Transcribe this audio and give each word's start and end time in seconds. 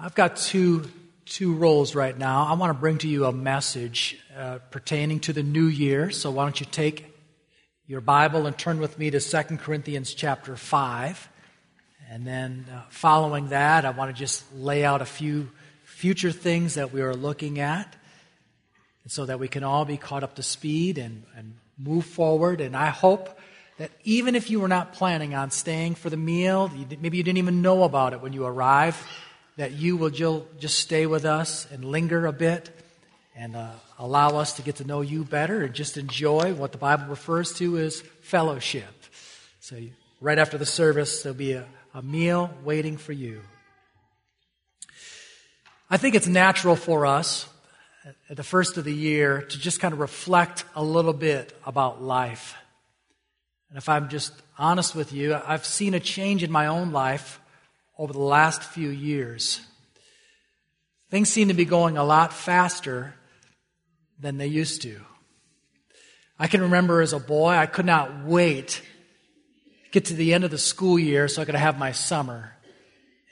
I've 0.00 0.14
got 0.14 0.36
two, 0.36 0.88
two 1.24 1.56
roles 1.56 1.96
right 1.96 2.16
now. 2.16 2.46
I 2.46 2.52
want 2.52 2.70
to 2.70 2.78
bring 2.78 2.98
to 2.98 3.08
you 3.08 3.24
a 3.24 3.32
message 3.32 4.16
uh, 4.38 4.58
pertaining 4.70 5.18
to 5.20 5.32
the 5.32 5.42
new 5.42 5.66
year. 5.66 6.12
So 6.12 6.30
why 6.30 6.44
don't 6.44 6.60
you 6.60 6.66
take 6.70 7.12
your 7.88 8.00
Bible 8.00 8.46
and 8.46 8.56
turn 8.56 8.78
with 8.78 8.96
me 8.96 9.10
to 9.10 9.18
2 9.18 9.56
Corinthians 9.56 10.14
chapter 10.14 10.54
5. 10.54 11.28
And 12.08 12.24
then 12.24 12.66
uh, 12.72 12.82
following 12.90 13.48
that, 13.48 13.84
I 13.84 13.90
want 13.90 14.14
to 14.14 14.16
just 14.16 14.44
lay 14.54 14.84
out 14.84 15.02
a 15.02 15.04
few 15.04 15.50
future 15.82 16.30
things 16.30 16.74
that 16.74 16.92
we 16.92 17.02
are 17.02 17.14
looking 17.14 17.58
at 17.58 17.96
so 19.08 19.26
that 19.26 19.40
we 19.40 19.48
can 19.48 19.64
all 19.64 19.84
be 19.84 19.96
caught 19.96 20.22
up 20.22 20.36
to 20.36 20.44
speed 20.44 20.98
and, 20.98 21.24
and 21.36 21.56
move 21.76 22.04
forward. 22.04 22.60
And 22.60 22.76
I 22.76 22.90
hope 22.90 23.36
that 23.78 23.90
even 24.04 24.36
if 24.36 24.48
you 24.48 24.60
were 24.60 24.68
not 24.68 24.92
planning 24.92 25.34
on 25.34 25.50
staying 25.50 25.96
for 25.96 26.08
the 26.08 26.16
meal, 26.16 26.70
maybe 27.00 27.16
you 27.16 27.24
didn't 27.24 27.38
even 27.38 27.62
know 27.62 27.82
about 27.82 28.12
it 28.12 28.20
when 28.20 28.32
you 28.32 28.46
arrived, 28.46 28.98
that 29.58 29.72
you 29.72 29.96
will 29.96 30.10
just 30.10 30.78
stay 30.78 31.04
with 31.04 31.24
us 31.24 31.66
and 31.72 31.84
linger 31.84 32.26
a 32.26 32.32
bit 32.32 32.70
and 33.34 33.56
uh, 33.56 33.72
allow 33.98 34.38
us 34.38 34.52
to 34.52 34.62
get 34.62 34.76
to 34.76 34.84
know 34.84 35.00
you 35.00 35.24
better 35.24 35.62
and 35.62 35.74
just 35.74 35.96
enjoy 35.96 36.54
what 36.54 36.70
the 36.70 36.78
Bible 36.78 37.06
refers 37.06 37.52
to 37.54 37.76
as 37.76 38.00
fellowship. 38.20 38.88
So, 39.58 39.76
right 40.20 40.38
after 40.38 40.58
the 40.58 40.64
service, 40.64 41.22
there'll 41.22 41.36
be 41.36 41.52
a, 41.52 41.66
a 41.92 42.02
meal 42.02 42.54
waiting 42.64 42.96
for 42.96 43.12
you. 43.12 43.40
I 45.90 45.96
think 45.96 46.14
it's 46.14 46.28
natural 46.28 46.76
for 46.76 47.04
us 47.04 47.48
at 48.30 48.36
the 48.36 48.44
first 48.44 48.76
of 48.76 48.84
the 48.84 48.94
year 48.94 49.42
to 49.42 49.58
just 49.58 49.80
kind 49.80 49.92
of 49.92 49.98
reflect 49.98 50.64
a 50.76 50.84
little 50.84 51.12
bit 51.12 51.52
about 51.66 52.00
life. 52.00 52.54
And 53.70 53.78
if 53.78 53.88
I'm 53.88 54.08
just 54.08 54.32
honest 54.56 54.94
with 54.94 55.12
you, 55.12 55.34
I've 55.34 55.66
seen 55.66 55.94
a 55.94 56.00
change 56.00 56.44
in 56.44 56.52
my 56.52 56.68
own 56.68 56.92
life 56.92 57.40
over 57.98 58.12
the 58.12 58.20
last 58.20 58.62
few 58.62 58.88
years. 58.88 59.60
Things 61.10 61.28
seem 61.28 61.48
to 61.48 61.54
be 61.54 61.64
going 61.64 61.96
a 61.96 62.04
lot 62.04 62.32
faster 62.32 63.14
than 64.20 64.38
they 64.38 64.46
used 64.46 64.82
to. 64.82 65.00
I 66.38 66.46
can 66.46 66.62
remember 66.62 67.00
as 67.00 67.12
a 67.12 67.18
boy, 67.18 67.50
I 67.50 67.66
could 67.66 67.86
not 67.86 68.24
wait 68.24 68.82
to 69.84 69.90
get 69.90 70.06
to 70.06 70.14
the 70.14 70.34
end 70.34 70.44
of 70.44 70.50
the 70.50 70.58
school 70.58 70.98
year 70.98 71.26
so 71.26 71.42
I 71.42 71.44
could 71.44 71.56
have 71.56 71.78
my 71.78 71.92
summer. 71.92 72.54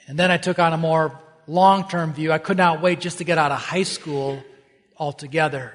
And 0.09 0.19
then 0.19 0.31
I 0.31 0.39
took 0.39 0.59
on 0.59 0.73
a 0.73 0.79
more 0.79 1.21
long 1.47 1.89
term 1.89 2.13
view. 2.13 2.33
I 2.33 2.39
could 2.39 2.57
not 2.57 2.83
wait 2.83 3.01
just 3.01 3.19
to 3.19 3.25
get 3.25 3.39
out 3.39 3.53
of 3.53 3.59
high 3.59 3.85
school 3.85 4.43
altogether. 4.97 5.75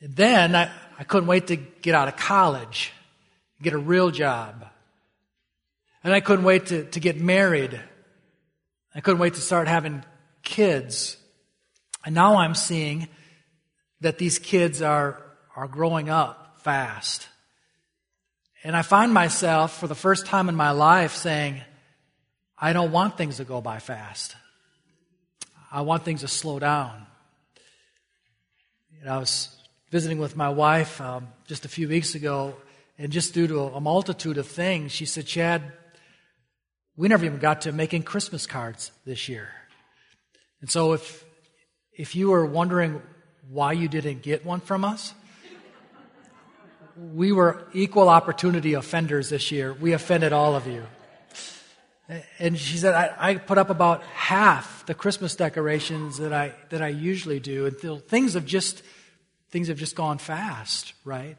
And 0.00 0.14
then 0.16 0.54
I, 0.54 0.70
I 0.98 1.04
couldn't 1.04 1.28
wait 1.28 1.48
to 1.48 1.56
get 1.56 1.94
out 1.94 2.08
of 2.08 2.16
college, 2.16 2.92
get 3.60 3.72
a 3.72 3.78
real 3.78 4.10
job. 4.10 4.66
And 6.04 6.12
I 6.12 6.20
couldn't 6.20 6.44
wait 6.44 6.66
to, 6.66 6.84
to 6.84 7.00
get 7.00 7.20
married. 7.20 7.80
I 8.94 9.00
couldn't 9.00 9.20
wait 9.20 9.34
to 9.34 9.40
start 9.40 9.68
having 9.68 10.04
kids. 10.42 11.16
And 12.04 12.14
now 12.14 12.36
I'm 12.36 12.54
seeing 12.54 13.08
that 14.00 14.18
these 14.18 14.38
kids 14.38 14.82
are, 14.82 15.22
are 15.54 15.68
growing 15.68 16.08
up 16.08 16.58
fast. 16.62 17.28
And 18.62 18.76
I 18.76 18.82
find 18.82 19.12
myself, 19.12 19.78
for 19.78 19.86
the 19.86 19.94
first 19.94 20.26
time 20.26 20.48
in 20.48 20.56
my 20.56 20.70
life, 20.70 21.14
saying, 21.14 21.60
I 22.58 22.72
don't 22.72 22.90
want 22.90 23.16
things 23.16 23.36
to 23.36 23.44
go 23.44 23.60
by 23.60 23.78
fast. 23.78 24.34
I 25.70 25.82
want 25.82 26.04
things 26.04 26.22
to 26.22 26.28
slow 26.28 26.58
down. 26.58 27.06
You 28.98 29.04
know, 29.04 29.14
I 29.14 29.18
was 29.18 29.54
visiting 29.90 30.18
with 30.18 30.36
my 30.36 30.48
wife 30.48 31.00
um, 31.00 31.28
just 31.46 31.64
a 31.64 31.68
few 31.68 31.88
weeks 31.88 32.14
ago, 32.14 32.56
and 32.98 33.12
just 33.12 33.34
due 33.34 33.46
to 33.46 33.60
a 33.64 33.80
multitude 33.80 34.38
of 34.38 34.46
things, 34.46 34.92
she 34.92 35.04
said, 35.04 35.26
Chad, 35.26 35.62
we 36.96 37.08
never 37.08 37.24
even 37.24 37.38
got 37.38 37.62
to 37.62 37.72
making 37.72 38.02
Christmas 38.02 38.46
cards 38.46 38.90
this 39.04 39.28
year. 39.28 39.48
And 40.60 40.70
so 40.70 40.94
if, 40.94 41.24
if 41.92 42.16
you 42.16 42.30
were 42.30 42.46
wondering 42.46 43.02
why 43.48 43.72
you 43.72 43.88
didn't 43.88 44.22
get 44.22 44.44
one 44.44 44.60
from 44.60 44.84
us, 44.84 45.12
we 46.96 47.30
were 47.30 47.66
equal 47.74 48.08
opportunity 48.08 48.74
offenders 48.74 49.28
this 49.28 49.52
year. 49.52 49.74
We 49.74 49.92
offended 49.92 50.32
all 50.32 50.56
of 50.56 50.66
you. 50.66 50.86
And 52.38 52.56
she 52.56 52.78
said, 52.78 52.94
I, 52.94 53.14
I, 53.18 53.34
put 53.34 53.58
up 53.58 53.68
about 53.68 54.02
half 54.04 54.86
the 54.86 54.94
Christmas 54.94 55.34
decorations 55.34 56.18
that 56.18 56.32
I, 56.32 56.54
that 56.70 56.80
I 56.80 56.88
usually 56.88 57.40
do. 57.40 57.66
And 57.66 57.76
things 58.06 58.34
have 58.34 58.46
just, 58.46 58.82
things 59.50 59.66
have 59.66 59.76
just 59.76 59.96
gone 59.96 60.18
fast, 60.18 60.94
right? 61.04 61.36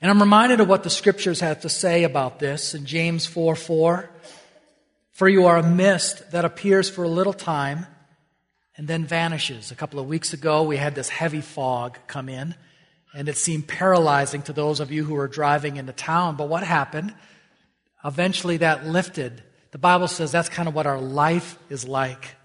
And 0.00 0.10
I'm 0.10 0.20
reminded 0.20 0.60
of 0.60 0.68
what 0.68 0.84
the 0.84 0.90
scriptures 0.90 1.40
have 1.40 1.62
to 1.62 1.68
say 1.68 2.04
about 2.04 2.38
this 2.38 2.74
in 2.74 2.86
James 2.86 3.26
4 3.26 3.56
4. 3.56 4.10
For 5.12 5.28
you 5.28 5.46
are 5.46 5.56
a 5.56 5.68
mist 5.68 6.30
that 6.30 6.44
appears 6.44 6.88
for 6.88 7.02
a 7.02 7.08
little 7.08 7.32
time 7.32 7.86
and 8.76 8.86
then 8.86 9.04
vanishes. 9.04 9.72
A 9.72 9.74
couple 9.74 9.98
of 9.98 10.06
weeks 10.06 10.32
ago, 10.32 10.62
we 10.62 10.76
had 10.76 10.94
this 10.94 11.08
heavy 11.08 11.40
fog 11.40 11.98
come 12.06 12.28
in, 12.28 12.54
and 13.12 13.28
it 13.28 13.36
seemed 13.36 13.66
paralyzing 13.66 14.42
to 14.42 14.52
those 14.52 14.78
of 14.78 14.92
you 14.92 15.02
who 15.02 15.14
were 15.14 15.26
driving 15.26 15.76
into 15.76 15.92
town. 15.92 16.36
But 16.36 16.48
what 16.48 16.62
happened? 16.62 17.12
Eventually, 18.04 18.58
that 18.58 18.86
lifted. 18.86 19.42
The 19.72 19.78
Bible 19.78 20.06
says 20.06 20.30
that's 20.30 20.48
kind 20.48 20.68
of 20.68 20.76
what 20.76 20.86
our 20.86 21.00
life 21.00 21.58
is 21.68 21.88
like. 21.88 22.36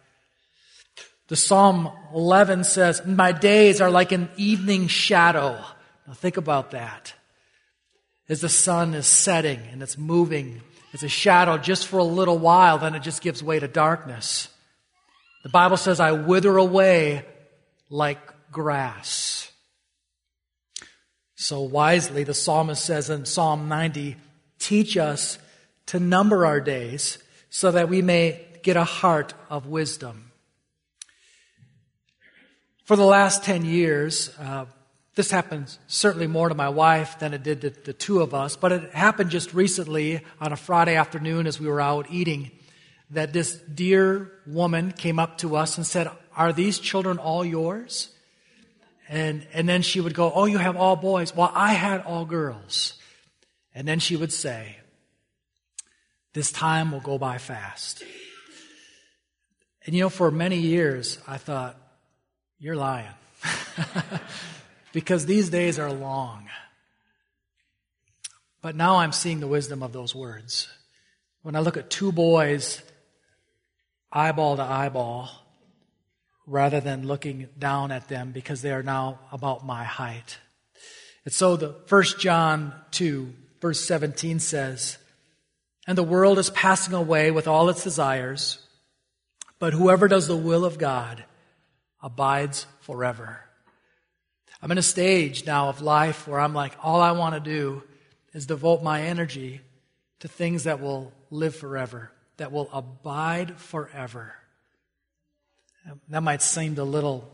The 1.28 1.36
Psalm 1.36 1.92
11 2.16 2.64
says, 2.64 3.06
My 3.06 3.32
days 3.32 3.80
are 3.80 3.92
like 3.92 4.12
an 4.12 4.30
evening 4.36 4.88
shadow. 4.88 5.64
Now, 6.08 6.14
think 6.14 6.38
about 6.38 6.72
that 6.72 7.14
as 8.30 8.42
the 8.42 8.50
sun 8.50 8.94
is 8.94 9.08
setting 9.08 9.60
and 9.72 9.82
it's 9.82 9.98
moving. 9.98 10.62
It's 10.94 11.04
a 11.04 11.10
shadow 11.10 11.58
just 11.58 11.88
for 11.88 11.98
a 11.98 12.04
little 12.04 12.38
while, 12.38 12.78
then 12.78 12.96
it 12.96 13.02
just 13.02 13.22
gives 13.22 13.44
way 13.44 13.60
to 13.60 13.68
darkness. 13.68 14.50
The 15.44 15.50
Bible 15.50 15.78
says, 15.78 16.00
I 16.00 16.12
wither 16.14 16.58
away 16.58 17.26
like 17.90 18.20
grass. 18.52 19.52
So 21.36 21.62
wisely, 21.62 22.24
the 22.24 22.34
psalmist 22.34 22.86
says 22.86 23.10
in 23.10 23.26
Psalm 23.26 23.68
90, 23.68 24.16
teach 24.60 24.96
us 24.96 25.38
to 25.88 26.00
number 26.00 26.46
our 26.46 26.62
days 26.62 27.18
so 27.50 27.72
that 27.72 27.90
we 27.90 28.02
may 28.02 28.46
get 28.64 28.78
a 28.78 28.86
heart 28.86 29.34
of 29.50 29.68
wisdom. 29.68 30.32
For 32.86 32.96
the 32.96 33.06
last 33.06 33.44
10 33.44 33.66
years, 33.66 34.30
uh, 34.40 34.66
this 35.16 35.30
happens 35.30 35.78
certainly 35.88 36.28
more 36.28 36.50
to 36.50 36.56
my 36.56 36.70
wife 36.70 37.20
than 37.20 37.34
it 37.34 37.44
did 37.44 37.62
to 37.62 37.70
the 37.70 37.94
two 37.94 38.22
of 38.22 38.34
us, 38.34 38.56
but 38.56 38.72
it 38.72 38.94
happened 38.94 39.30
just 39.30 39.54
recently 39.54 40.22
on 40.42 40.52
a 40.52 40.56
Friday 40.56 40.96
afternoon 40.96 41.46
as 41.46 41.60
we 41.60 41.68
were 41.68 41.82
out 41.82 42.08
eating 42.10 42.52
that 43.12 43.32
this 43.32 43.54
dear 43.54 44.32
woman 44.48 44.92
came 44.92 45.20
up 45.20 45.38
to 45.40 45.56
us 45.56 45.78
and 45.78 45.86
said, 45.86 46.10
Are 46.36 46.52
these 46.52 46.80
children 46.80 47.20
all 47.20 47.46
yours? 47.46 48.10
And, 49.08 49.46
and 49.54 49.70
then 49.70 49.84
she 49.84 50.02
would 50.02 50.16
go, 50.16 50.32
Oh, 50.34 50.46
you 50.46 50.58
have 50.58 50.76
all 50.76 50.96
boys. 50.96 51.36
Well, 51.36 51.52
I 51.54 51.74
had 51.74 52.02
all 52.02 52.26
girls. 52.26 52.94
And 53.76 53.88
then 53.88 54.00
she 54.00 54.16
would 54.16 54.34
say, 54.34 54.78
This 56.34 56.52
time 56.52 56.92
will 56.92 57.02
go 57.02 57.20
by 57.20 57.38
fast. 57.38 58.04
And 59.86 59.94
you 59.94 60.02
know, 60.02 60.10
for 60.10 60.32
many 60.32 60.58
years, 60.58 61.20
I 61.28 61.38
thought, 61.38 61.78
You're 62.58 62.76
lying. 62.76 63.14
because 64.94 65.26
these 65.26 65.50
days 65.50 65.78
are 65.78 65.92
long. 65.92 66.48
But 68.62 68.78
now 68.78 68.98
I'm 68.98 69.12
seeing 69.12 69.42
the 69.42 69.48
wisdom 69.48 69.84
of 69.84 69.92
those 69.92 70.16
words. 70.16 70.70
When 71.42 71.58
I 71.58 71.60
look 71.60 71.76
at 71.76 71.90
two 71.90 72.14
boys 72.14 72.82
eyeball 74.12 74.56
to 74.56 74.64
eyeball, 74.64 75.30
rather 76.46 76.80
than 76.80 77.08
looking 77.08 77.48
down 77.58 77.92
at 77.92 78.08
them 78.08 78.32
because 78.32 78.62
they 78.62 78.72
are 78.72 78.84
now 78.84 79.20
about 79.32 79.66
my 79.66 79.84
height. 79.84 80.38
And 81.26 81.34
so 81.34 81.56
the 81.56 81.76
first 81.88 82.20
John 82.20 82.74
2, 82.92 83.34
verse 83.62 83.86
17 83.86 84.40
says, 84.40 84.98
And 85.88 85.98
the 85.98 86.04
world 86.04 86.38
is 86.40 86.50
passing 86.50 86.94
away 86.94 87.32
with 87.32 87.48
all 87.48 87.70
its 87.70 87.84
desires, 87.84 88.60
but 89.58 89.74
whoever 89.74 90.08
does 90.08 90.28
the 90.28 90.36
will 90.36 90.66
of 90.66 90.78
God 90.78 91.24
abides 92.02 92.66
forever. 92.82 93.40
I'm 94.64 94.72
in 94.72 94.78
a 94.78 94.82
stage 94.82 95.46
now 95.46 95.68
of 95.68 95.82
life 95.82 96.26
where 96.26 96.40
I'm 96.40 96.54
like, 96.54 96.74
all 96.82 97.02
I 97.02 97.12
want 97.12 97.36
to 97.36 97.42
do 97.42 97.84
is 98.34 98.46
devote 98.46 98.82
my 98.82 99.02
energy 99.02 99.60
to 100.22 100.30
things 100.30 100.64
that 100.64 100.80
will 100.80 101.12
live 101.30 101.54
forever, 101.54 102.14
that 102.38 102.54
will 102.54 102.70
abide 102.72 103.60
forever. 103.60 104.34
That 106.08 106.24
might 106.24 106.42
seem 106.42 106.78
a 106.78 106.84
little 106.86 107.30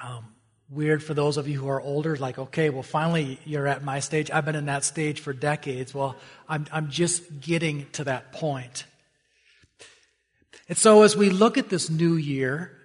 um, 0.00 0.26
weird 0.70 1.02
for 1.02 1.12
those 1.12 1.38
of 1.38 1.48
you 1.48 1.58
who 1.58 1.66
are 1.66 1.80
older, 1.80 2.14
like, 2.14 2.38
okay, 2.38 2.70
well, 2.70 2.84
finally 2.84 3.40
you're 3.44 3.66
at 3.66 3.82
my 3.82 3.98
stage. 3.98 4.30
I've 4.30 4.44
been 4.44 4.54
in 4.54 4.66
that 4.66 4.84
stage 4.84 5.18
for 5.18 5.32
decades. 5.32 5.92
Well, 5.92 6.14
I'm, 6.48 6.66
I'm 6.70 6.88
just 6.88 7.40
getting 7.40 7.86
to 7.94 8.04
that 8.04 8.30
point. 8.30 8.84
And 10.68 10.78
so 10.78 11.02
as 11.02 11.16
we 11.16 11.30
look 11.30 11.58
at 11.58 11.68
this 11.68 11.90
new 11.90 12.14
year, 12.14 12.77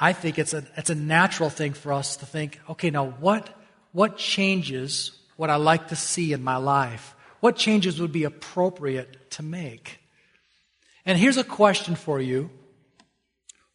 I 0.00 0.14
think 0.14 0.38
it's 0.38 0.54
a, 0.54 0.64
it's 0.78 0.88
a 0.88 0.94
natural 0.94 1.50
thing 1.50 1.74
for 1.74 1.92
us 1.92 2.16
to 2.16 2.26
think, 2.26 2.58
okay, 2.70 2.88
now 2.88 3.04
what, 3.20 3.50
what 3.92 4.16
changes 4.16 5.12
what 5.36 5.50
I 5.50 5.56
like 5.56 5.88
to 5.88 5.96
see 5.96 6.32
in 6.32 6.42
my 6.42 6.56
life? 6.56 7.14
What 7.40 7.56
changes 7.56 8.00
would 8.00 8.12
be 8.12 8.24
appropriate 8.24 9.30
to 9.32 9.42
make? 9.42 10.00
And 11.04 11.18
here's 11.18 11.36
a 11.36 11.44
question 11.44 11.96
for 11.96 12.20
you. 12.20 12.50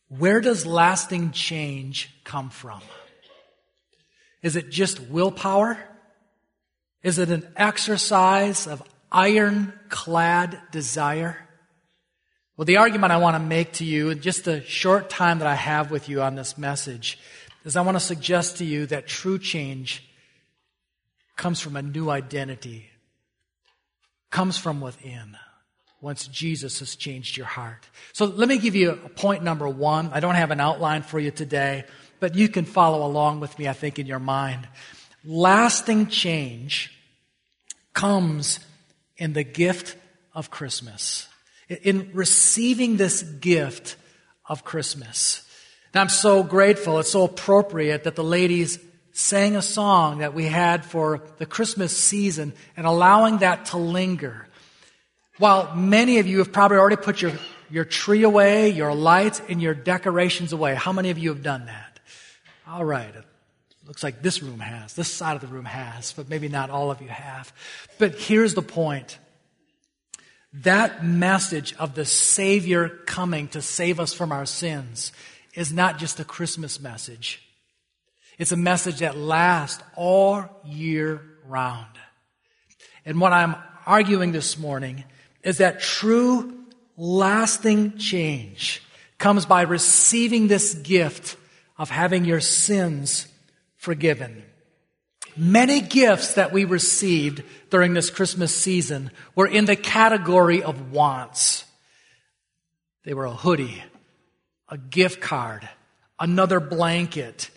Where 0.10 0.42
does 0.42 0.66
lasting 0.66 1.32
change 1.32 2.12
come 2.24 2.50
from? 2.50 2.82
Is 4.42 4.56
it 4.56 4.70
just 4.70 5.00
willpower? 5.00 5.78
Is 7.04 7.20
it 7.20 7.30
an 7.30 7.48
exercise 7.56 8.68
of 8.68 8.82
ironclad 9.12 10.60
desire? 10.72 11.45
Well, 12.58 12.66
the 12.66 12.78
argument 12.78 13.12
I 13.12 13.18
want 13.18 13.36
to 13.36 13.40
make 13.40 13.74
to 13.74 13.86
you 13.86 14.12
in 14.12 14.22
just 14.22 14.46
the 14.46 14.62
short 14.62 15.10
time 15.10 15.40
that 15.40 15.48
I 15.48 15.56
have 15.56 15.92
with 15.92 16.08
you 16.08 16.22
on 16.22 16.36
this 16.36 16.58
message 16.58 17.20
is 17.66 17.76
I 17.76 17.82
want 17.82 17.96
to 17.98 18.00
suggest 18.00 18.58
to 18.58 18.66
you 18.66 18.86
that 18.86 19.08
true 19.08 19.38
change 19.38 20.08
comes 21.36 21.60
from 21.60 21.76
a 21.76 21.82
new 21.82 22.10
identity, 22.10 22.90
comes 24.30 24.58
from 24.58 24.80
within 24.80 25.36
once 26.00 26.28
Jesus 26.28 26.80
has 26.80 26.96
changed 26.96 27.36
your 27.36 27.46
heart. 27.46 27.90
So 28.14 28.26
let 28.26 28.48
me 28.48 28.58
give 28.58 28.76
you 28.76 28.92
a 28.92 29.10
point 29.10 29.44
number 29.44 29.68
one. 29.68 30.12
I 30.14 30.22
don't 30.22 30.36
have 30.36 30.52
an 30.52 30.62
outline 30.62 31.02
for 31.02 31.20
you 31.20 31.32
today, 31.32 31.84
but 32.22 32.36
you 32.36 32.48
can 32.48 32.64
follow 32.64 33.06
along 33.06 33.42
with 33.42 33.60
me, 33.60 33.68
I 33.68 33.74
think, 33.74 34.00
in 34.00 34.06
your 34.06 34.20
mind. 34.20 34.68
Lasting 35.26 36.08
change 36.08 36.92
comes 37.94 38.60
in 39.18 39.34
the 39.34 39.44
gift 39.44 39.98
of 40.34 40.52
Christmas, 40.52 41.28
in 41.70 42.12
receiving 42.14 42.98
this 42.98 43.24
gift 43.24 43.96
of 44.46 44.64
Christmas. 44.64 45.42
And 45.94 46.02
I'm 46.02 46.10
so 46.10 46.44
grateful, 46.44 47.00
it's 47.00 47.12
so 47.12 47.24
appropriate 47.24 48.04
that 48.04 48.16
the 48.16 48.24
ladies 48.24 48.80
sang 49.14 49.56
a 49.56 49.62
song 49.62 50.18
that 50.18 50.34
we 50.34 50.46
had 50.46 50.84
for 50.84 51.22
the 51.38 51.46
Christmas 51.46 51.96
season 51.96 52.54
and 52.76 52.86
allowing 52.86 53.38
that 53.38 53.68
to 53.68 53.78
linger. 53.78 54.48
While 55.38 55.74
many 55.76 56.20
of 56.20 56.28
you 56.28 56.40
have 56.40 56.52
probably 56.52 56.78
already 56.78 56.98
put 56.98 57.22
your, 57.22 57.32
your 57.70 57.86
tree 57.86 58.24
away, 58.24 58.70
your 58.70 58.94
lights, 58.94 59.42
and 59.48 59.62
your 59.62 59.74
decorations 59.74 60.52
away, 60.54 60.76
how 60.76 60.92
many 60.92 61.12
of 61.12 61.18
you 61.18 61.30
have 61.30 61.44
done 61.44 61.66
that? 61.66 62.00
All 62.68 62.84
right. 62.84 63.16
It 63.16 63.24
looks 63.88 64.04
like 64.04 64.22
this 64.22 64.44
room 64.44 64.60
has. 64.60 64.94
This 64.96 65.10
side 65.10 65.36
of 65.36 65.42
the 65.42 65.48
room 65.48 65.66
has, 65.66 66.12
but 66.12 66.28
maybe 66.28 66.50
not 66.50 66.70
all 66.70 66.92
of 66.92 67.02
you 67.02 67.08
have. 67.08 67.54
But 68.00 68.16
here's 68.16 68.54
the 68.54 68.62
point. 68.62 69.18
That 70.64 71.04
message 71.04 71.76
of 71.78 71.96
the 71.96 72.06
Savior 72.06 72.88
coming 72.88 73.50
to 73.50 73.62
save 73.62 74.00
us 74.00 74.14
from 74.14 74.32
our 74.32 74.46
sins 74.46 75.12
is 75.54 75.74
not 75.74 75.98
just 75.98 76.20
a 76.20 76.26
Christmas 76.26 76.80
message. 76.80 77.42
It's 78.38 78.52
a 78.52 78.58
message 78.58 79.00
that 79.00 79.18
lasts 79.18 79.84
all 79.96 80.46
year 80.66 81.22
round. 81.46 81.88
And 83.06 83.20
what 83.20 83.34
I'm 83.34 83.56
arguing 83.86 84.32
this 84.32 84.58
morning 84.58 85.04
is 85.44 85.58
that 85.58 85.82
true, 85.82 86.58
lasting 86.98 87.98
change 87.98 88.82
comes 89.18 89.46
by 89.46 89.64
receiving 89.64 90.48
this 90.48 90.74
gift 90.74 91.38
of 91.78 91.90
having 91.90 92.24
your 92.24 92.40
sins 92.40 93.28
forgiven. 93.78 94.44
Many 95.38 95.82
gifts 95.82 96.36
that 96.36 96.54
we 96.54 96.64
received 96.64 97.44
during 97.70 97.94
this 97.94 98.10
Christmas 98.10 98.56
season 98.56 99.12
were 99.36 99.48
in 99.48 99.66
the 99.66 99.76
category 99.76 100.64
of 100.64 100.92
wants. 100.92 101.66
They 103.04 103.14
were 103.14 103.26
a 103.26 103.34
hoodie, 103.34 103.84
a 104.70 104.78
gift 104.78 105.22
card, 105.22 105.68
another 106.20 106.60
blanket, 106.60 107.50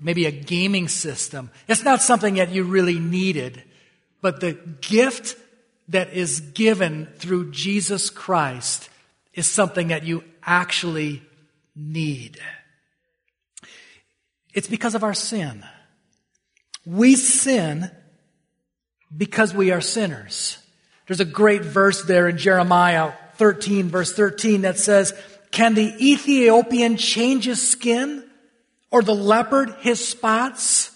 maybe 0.00 0.26
a 0.26 0.30
gaming 0.30 0.88
system. 0.88 1.50
It's 1.68 1.84
not 1.84 2.02
something 2.02 2.34
that 2.34 2.50
you 2.50 2.64
really 2.64 2.98
needed, 2.98 3.62
but 4.20 4.40
the 4.40 4.52
gift 4.80 5.36
that 5.88 6.12
is 6.12 6.40
given 6.40 7.08
through 7.16 7.50
Jesus 7.50 8.08
Christ 8.08 8.88
is 9.34 9.46
something 9.46 9.88
that 9.88 10.04
you 10.04 10.22
actually 10.44 11.22
need. 11.74 12.38
It's 14.54 14.68
because 14.68 14.94
of 14.94 15.02
our 15.02 15.14
sin. 15.14 15.64
We 16.84 17.16
sin 17.16 17.90
because 19.14 19.54
we 19.54 19.70
are 19.70 19.80
sinners. 19.80 20.58
There's 21.06 21.20
a 21.20 21.24
great 21.24 21.62
verse 21.62 22.02
there 22.02 22.28
in 22.28 22.38
Jeremiah 22.38 23.12
13, 23.34 23.88
verse 23.88 24.12
13, 24.12 24.62
that 24.62 24.78
says, 24.78 25.12
Can 25.50 25.74
the 25.74 25.94
Ethiopian 26.00 26.96
change 26.96 27.44
his 27.44 27.66
skin 27.66 28.24
or 28.90 29.02
the 29.02 29.14
leopard 29.14 29.74
his 29.80 30.06
spots? 30.06 30.90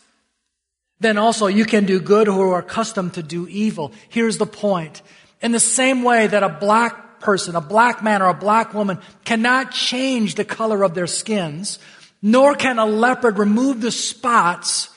Then 1.01 1.19
also 1.19 1.47
you 1.47 1.65
can 1.65 1.85
do 1.85 2.01
good 2.01 2.27
who 2.27 2.41
are 2.41 2.61
accustomed 2.61 3.15
to 3.15 3.23
do 3.23 3.47
evil. 3.49 3.93
Here's 4.09 4.39
the 4.39 4.47
point. 4.47 5.03
In 5.43 5.53
the 5.53 5.61
same 5.61 6.03
way 6.03 6.27
that 6.27 6.43
a 6.43 6.49
black 6.49 7.21
person, 7.21 7.57
a 7.57 7.61
black 7.61 8.03
man 8.03 8.23
or 8.23 8.29
a 8.29 8.35
black 8.35 8.73
woman 8.73 8.99
cannot 9.25 9.73
change 9.73 10.35
the 10.35 10.45
color 10.45 10.83
of 10.83 10.95
their 10.95 11.07
skins, 11.07 11.79
nor 12.23 12.55
can 12.55 12.79
a 12.79 12.87
leopard 12.87 13.39
remove 13.39 13.81
the 13.81 13.91
spots, 13.91 14.89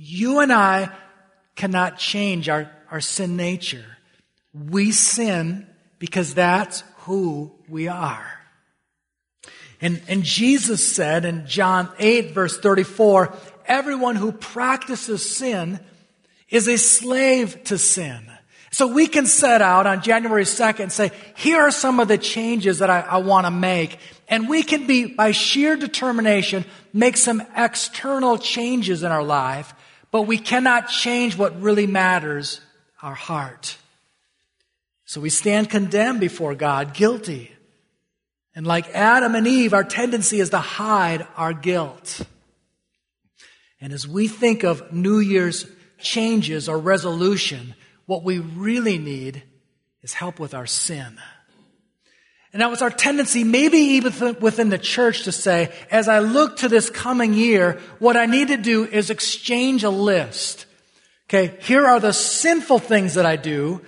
you 0.00 0.38
and 0.38 0.52
I 0.52 0.90
cannot 1.56 1.98
change 1.98 2.48
our, 2.48 2.70
our 2.88 3.00
sin 3.00 3.36
nature. 3.36 3.84
We 4.54 4.92
sin 4.92 5.66
because 5.98 6.34
that's 6.34 6.84
who 6.98 7.52
we 7.68 7.88
are. 7.88 8.32
And, 9.80 10.00
and 10.06 10.22
Jesus 10.22 10.86
said 10.86 11.24
in 11.24 11.46
John 11.46 11.88
8 11.98 12.30
verse 12.30 12.58
34, 12.58 13.36
everyone 13.66 14.14
who 14.14 14.30
practices 14.30 15.36
sin 15.36 15.80
is 16.48 16.68
a 16.68 16.78
slave 16.78 17.64
to 17.64 17.76
sin. 17.76 18.24
So 18.70 18.86
we 18.86 19.08
can 19.08 19.26
set 19.26 19.62
out 19.62 19.86
on 19.86 20.02
January 20.02 20.44
2nd 20.44 20.80
and 20.80 20.92
say, 20.92 21.10
here 21.36 21.60
are 21.60 21.70
some 21.70 21.98
of 21.98 22.06
the 22.06 22.18
changes 22.18 22.78
that 22.78 22.90
I, 22.90 23.00
I 23.00 23.16
want 23.16 23.46
to 23.46 23.50
make. 23.50 23.98
And 24.28 24.48
we 24.48 24.62
can 24.62 24.86
be, 24.86 25.06
by 25.06 25.32
sheer 25.32 25.76
determination, 25.76 26.64
make 26.92 27.16
some 27.16 27.42
external 27.56 28.38
changes 28.38 29.02
in 29.02 29.10
our 29.10 29.22
life, 29.22 29.74
but 30.10 30.22
we 30.22 30.38
cannot 30.38 30.88
change 30.88 31.36
what 31.36 31.60
really 31.60 31.86
matters, 31.86 32.60
our 33.02 33.14
heart. 33.14 33.76
So 35.04 35.20
we 35.20 35.30
stand 35.30 35.70
condemned 35.70 36.20
before 36.20 36.54
God, 36.54 36.94
guilty. 36.94 37.52
And 38.54 38.66
like 38.66 38.94
Adam 38.94 39.34
and 39.34 39.46
Eve, 39.46 39.72
our 39.72 39.84
tendency 39.84 40.40
is 40.40 40.50
to 40.50 40.58
hide 40.58 41.26
our 41.36 41.52
guilt. 41.52 42.20
And 43.80 43.92
as 43.92 44.06
we 44.08 44.28
think 44.28 44.64
of 44.64 44.92
New 44.92 45.18
Year's 45.18 45.66
changes 45.98 46.68
or 46.68 46.78
resolution, 46.78 47.74
what 48.06 48.24
we 48.24 48.38
really 48.38 48.98
need 48.98 49.42
is 50.02 50.14
help 50.14 50.40
with 50.40 50.54
our 50.54 50.66
sin. 50.66 51.18
And 52.52 52.62
that 52.62 52.70
was 52.70 52.80
our 52.80 52.90
tendency, 52.90 53.44
maybe 53.44 53.76
even 53.76 54.36
within 54.40 54.70
the 54.70 54.78
church 54.78 55.24
to 55.24 55.32
say, 55.32 55.70
as 55.90 56.08
I 56.08 56.20
look 56.20 56.58
to 56.58 56.68
this 56.68 56.88
coming 56.88 57.34
year, 57.34 57.78
what 57.98 58.16
I 58.16 58.26
need 58.26 58.48
to 58.48 58.56
do 58.56 58.86
is 58.86 59.10
exchange 59.10 59.84
a 59.84 59.90
list. 59.90 60.66
Okay, 61.28 61.58
here 61.60 61.86
are 61.86 62.00
the 62.00 62.14
sinful 62.14 62.78
things 62.78 63.14
that 63.14 63.26
I 63.26 63.36
do, 63.36 63.82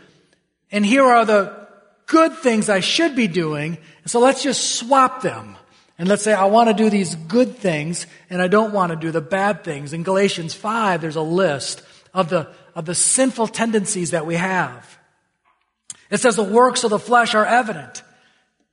and 0.70 0.84
here 0.84 1.04
are 1.04 1.24
the 1.24 1.68
good 2.06 2.34
things 2.34 2.68
I 2.68 2.80
should 2.80 3.16
be 3.16 3.28
doing. 3.28 3.78
So 4.04 4.20
let's 4.20 4.42
just 4.42 4.74
swap 4.76 5.22
them. 5.22 5.56
And 5.96 6.08
let's 6.08 6.22
say 6.22 6.32
I 6.32 6.46
want 6.46 6.68
to 6.68 6.74
do 6.74 6.90
these 6.90 7.14
good 7.14 7.56
things 7.56 8.06
and 8.30 8.40
I 8.40 8.48
don't 8.48 8.72
want 8.72 8.90
to 8.90 8.96
do 8.96 9.10
the 9.10 9.20
bad 9.20 9.64
things. 9.64 9.92
In 9.92 10.02
Galatians 10.02 10.54
5, 10.54 11.00
there's 11.00 11.16
a 11.16 11.22
list 11.22 11.82
of 12.14 12.30
the, 12.30 12.48
of 12.74 12.86
the 12.86 12.94
sinful 12.94 13.48
tendencies 13.48 14.10
that 14.12 14.26
we 14.26 14.34
have. 14.34 14.98
It 16.10 16.18
says 16.18 16.36
the 16.36 16.42
works 16.42 16.84
of 16.84 16.90
the 16.90 16.98
flesh 16.98 17.34
are 17.34 17.44
evident. 17.46 18.02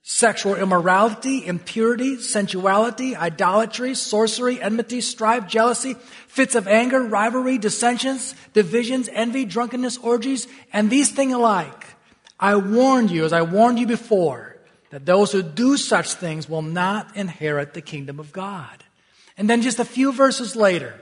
Sexual 0.10 0.56
immorality, 0.56 1.46
impurity, 1.46 2.22
sensuality, 2.22 3.14
idolatry, 3.14 3.94
sorcery, 3.94 4.62
enmity, 4.62 5.02
strife, 5.02 5.48
jealousy, 5.48 5.96
fits 6.30 6.56
of 6.56 6.66
anger, 6.66 7.04
rivalry, 7.04 7.58
dissensions, 7.58 8.34
divisions, 8.54 9.10
envy, 9.12 9.44
drunkenness, 9.44 9.98
orgies, 9.98 10.48
and 10.72 10.90
these 10.90 11.12
things 11.12 11.34
alike. 11.34 11.88
I 12.40 12.56
warned 12.56 13.12
you, 13.12 13.26
as 13.26 13.34
I 13.34 13.42
warned 13.42 13.80
you 13.80 13.86
before, 13.86 14.56
that 14.92 15.06
those 15.06 15.34
who 15.34 15.44
do 15.44 15.76
such 15.76 16.14
things 16.14 16.48
will 16.48 16.62
not 16.62 17.18
inherit 17.18 17.74
the 17.74 17.82
kingdom 17.82 18.18
of 18.18 18.32
God. 18.32 18.86
And 19.38 19.50
then 19.50 19.62
just 19.62 19.78
a 19.78 19.84
few 19.84 20.14
verses 20.14 20.56
later, 20.56 20.98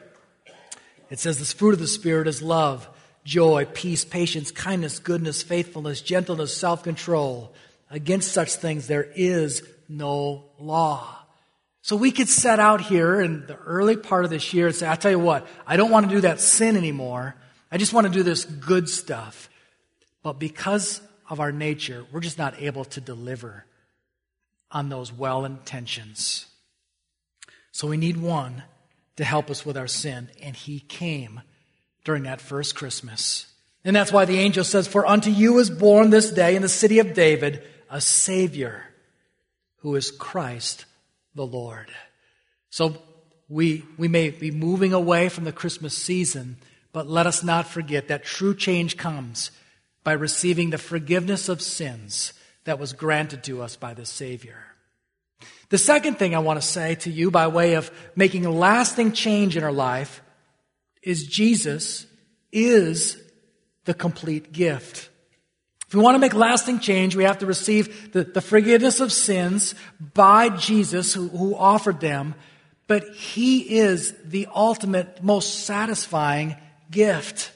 it 1.12 1.20
says, 1.20 1.38
This 1.38 1.54
fruit 1.54 1.76
of 1.76 1.80
the 1.80 1.86
Spirit 1.86 2.28
is 2.28 2.42
love, 2.42 2.90
joy, 3.24 3.68
peace, 3.72 4.04
patience, 4.04 4.50
kindness, 4.50 4.98
goodness, 4.98 5.44
faithfulness, 5.44 6.02
gentleness, 6.02 6.58
self 6.58 6.82
control. 6.82 7.54
Against 7.90 8.32
such 8.32 8.56
things 8.56 8.88
there 8.88 9.08
is 9.16 9.64
no 9.88 10.46
law. 10.60 11.16
So 11.82 11.96
we 11.96 12.12
could 12.12 12.30
set 12.30 12.60
out 12.60 12.82
here 12.82 13.22
in 13.22 13.46
the 13.46 13.58
early 13.58 13.96
part 13.96 14.26
of 14.26 14.32
this 14.32 14.54
year 14.54 14.68
and 14.68 14.76
say, 14.76 14.90
I 14.90 14.96
tell 14.96 15.12
you 15.12 15.20
what, 15.20 15.46
I 15.68 15.78
don't 15.78 15.92
want 15.92 16.10
to 16.10 16.16
do 16.16 16.22
that 16.22 16.40
sin 16.40 16.78
anymore. 16.78 17.36
I 17.72 17.78
just 17.78 17.94
want 17.94 18.08
to 18.08 18.14
do 18.14 18.24
this 18.24 18.44
good 18.44 18.90
stuff. 18.90 19.50
But 20.24 20.40
because 20.40 21.00
of 21.30 21.40
our 21.40 21.52
nature, 21.52 22.04
we're 22.12 22.22
just 22.22 22.40
not 22.40 22.60
able 22.60 22.86
to 22.86 23.02
deliver 23.02 23.66
on 24.72 24.90
those 24.90 25.14
well 25.14 25.46
intentions. 25.46 26.48
So 27.72 27.88
we 27.88 27.98
need 27.98 28.18
one 28.18 28.64
to 29.18 29.24
help 29.24 29.52
us 29.52 29.66
with 29.66 29.78
our 29.78 29.88
sin, 29.88 30.30
and 30.42 30.56
he 30.56 30.80
came 30.80 31.42
during 32.04 32.24
that 32.24 32.42
first 32.42 32.76
Christmas. 32.76 33.46
And 33.84 33.96
that's 33.96 34.12
why 34.12 34.26
the 34.26 34.40
angel 34.40 34.64
says, 34.64 34.88
For 34.88 35.06
unto 35.06 35.30
you 35.30 35.60
is 35.60 35.70
born 35.70 36.10
this 36.10 36.32
day 36.32 36.56
in 36.56 36.64
the 36.64 36.70
city 36.70 37.00
of 37.00 37.14
David 37.14 37.64
a 37.96 38.02
Savior 38.02 38.84
who 39.78 39.96
is 39.96 40.12
Christ 40.12 40.84
the 41.34 41.46
Lord. 41.46 41.90
So 42.70 43.02
we, 43.48 43.86
we 43.98 44.10
may 44.10 44.32
be 44.32 44.52
moving 44.52 44.92
away 44.92 45.30
from 45.30 45.46
the 45.46 45.54
Christmas 45.54 45.98
season, 45.98 46.58
but 46.92 47.08
let 47.08 47.26
us 47.26 47.42
not 47.42 47.70
forget 47.70 48.10
that 48.10 48.26
true 48.26 48.54
change 48.54 48.98
comes 48.98 49.50
by 50.04 50.12
receiving 50.12 50.72
the 50.72 50.78
forgiveness 50.78 51.48
of 51.48 51.62
sins 51.62 52.34
that 52.66 52.80
was 52.80 52.92
granted 52.92 53.46
to 53.46 53.62
us 53.62 53.78
by 53.78 53.94
the 53.94 54.06
Savior. 54.06 54.60
The 55.70 55.78
second 55.78 56.20
thing 56.20 56.36
I 56.36 56.40
want 56.40 56.62
to 56.62 56.68
say 56.68 56.96
to 56.96 57.10
you 57.10 57.32
by 57.32 57.48
way 57.48 57.76
of 57.76 57.90
making 58.14 58.44
lasting 58.44 59.14
change 59.14 59.56
in 59.56 59.64
our 59.64 59.72
life 59.72 60.22
is 61.02 61.28
Jesus 61.28 62.08
is 62.52 63.18
the 63.86 63.94
complete 63.94 64.52
gift. 64.52 65.08
We 65.96 66.02
want 66.02 66.16
to 66.16 66.20
make 66.20 66.34
lasting 66.34 66.80
change, 66.80 67.16
we 67.16 67.24
have 67.24 67.40
to 67.40 67.46
receive 67.46 68.12
the, 68.12 68.26
the 68.26 68.42
forgiveness 68.42 69.00
of 69.00 69.14
sins 69.14 69.76
by 70.14 70.50
Jesus 70.50 71.14
who, 71.14 71.30
who 71.30 71.56
offered 71.56 72.02
them, 72.02 72.36
but 72.86 73.08
He 73.14 73.78
is 73.78 74.14
the 74.26 74.48
ultimate, 74.54 75.24
most 75.24 75.66
satisfying 75.66 76.58
gift. 76.92 77.54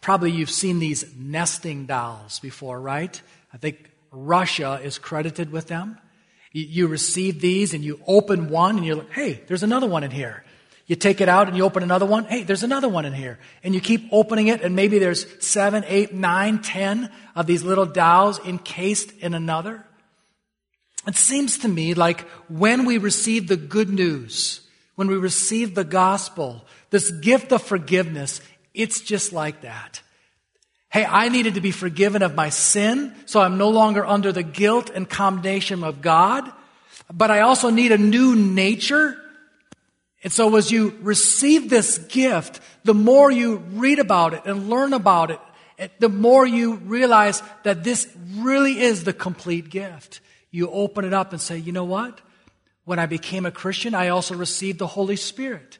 Probably 0.00 0.30
you've 0.30 0.48
seen 0.48 0.78
these 0.78 1.04
nesting 1.14 1.84
dolls 1.84 2.38
before, 2.38 2.80
right? 2.80 3.20
I 3.52 3.58
think 3.58 3.90
Russia 4.10 4.80
is 4.82 4.98
credited 4.98 5.52
with 5.52 5.66
them. 5.66 5.98
You, 6.52 6.64
you 6.64 6.86
receive 6.86 7.42
these 7.42 7.74
and 7.74 7.84
you 7.84 8.00
open 8.06 8.48
one 8.48 8.78
and 8.78 8.86
you're 8.86 8.96
like, 8.96 9.12
hey, 9.12 9.42
there's 9.48 9.62
another 9.62 9.86
one 9.86 10.02
in 10.02 10.10
here. 10.10 10.44
You 10.86 10.96
take 10.96 11.20
it 11.20 11.28
out 11.28 11.48
and 11.48 11.56
you 11.56 11.64
open 11.64 11.82
another 11.82 12.04
one. 12.04 12.24
Hey, 12.24 12.42
there's 12.42 12.62
another 12.62 12.88
one 12.88 13.06
in 13.06 13.14
here. 13.14 13.38
And 13.62 13.74
you 13.74 13.80
keep 13.80 14.06
opening 14.12 14.48
it 14.48 14.60
and 14.60 14.76
maybe 14.76 14.98
there's 14.98 15.26
seven, 15.44 15.84
eight, 15.86 16.12
nine, 16.12 16.60
ten 16.60 17.10
of 17.34 17.46
these 17.46 17.62
little 17.62 17.86
dolls 17.86 18.38
encased 18.40 19.12
in 19.18 19.32
another. 19.32 19.84
It 21.06 21.16
seems 21.16 21.58
to 21.58 21.68
me 21.68 21.94
like 21.94 22.20
when 22.48 22.84
we 22.84 22.98
receive 22.98 23.48
the 23.48 23.56
good 23.56 23.88
news, 23.88 24.60
when 24.94 25.08
we 25.08 25.16
receive 25.16 25.74
the 25.74 25.84
gospel, 25.84 26.64
this 26.90 27.10
gift 27.10 27.52
of 27.52 27.62
forgiveness, 27.62 28.40
it's 28.74 29.00
just 29.00 29.32
like 29.32 29.62
that. 29.62 30.02
Hey, 30.90 31.04
I 31.04 31.28
needed 31.28 31.54
to 31.54 31.60
be 31.60 31.72
forgiven 31.72 32.22
of 32.22 32.34
my 32.34 32.50
sin, 32.50 33.14
so 33.26 33.40
I'm 33.40 33.58
no 33.58 33.70
longer 33.70 34.06
under 34.06 34.32
the 34.32 34.44
guilt 34.44 34.90
and 34.90 35.08
condemnation 35.08 35.82
of 35.82 36.00
God. 36.02 36.50
But 37.12 37.30
I 37.30 37.40
also 37.40 37.70
need 37.70 37.90
a 37.90 37.98
new 37.98 38.36
nature 38.36 39.20
and 40.24 40.32
so 40.32 40.56
as 40.56 40.72
you 40.72 40.98
receive 41.02 41.68
this 41.68 41.98
gift, 41.98 42.60
the 42.82 42.94
more 42.94 43.30
you 43.30 43.56
read 43.56 43.98
about 43.98 44.32
it 44.32 44.42
and 44.46 44.70
learn 44.70 44.94
about 44.94 45.30
it, 45.30 45.40
the 45.98 46.08
more 46.08 46.46
you 46.46 46.76
realize 46.76 47.42
that 47.62 47.84
this 47.84 48.08
really 48.36 48.80
is 48.80 49.04
the 49.04 49.12
complete 49.12 49.68
gift. 49.68 50.20
You 50.50 50.70
open 50.70 51.04
it 51.04 51.12
up 51.12 51.32
and 51.32 51.40
say, 51.40 51.58
you 51.58 51.72
know 51.72 51.84
what? 51.84 52.20
When 52.84 52.98
I 52.98 53.06
became 53.06 53.44
a 53.44 53.50
Christian, 53.50 53.94
I 53.94 54.08
also 54.08 54.34
received 54.34 54.78
the 54.78 54.86
Holy 54.86 55.16
Spirit. 55.16 55.78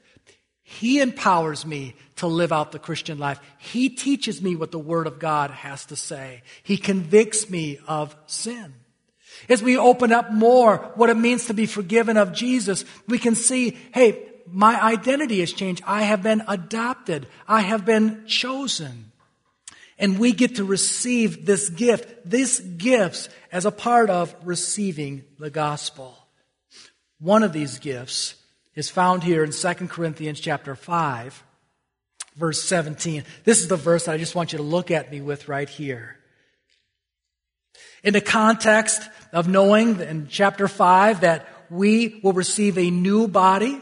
He 0.62 1.00
empowers 1.00 1.64
me 1.64 1.94
to 2.16 2.26
live 2.26 2.52
out 2.52 2.72
the 2.72 2.78
Christian 2.78 3.18
life. 3.18 3.40
He 3.58 3.88
teaches 3.88 4.42
me 4.42 4.56
what 4.56 4.72
the 4.72 4.78
Word 4.78 5.06
of 5.06 5.18
God 5.18 5.50
has 5.52 5.86
to 5.86 5.96
say. 5.96 6.42
He 6.62 6.76
convicts 6.76 7.48
me 7.48 7.78
of 7.86 8.14
sin. 8.26 8.74
As 9.48 9.62
we 9.62 9.78
open 9.78 10.12
up 10.12 10.32
more 10.32 10.92
what 10.96 11.10
it 11.10 11.16
means 11.16 11.46
to 11.46 11.54
be 11.54 11.66
forgiven 11.66 12.16
of 12.16 12.32
Jesus, 12.32 12.84
we 13.06 13.18
can 13.18 13.34
see, 13.34 13.76
hey, 13.92 14.28
my 14.46 14.80
identity 14.82 15.40
has 15.40 15.52
changed. 15.52 15.82
I 15.86 16.02
have 16.02 16.22
been 16.22 16.42
adopted. 16.46 17.26
I 17.48 17.60
have 17.62 17.84
been 17.84 18.26
chosen. 18.26 19.12
And 19.98 20.18
we 20.18 20.32
get 20.32 20.56
to 20.56 20.64
receive 20.64 21.46
this 21.46 21.68
gift, 21.68 22.28
these 22.28 22.60
gifts 22.60 23.28
as 23.52 23.64
a 23.64 23.70
part 23.70 24.10
of 24.10 24.34
receiving 24.42 25.24
the 25.38 25.50
gospel. 25.50 26.18
One 27.20 27.42
of 27.42 27.52
these 27.52 27.78
gifts 27.78 28.34
is 28.74 28.90
found 28.90 29.22
here 29.22 29.44
in 29.44 29.52
2 29.52 29.74
Corinthians 29.88 30.40
chapter 30.40 30.74
5, 30.74 31.44
verse 32.36 32.62
17. 32.64 33.24
This 33.44 33.60
is 33.60 33.68
the 33.68 33.76
verse 33.76 34.06
that 34.06 34.14
I 34.14 34.18
just 34.18 34.34
want 34.34 34.52
you 34.52 34.58
to 34.58 34.64
look 34.64 34.90
at 34.90 35.12
me 35.12 35.20
with 35.20 35.48
right 35.48 35.68
here. 35.68 36.18
In 38.02 38.12
the 38.12 38.20
context 38.20 39.00
of 39.32 39.48
knowing 39.48 40.00
in 40.00 40.26
chapter 40.28 40.68
5 40.68 41.20
that 41.20 41.48
we 41.70 42.20
will 42.22 42.32
receive 42.32 42.76
a 42.76 42.90
new 42.90 43.28
body, 43.28 43.80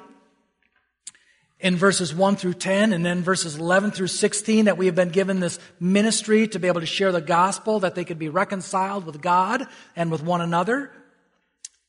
in 1.62 1.76
verses 1.76 2.12
1 2.12 2.36
through 2.36 2.54
10 2.54 2.92
and 2.92 3.06
then 3.06 3.22
verses 3.22 3.56
11 3.56 3.92
through 3.92 4.08
16 4.08 4.64
that 4.64 4.76
we 4.76 4.86
have 4.86 4.96
been 4.96 5.10
given 5.10 5.38
this 5.38 5.60
ministry 5.78 6.48
to 6.48 6.58
be 6.58 6.66
able 6.66 6.80
to 6.80 6.86
share 6.86 7.12
the 7.12 7.20
gospel 7.20 7.80
that 7.80 7.94
they 7.94 8.04
could 8.04 8.18
be 8.18 8.28
reconciled 8.28 9.06
with 9.06 9.22
God 9.22 9.66
and 9.94 10.10
with 10.10 10.22
one 10.22 10.40
another. 10.40 10.90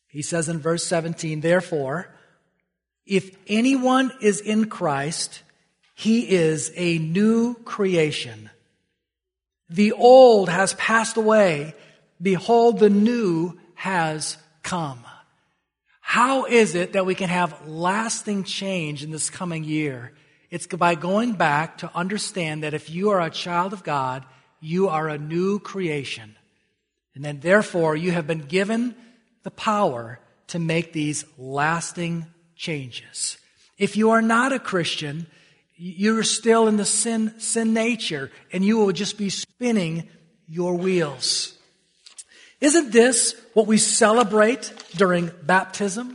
He 0.08 0.22
says 0.22 0.48
in 0.48 0.60
verse 0.60 0.86
17, 0.86 1.42
therefore, 1.42 2.14
if 3.06 3.36
anyone 3.48 4.12
is 4.22 4.40
in 4.40 4.70
Christ, 4.70 5.42
he 5.96 6.30
is 6.30 6.72
a 6.76 7.00
new 7.00 7.56
creation. 7.56 8.52
The 9.70 9.92
old 9.94 10.50
has 10.50 10.76
passed 10.76 11.18
away. 11.18 11.74
Behold, 12.22 12.78
the 12.78 12.92
new 12.92 13.58
has 13.74 14.38
come. 14.62 15.04
How 16.14 16.46
is 16.46 16.76
it 16.76 16.94
that 16.94 17.08
we 17.08 17.16
can 17.16 17.30
have 17.30 17.68
lasting 17.68 18.44
change 18.44 19.04
in 19.04 19.10
this 19.10 19.32
coming 19.32 19.64
year? 19.64 20.14
It's 20.52 20.68
by 20.68 20.94
going 20.94 21.34
back 21.34 21.80
to 21.80 21.90
understand 21.96 22.62
that 22.62 22.76
if 22.76 22.88
you 22.92 23.10
are 23.10 23.20
a 23.20 23.32
child 23.32 23.74
of 23.74 23.84
God, 23.84 24.24
you 24.60 24.90
are 24.90 25.10
a 25.10 25.18
new 25.18 25.58
creation. 25.58 26.36
And 27.16 27.26
then 27.26 27.40
therefore 27.40 27.96
you 27.96 28.12
have 28.12 28.28
been 28.28 28.42
given 28.42 28.94
the 29.42 29.50
power 29.50 30.20
to 30.50 30.60
make 30.60 30.94
these 30.94 31.26
lasting 31.40 32.28
changes. 32.56 33.40
If 33.80 33.98
you 33.98 34.12
are 34.12 34.22
not 34.22 34.54
a 34.54 34.60
Christian, 34.60 35.26
you're 35.78 36.22
still 36.22 36.68
in 36.68 36.78
the 36.78 36.86
sin, 36.86 37.34
sin 37.40 37.74
nature 37.74 38.30
and 38.52 38.64
you 38.64 38.78
will 38.78 38.92
just 38.92 39.18
be 39.18 39.32
spinning 39.32 40.08
your 40.48 40.76
wheels. 40.76 41.58
Isn't 42.64 42.94
this 42.94 43.36
what 43.54 43.68
we 43.68 43.78
celebrate 43.78 44.74
during 44.96 45.32
baptism? 45.44 46.14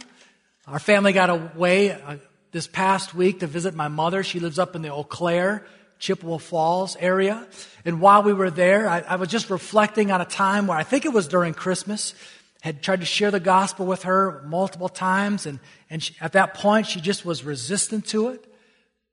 Our 0.67 0.79
family 0.79 1.13
got 1.13 1.29
away 1.29 1.91
uh, 1.91 2.17
this 2.53 2.67
past 2.67 3.15
week 3.15 3.41
to 3.41 3.47
visit 3.47 3.75
my 3.75 3.89
mother. 3.89 4.23
She 4.23 4.41
lives 4.41 4.59
up 4.59 4.75
in 4.75 4.81
the 4.81 4.91
Eau 4.91 5.05
Claire, 5.05 5.67
Chippewa 5.99 6.39
Falls 6.39 6.97
area. 6.99 7.47
And 7.85 8.01
while 8.01 8.23
we 8.23 8.33
were 8.33 8.51
there, 8.51 8.89
I, 8.89 9.01
I 9.01 9.17
was 9.17 9.29
just 9.29 9.51
reflecting 9.51 10.11
on 10.11 10.23
a 10.23 10.25
time 10.25 10.67
where 10.67 10.79
I 10.79 10.85
think 10.85 11.05
it 11.05 11.13
was 11.13 11.29
during 11.29 11.53
Christmas, 11.53 12.15
had 12.63 12.83
tried 12.83 13.01
to 13.01 13.07
share 13.07 13.31
the 13.31 13.41
gospel 13.41 13.85
with 13.85 14.05
her 14.05 14.43
multiple 14.47 14.89
times. 14.89 15.45
And, 15.45 15.61
and 15.91 16.03
she, 16.03 16.15
at 16.19 16.33
that 16.33 16.55
point, 16.55 16.87
she 16.87 17.03
just 17.03 17.27
was 17.27 17.45
resistant 17.45 18.07
to 18.07 18.29
it. 18.29 18.51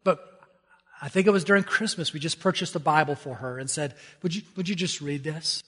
But 0.05 0.25
I 1.01 1.09
think 1.09 1.27
it 1.27 1.31
was 1.31 1.43
during 1.43 1.63
Christmas, 1.63 2.13
we 2.13 2.21
just 2.21 2.39
purchased 2.39 2.77
a 2.77 2.79
Bible 2.79 3.15
for 3.15 3.35
her 3.35 3.59
and 3.59 3.69
said, 3.69 3.93
would 4.23 4.33
you, 4.33 4.43
would 4.55 4.69
you 4.69 4.75
just 4.75 5.01
read 5.01 5.25
this? 5.25 5.63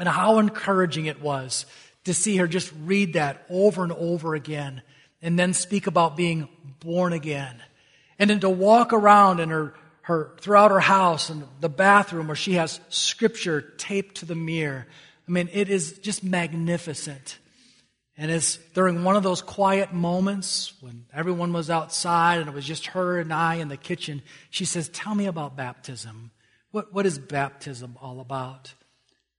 And 0.00 0.08
how 0.08 0.38
encouraging 0.38 1.06
it 1.06 1.20
was 1.20 1.66
to 2.04 2.14
see 2.14 2.36
her 2.38 2.48
just 2.48 2.72
read 2.82 3.12
that 3.12 3.44
over 3.50 3.84
and 3.84 3.92
over 3.92 4.34
again 4.34 4.82
and 5.22 5.38
then 5.38 5.52
speak 5.52 5.86
about 5.86 6.16
being 6.16 6.48
born 6.80 7.12
again. 7.12 7.62
And 8.18 8.30
then 8.30 8.40
to 8.40 8.50
walk 8.50 8.92
around 8.92 9.40
in 9.40 9.50
her, 9.50 9.74
her, 10.02 10.34
throughout 10.40 10.70
her 10.70 10.80
house 10.80 11.30
and 11.30 11.44
the 11.60 11.68
bathroom 11.68 12.26
where 12.26 12.34
she 12.34 12.54
has 12.54 12.80
scripture 12.88 13.60
taped 13.60 14.16
to 14.16 14.26
the 14.26 14.34
mirror. 14.34 14.86
I 15.28 15.30
mean, 15.30 15.48
it 15.52 15.68
is 15.68 15.98
just 15.98 16.24
magnificent. 16.24 17.38
And 18.16 18.30
it's 18.30 18.56
during 18.74 19.04
one 19.04 19.16
of 19.16 19.22
those 19.22 19.40
quiet 19.40 19.92
moments 19.92 20.74
when 20.80 21.06
everyone 21.12 21.52
was 21.52 21.70
outside 21.70 22.38
and 22.38 22.48
it 22.48 22.54
was 22.54 22.66
just 22.66 22.86
her 22.88 23.18
and 23.18 23.32
I 23.32 23.56
in 23.56 23.68
the 23.68 23.76
kitchen, 23.76 24.22
she 24.50 24.64
says, 24.64 24.88
Tell 24.88 25.14
me 25.14 25.26
about 25.26 25.56
baptism. 25.56 26.30
What, 26.70 26.92
what 26.92 27.06
is 27.06 27.18
baptism 27.18 27.96
all 28.00 28.20
about? 28.20 28.74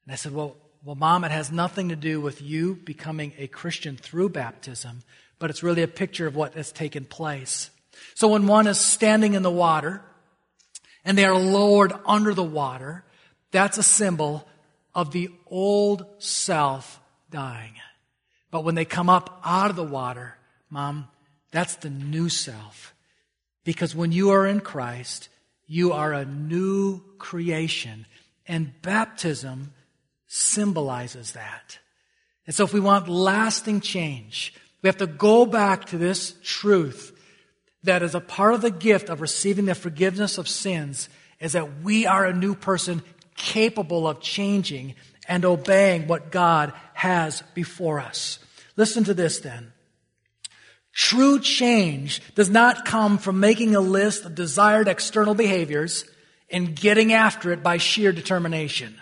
And 0.05 0.13
I 0.13 0.15
said, 0.15 0.33
Well, 0.33 0.55
well, 0.83 0.95
mom, 0.95 1.23
it 1.23 1.31
has 1.31 1.51
nothing 1.51 1.89
to 1.89 1.95
do 1.95 2.19
with 2.19 2.41
you 2.41 2.75
becoming 2.75 3.33
a 3.37 3.47
Christian 3.47 3.97
through 3.97 4.29
baptism, 4.29 5.03
but 5.37 5.51
it's 5.51 5.61
really 5.61 5.83
a 5.83 5.87
picture 5.87 6.25
of 6.25 6.35
what 6.35 6.55
has 6.55 6.71
taken 6.71 7.05
place. 7.05 7.69
So 8.15 8.29
when 8.29 8.47
one 8.47 8.65
is 8.65 8.79
standing 8.79 9.35
in 9.35 9.43
the 9.43 9.51
water 9.51 10.01
and 11.05 11.17
they 11.17 11.25
are 11.25 11.37
lowered 11.37 11.93
under 12.05 12.33
the 12.33 12.43
water, 12.43 13.03
that's 13.51 13.77
a 13.77 13.83
symbol 13.83 14.47
of 14.95 15.11
the 15.11 15.29
old 15.47 16.05
self 16.17 16.99
dying. 17.29 17.73
But 18.49 18.63
when 18.63 18.75
they 18.75 18.85
come 18.85 19.09
up 19.09 19.39
out 19.45 19.69
of 19.69 19.75
the 19.75 19.83
water, 19.83 20.37
mom, 20.69 21.07
that's 21.51 21.75
the 21.75 21.89
new 21.89 22.27
self. 22.27 22.93
Because 23.63 23.95
when 23.95 24.11
you 24.11 24.31
are 24.31 24.47
in 24.47 24.61
Christ, 24.61 25.29
you 25.67 25.93
are 25.93 26.11
a 26.11 26.25
new 26.25 27.01
creation. 27.17 28.05
And 28.47 28.73
baptism 28.81 29.73
symbolizes 30.33 31.33
that. 31.33 31.77
And 32.47 32.55
so 32.55 32.63
if 32.63 32.71
we 32.71 32.79
want 32.79 33.09
lasting 33.09 33.81
change, 33.81 34.53
we 34.81 34.87
have 34.87 34.97
to 34.97 35.07
go 35.07 35.45
back 35.45 35.85
to 35.87 35.97
this 35.97 36.35
truth 36.41 37.11
that 37.83 38.01
is 38.01 38.15
a 38.15 38.21
part 38.21 38.53
of 38.53 38.61
the 38.61 38.71
gift 38.71 39.09
of 39.09 39.19
receiving 39.19 39.65
the 39.65 39.75
forgiveness 39.75 40.37
of 40.37 40.47
sins 40.47 41.09
is 41.41 41.51
that 41.51 41.81
we 41.81 42.05
are 42.05 42.25
a 42.25 42.33
new 42.33 42.55
person 42.55 43.03
capable 43.35 44.07
of 44.07 44.21
changing 44.21 44.95
and 45.27 45.43
obeying 45.43 46.07
what 46.07 46.31
God 46.31 46.71
has 46.93 47.43
before 47.53 47.99
us. 47.99 48.39
Listen 48.77 49.03
to 49.03 49.13
this 49.13 49.39
then. 49.39 49.73
True 50.93 51.41
change 51.41 52.21
does 52.35 52.49
not 52.49 52.85
come 52.85 53.17
from 53.17 53.41
making 53.41 53.75
a 53.75 53.81
list 53.81 54.23
of 54.23 54.35
desired 54.35 54.87
external 54.87 55.35
behaviors 55.35 56.05
and 56.49 56.73
getting 56.73 57.11
after 57.11 57.51
it 57.51 57.61
by 57.61 57.75
sheer 57.77 58.13
determination. 58.13 58.95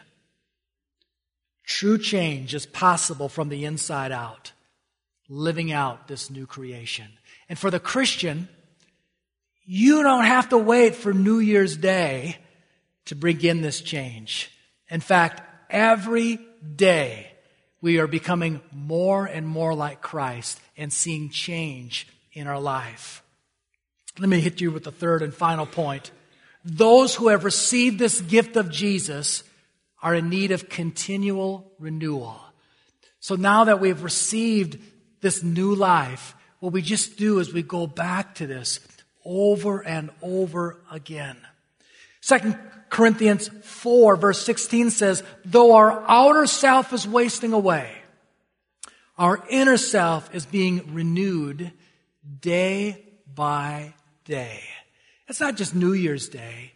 True 1.70 2.00
change 2.00 2.56
is 2.56 2.66
possible 2.66 3.30
from 3.30 3.50
the 3.50 3.64
inside 3.64 4.12
out, 4.12 4.54
living 5.30 5.72
out 5.72 6.08
this 6.08 6.32
new 6.32 6.48
creation. 6.48 7.06
And 7.48 7.60
for 7.60 7.70
the 7.70 7.80
Christian, 7.80 8.50
you 9.66 10.02
don't 10.02 10.26
have 10.26 10.50
to 10.50 10.58
wait 10.58 10.96
for 10.96 11.14
New 11.14 11.38
Year's 11.38 11.78
Day 11.78 12.38
to 13.06 13.16
begin 13.16 13.62
this 13.62 13.82
change. 13.82 14.52
In 14.90 15.00
fact, 15.00 15.44
every 15.70 16.40
day 16.76 17.32
we 17.82 18.00
are 18.00 18.08
becoming 18.08 18.62
more 18.74 19.28
and 19.28 19.48
more 19.48 19.76
like 19.76 20.02
Christ 20.02 20.60
and 20.76 20.92
seeing 20.92 21.30
change 21.30 22.08
in 22.34 22.48
our 22.48 22.60
life. 22.60 23.22
Let 24.18 24.28
me 24.28 24.40
hit 24.40 24.60
you 24.60 24.72
with 24.72 24.86
the 24.86 24.92
third 24.92 25.22
and 25.22 25.32
final 25.32 25.68
point. 25.68 26.10
Those 26.66 27.14
who 27.14 27.28
have 27.28 27.46
received 27.46 28.00
this 28.00 28.22
gift 28.22 28.56
of 28.58 28.72
Jesus 28.72 29.44
are 30.02 30.16
in 30.16 30.30
need 30.30 30.52
of 30.52 30.70
continual 30.70 31.72
renewal. 31.80 32.40
So 33.20 33.36
now 33.36 33.66
that 33.66 33.80
we've 33.80 34.02
received 34.02 34.80
this 35.22 35.44
new 35.44 35.76
life, 35.76 36.36
what 36.60 36.74
we 36.74 36.82
just 36.82 37.18
do 37.18 37.40
is 37.40 37.54
we 37.54 37.64
go 37.64 37.88
back 37.88 38.36
to 38.36 38.48
this 38.48 38.80
over 39.26 39.86
and 39.86 40.10
over 40.22 40.82
again. 40.92 41.38
Second 42.22 42.58
Corinthians 42.90 43.50
4 43.64 44.16
verse 44.16 44.42
16 44.42 44.90
says, 44.90 45.24
though 45.46 45.76
our 45.76 46.04
outer 46.08 46.48
self 46.48 46.94
is 46.94 47.08
wasting 47.08 47.54
away, 47.54 47.92
our 49.18 49.44
inner 49.50 49.78
self 49.78 50.34
is 50.34 50.46
being 50.46 50.94
renewed 50.94 51.72
day 52.40 53.06
by 53.34 53.94
day. 54.26 54.62
It's 55.28 55.40
not 55.40 55.56
just 55.56 55.76
New 55.76 55.94
Year's 55.94 56.30
Day, 56.30 56.72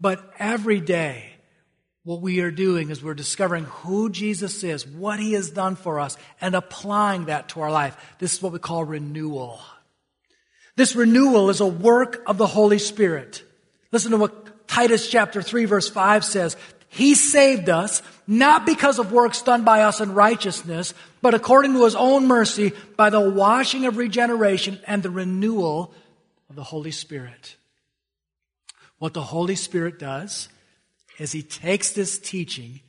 but 0.00 0.32
every 0.38 0.80
day 0.80 1.33
what 2.04 2.20
we 2.20 2.40
are 2.40 2.50
doing 2.50 2.90
is 2.90 3.02
we're 3.02 3.14
discovering 3.14 3.64
who 3.64 4.10
Jesus 4.10 4.62
is, 4.62 4.86
what 4.86 5.18
he 5.18 5.32
has 5.32 5.50
done 5.50 5.74
for 5.74 5.98
us, 5.98 6.18
and 6.40 6.54
applying 6.54 7.26
that 7.26 7.48
to 7.50 7.62
our 7.62 7.72
life. 7.72 7.96
This 8.18 8.34
is 8.34 8.42
what 8.42 8.52
we 8.52 8.58
call 8.58 8.84
renewal. 8.84 9.60
This 10.76 10.94
renewal 10.94 11.48
is 11.48 11.60
a 11.60 11.66
work 11.66 12.22
of 12.26 12.36
the 12.36 12.46
Holy 12.46 12.78
Spirit. 12.78 13.42
Listen 13.90 14.10
to 14.10 14.18
what 14.18 14.68
Titus 14.68 15.08
chapter 15.08 15.40
3 15.40 15.64
verse 15.64 15.88
5 15.88 16.24
says. 16.24 16.56
He 16.88 17.14
saved 17.14 17.68
us 17.68 18.02
not 18.26 18.66
because 18.66 18.98
of 18.98 19.10
works 19.10 19.42
done 19.42 19.64
by 19.64 19.82
us 19.82 20.00
in 20.00 20.14
righteousness, 20.14 20.94
but 21.22 21.34
according 21.34 21.72
to 21.72 21.84
his 21.84 21.96
own 21.96 22.26
mercy 22.26 22.72
by 22.96 23.10
the 23.10 23.20
washing 23.20 23.86
of 23.86 23.96
regeneration 23.96 24.78
and 24.86 25.02
the 25.02 25.10
renewal 25.10 25.92
of 26.50 26.54
the 26.54 26.62
Holy 26.62 26.92
Spirit. 26.92 27.56
What 28.98 29.14
the 29.14 29.22
Holy 29.22 29.56
Spirit 29.56 29.98
does 29.98 30.48
is 31.18 31.32
he 31.32 31.42
takes 31.42 31.92
this 31.92 32.18
teaching 32.18 32.80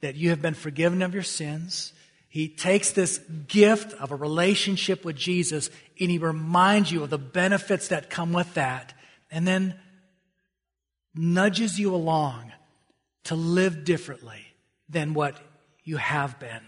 that 0.00 0.14
you 0.14 0.30
have 0.30 0.42
been 0.42 0.54
forgiven 0.54 1.02
of 1.02 1.14
your 1.14 1.22
sins, 1.22 1.92
he 2.28 2.48
takes 2.48 2.92
this 2.92 3.18
gift 3.48 3.92
of 3.94 4.10
a 4.10 4.16
relationship 4.16 5.04
with 5.04 5.16
Jesus 5.16 5.70
and 5.98 6.10
he 6.10 6.18
reminds 6.18 6.92
you 6.92 7.02
of 7.02 7.10
the 7.10 7.18
benefits 7.18 7.88
that 7.88 8.10
come 8.10 8.32
with 8.32 8.52
that 8.54 8.92
and 9.30 9.46
then 9.46 9.74
nudges 11.14 11.78
you 11.78 11.94
along 11.94 12.52
to 13.24 13.34
live 13.34 13.84
differently 13.84 14.40
than 14.88 15.14
what 15.14 15.40
you 15.82 15.96
have 15.96 16.38
been. 16.38 16.60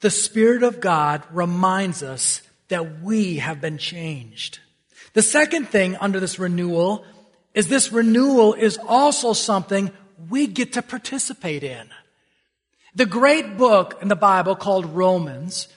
The 0.00 0.10
Spirit 0.10 0.62
of 0.62 0.80
God 0.80 1.22
reminds 1.30 2.02
us 2.02 2.40
that 2.68 3.02
we 3.02 3.36
have 3.36 3.60
been 3.60 3.76
changed. 3.76 4.60
The 5.12 5.22
second 5.22 5.68
thing 5.68 5.96
under 5.96 6.18
this 6.18 6.38
renewal 6.38 7.04
is 7.54 7.68
this 7.68 7.92
renewal 7.92 8.54
is 8.54 8.78
also 8.86 9.32
something 9.32 9.90
we 10.28 10.46
get 10.46 10.74
to 10.74 10.82
participate 10.82 11.62
in. 11.62 11.88
The 12.94 13.06
great 13.06 13.56
book 13.56 13.98
in 14.02 14.08
the 14.08 14.16
Bible 14.16 14.56
called 14.56 14.86
Romans, 14.86 15.68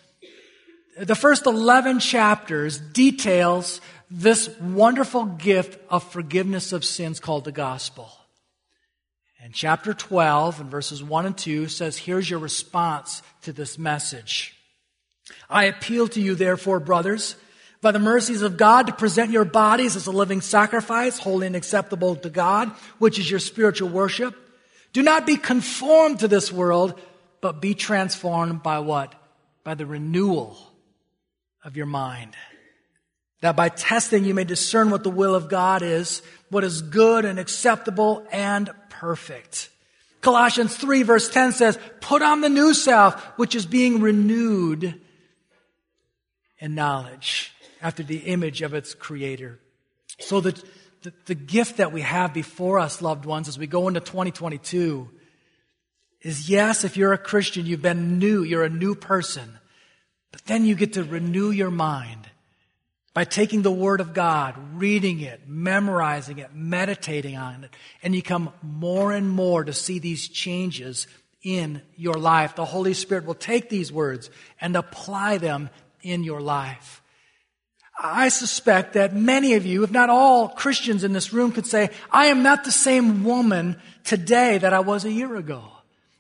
the 0.98 1.16
first 1.16 1.46
11 1.46 2.00
chapters 2.00 2.80
details 2.80 3.82
this 4.10 4.50
wonderful 4.60 5.26
gift 5.26 5.80
of 5.90 6.04
forgiveness 6.04 6.72
of 6.72 6.86
sins 6.86 7.20
called 7.20 7.46
the 7.46 7.52
gospel. 7.52 8.10
And 9.42 9.54
chapter 9.54 9.94
12 9.94 10.62
and 10.62 10.72
verses 10.72 11.04
1 11.04 11.26
and 11.26 11.38
2 11.38 11.68
says, 11.68 11.98
here's 11.98 12.30
your 12.30 12.40
response 12.40 13.22
to 13.42 13.52
this 13.52 13.78
message. 13.78 14.56
I 15.50 15.66
appeal 15.66 16.08
to 16.10 16.22
you, 16.22 16.36
therefore, 16.36 16.80
brothers, 16.80 17.36
by 17.84 17.92
the 17.92 18.00
mercies 18.00 18.42
of 18.42 18.58
God, 18.58 18.88
to 18.88 18.94
present 18.94 19.30
your 19.30 19.46
bodies 19.46 19.96
as 19.96 20.08
a 20.08 20.12
living 20.12 20.42
sacrifice, 20.42 21.20
holy 21.20 21.46
and 21.46 21.56
acceptable 21.56 22.16
to 22.16 22.30
God, 22.30 22.70
which 22.98 23.20
is 23.20 23.30
your 23.30 23.40
spiritual 23.40 23.90
worship. 23.90 24.34
Do 24.94 25.04
not 25.04 25.28
be 25.28 25.38
conformed 25.38 26.22
to 26.22 26.28
this 26.28 26.52
world, 26.52 27.00
but 27.42 27.62
be 27.62 27.76
transformed 27.76 28.64
by 28.64 28.80
what? 28.80 29.14
By 29.64 29.76
the 29.76 29.86
renewal 29.86 30.58
of 31.64 31.78
your 31.78 31.86
mind. 31.86 32.36
That 33.42 33.58
by 33.58 33.70
testing 33.70 34.24
you 34.24 34.34
may 34.34 34.46
discern 34.46 34.90
what 34.90 35.04
the 35.04 35.10
will 35.10 35.36
of 35.36 35.50
God 35.50 35.82
is, 35.82 36.22
what 36.50 36.64
is 36.64 36.82
good 36.82 37.26
and 37.26 37.38
acceptable 37.38 38.26
and 38.32 38.72
perfect. 38.90 39.70
Colossians 40.22 40.76
3 40.78 41.04
verse 41.04 41.30
10 41.30 41.52
says, 41.52 41.78
put 42.00 42.22
on 42.22 42.40
the 42.40 42.50
new 42.50 42.74
self, 42.74 43.22
which 43.38 43.56
is 43.56 43.66
being 43.66 44.00
renewed 44.00 45.02
in 46.60 46.76
knowledge 46.76 47.53
after 47.84 48.02
the 48.02 48.18
image 48.20 48.62
of 48.62 48.74
its 48.74 48.96
creator. 48.96 49.60
So 50.20 50.40
that 50.42 50.64
the, 51.04 51.14
the 51.26 51.36
gift 51.36 51.78
that 51.78 51.92
we 51.92 52.02
have 52.02 52.34
before 52.34 52.80
us, 52.80 53.02
loved 53.02 53.26
ones, 53.26 53.48
as 53.48 53.60
we 53.60 53.68
go 53.68 53.88
into 53.88 54.00
2022 54.00 55.10
is 56.22 56.50
yes, 56.50 56.86
if 56.86 56.96
you're 56.96 57.14
a 57.14 57.18
Christian, 57.18 57.66
you've 57.66 57.82
been 57.82 58.18
new, 58.18 58.44
you're 58.44 58.64
a 58.64 58.70
new 58.70 58.96
person. 58.96 59.60
But 60.32 60.46
then 60.46 60.66
you 60.66 60.76
get 60.76 60.94
to 60.94 61.04
renew 61.04 61.52
your 61.52 61.70
mind 61.70 62.30
by 63.14 63.26
taking 63.26 63.62
the 63.62 63.72
Word 63.72 64.00
of 64.00 64.14
God, 64.14 64.56
reading 64.76 65.20
it, 65.20 65.42
memorizing 65.48 66.40
it, 66.40 66.56
meditating 66.56 67.38
on 67.38 67.66
it, 67.66 67.70
and 68.02 68.16
you 68.16 68.24
come 68.24 68.52
more 68.64 69.12
and 69.12 69.30
more 69.30 69.64
to 69.64 69.74
see 69.74 70.00
these 70.00 70.28
changes 70.28 71.06
in 71.44 71.82
your 71.98 72.16
life. 72.16 72.56
The 72.56 72.66
Holy 72.66 72.94
Spirit 72.94 73.26
will 73.26 73.36
take 73.36 73.70
these 73.70 73.92
words 73.92 74.30
and 74.60 74.76
apply 74.76 75.38
them 75.38 75.70
in 76.02 76.24
your 76.24 76.42
life. 76.42 77.03
I 77.98 78.30
suspect 78.30 78.94
that 78.94 79.16
many 79.16 79.54
of 79.54 79.66
you, 79.66 79.84
if 79.84 79.92
not 79.92 80.10
all 80.10 80.50
Christians 80.50 81.04
in 81.04 81.14
this 81.14 81.32
room 81.32 81.52
could 81.52 81.68
say, 81.68 81.92
I 82.12 82.28
am 82.28 82.42
not 82.42 82.64
the 82.64 82.72
same 82.72 83.24
woman 83.24 83.80
today 84.04 84.58
that 84.58 84.74
I 84.74 84.80
was 84.80 85.06
a 85.06 85.12
year 85.12 85.36
ago. 85.36 85.64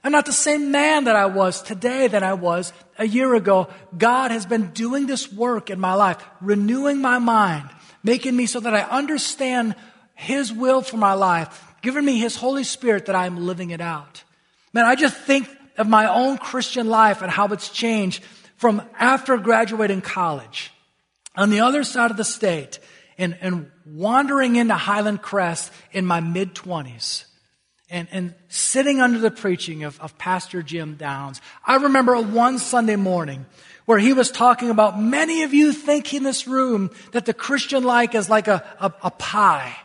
I'm 0.03 0.11
not 0.11 0.25
the 0.25 0.33
same 0.33 0.71
man 0.71 1.05
that 1.05 1.15
I 1.15 1.27
was 1.27 1.61
today 1.61 2.07
that 2.07 2.23
I 2.23 2.33
was 2.33 2.73
a 2.99 3.07
year 3.07 3.33
ago. 3.35 3.69
God 3.97 4.31
has 4.31 4.45
been 4.45 4.71
doing 4.71 5.07
this 5.07 5.31
work 5.31 5.69
in 5.69 5.79
my 5.79 5.93
life, 5.93 6.17
renewing 6.41 7.01
my 7.01 7.19
mind, 7.19 7.69
making 8.03 8.35
me 8.35 8.45
so 8.45 8.59
that 8.59 8.75
I 8.75 8.81
understand 8.81 9.75
His 10.13 10.51
will 10.51 10.81
for 10.81 10.97
my 10.97 11.13
life, 11.13 11.63
giving 11.81 12.03
me 12.03 12.19
His 12.19 12.35
Holy 12.35 12.65
Spirit 12.65 13.05
that 13.05 13.15
I 13.15 13.25
am 13.25 13.45
living 13.45 13.71
it 13.71 13.81
out. 13.81 14.23
Man, 14.73 14.85
I 14.85 14.95
just 14.95 15.15
think 15.15 15.49
of 15.77 15.87
my 15.87 16.13
own 16.13 16.37
Christian 16.37 16.89
life 16.89 17.21
and 17.21 17.31
how 17.31 17.47
it's 17.47 17.69
changed 17.69 18.23
from 18.57 18.81
after 18.99 19.37
graduating 19.37 20.01
college 20.01 20.72
on 21.35 21.49
the 21.49 21.59
other 21.59 21.83
side 21.83 22.11
of 22.11 22.17
the 22.17 22.23
state 22.23 22.79
and, 23.17 23.37
and 23.41 23.71
wandering 23.85 24.55
into 24.55 24.75
Highland 24.75 25.21
Crest 25.21 25.71
in 25.91 26.05
my 26.05 26.19
mid 26.19 26.55
20s 26.55 27.25
and, 27.89 28.07
and 28.11 28.33
sitting 28.49 29.01
under 29.01 29.19
the 29.19 29.31
preaching 29.31 29.83
of, 29.83 29.99
of 30.01 30.17
Pastor 30.17 30.63
Jim 30.63 30.95
Downs. 30.95 31.41
I 31.65 31.75
remember 31.75 32.19
one 32.19 32.57
Sunday 32.57 32.95
morning 32.95 33.45
where 33.85 33.99
he 33.99 34.13
was 34.13 34.31
talking 34.31 34.69
about 34.69 34.99
many 34.99 35.43
of 35.43 35.53
you 35.53 35.73
think 35.73 36.13
in 36.13 36.23
this 36.23 36.47
room 36.47 36.89
that 37.11 37.25
the 37.25 37.33
Christian 37.33 37.83
life 37.83 38.15
is 38.15 38.29
like 38.29 38.47
a, 38.47 38.63
a, 38.79 38.93
a 39.03 39.11
pie. 39.11 39.75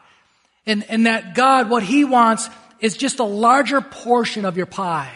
And, 0.67 0.85
and 0.89 1.07
that 1.07 1.35
God, 1.35 1.69
what 1.69 1.83
he 1.83 2.05
wants 2.05 2.49
is 2.81 2.97
just 2.97 3.19
a 3.19 3.25
larger 3.25 3.81
portion 3.81 4.45
of 4.45 4.57
your 4.57 4.67
pie. 4.67 5.13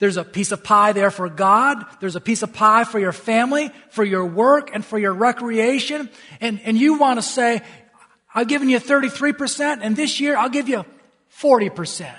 There's 0.00 0.16
a 0.16 0.24
piece 0.24 0.52
of 0.52 0.64
pie 0.64 0.92
there 0.92 1.10
for 1.10 1.28
God. 1.28 1.84
There's 2.00 2.16
a 2.16 2.20
piece 2.20 2.42
of 2.42 2.52
pie 2.52 2.84
for 2.84 2.98
your 2.98 3.12
family, 3.12 3.70
for 3.90 4.04
your 4.04 4.26
work, 4.26 4.70
and 4.74 4.84
for 4.84 4.98
your 4.98 5.12
recreation. 5.12 6.10
And, 6.40 6.60
and 6.64 6.76
you 6.76 6.98
want 6.98 7.18
to 7.18 7.22
say, 7.22 7.62
I've 8.34 8.48
given 8.48 8.68
you 8.68 8.80
33%, 8.80 9.78
and 9.80 9.94
this 9.94 10.18
year 10.18 10.36
I'll 10.36 10.48
give 10.48 10.68
you 10.68 10.84
40%. 11.40 12.10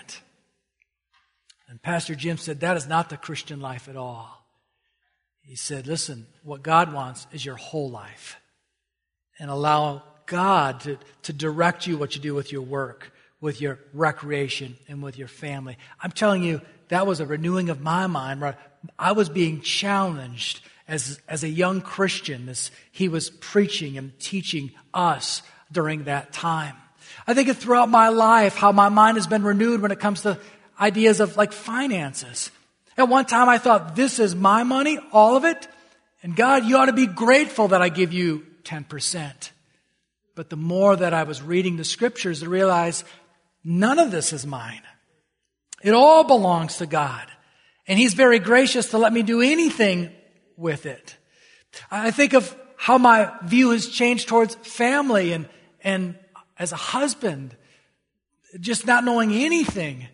And 1.67 1.81
Pastor 1.81 2.15
Jim 2.15 2.37
said, 2.37 2.61
That 2.61 2.77
is 2.77 2.87
not 2.87 3.09
the 3.09 3.17
Christian 3.17 3.59
life 3.59 3.89
at 3.89 3.97
all. 3.97 4.45
He 5.41 5.55
said, 5.55 5.87
Listen, 5.87 6.25
what 6.43 6.63
God 6.63 6.93
wants 6.93 7.27
is 7.33 7.45
your 7.45 7.57
whole 7.57 7.89
life. 7.89 8.37
And 9.37 9.51
allow 9.51 10.03
God 10.25 10.79
to, 10.81 10.97
to 11.23 11.33
direct 11.33 11.85
you 11.85 11.97
what 11.97 12.15
you 12.15 12.21
do 12.21 12.33
with 12.33 12.51
your 12.51 12.61
work, 12.61 13.11
with 13.41 13.59
your 13.59 13.79
recreation, 13.93 14.77
and 14.87 15.03
with 15.03 15.17
your 15.17 15.27
family. 15.27 15.77
I'm 16.01 16.11
telling 16.11 16.43
you, 16.43 16.61
that 16.89 17.07
was 17.07 17.19
a 17.19 17.25
renewing 17.25 17.69
of 17.69 17.81
my 17.81 18.07
mind, 18.07 18.55
I 18.97 19.11
was 19.13 19.29
being 19.29 19.61
challenged 19.61 20.61
as, 20.87 21.19
as 21.27 21.43
a 21.43 21.49
young 21.49 21.81
Christian 21.81 22.49
as 22.49 22.71
he 22.91 23.09
was 23.09 23.29
preaching 23.29 23.97
and 23.97 24.17
teaching 24.19 24.71
us 24.93 25.41
during 25.71 26.03
that 26.03 26.31
time. 26.31 26.75
I 27.27 27.33
think 27.33 27.49
of 27.49 27.57
throughout 27.57 27.89
my 27.89 28.09
life 28.09 28.55
how 28.55 28.71
my 28.71 28.89
mind 28.89 29.17
has 29.17 29.27
been 29.27 29.43
renewed 29.43 29.81
when 29.81 29.91
it 29.91 29.99
comes 29.99 30.21
to 30.21 30.39
ideas 30.79 31.19
of 31.19 31.37
like 31.37 31.51
finances. 31.51 32.51
At 32.97 33.09
one 33.09 33.25
time 33.25 33.49
I 33.49 33.57
thought, 33.57 33.95
this 33.95 34.19
is 34.19 34.35
my 34.35 34.63
money, 34.63 34.99
all 35.11 35.35
of 35.35 35.45
it. 35.45 35.67
And 36.23 36.35
God, 36.35 36.65
you 36.65 36.77
ought 36.77 36.85
to 36.85 36.93
be 36.93 37.07
grateful 37.07 37.69
that 37.69 37.81
I 37.81 37.89
give 37.89 38.13
you 38.13 38.45
10%. 38.63 39.51
But 40.33 40.49
the 40.49 40.55
more 40.55 40.95
that 40.95 41.13
I 41.13 41.23
was 41.23 41.41
reading 41.41 41.77
the 41.77 41.83
scriptures, 41.83 42.43
I 42.43 42.47
realized 42.47 43.05
none 43.63 43.99
of 43.99 44.11
this 44.11 44.33
is 44.33 44.45
mine. 44.45 44.81
It 45.85 45.93
all 45.93 46.23
belongs 46.23 46.77
to 46.77 46.87
God. 46.87 47.27
And 47.87 47.99
He's 47.99 48.15
very 48.15 48.39
gracious 48.39 48.89
to 48.89 48.97
let 48.97 49.13
me 49.13 49.21
do 49.21 49.39
anything 49.39 50.11
with 50.57 50.87
it. 50.87 51.15
I 51.91 52.09
think 52.09 52.33
of 52.33 52.55
how 52.75 52.97
my 52.97 53.31
view 53.43 53.69
has 53.69 53.87
changed 53.87 54.27
towards 54.27 54.55
family 54.55 55.31
and, 55.31 55.47
and 55.83 56.17
as 56.57 56.71
a 56.71 56.75
husband, 56.75 57.55
just 58.59 58.87
not 58.87 59.03
knowing 59.03 59.31
anything 59.31 60.07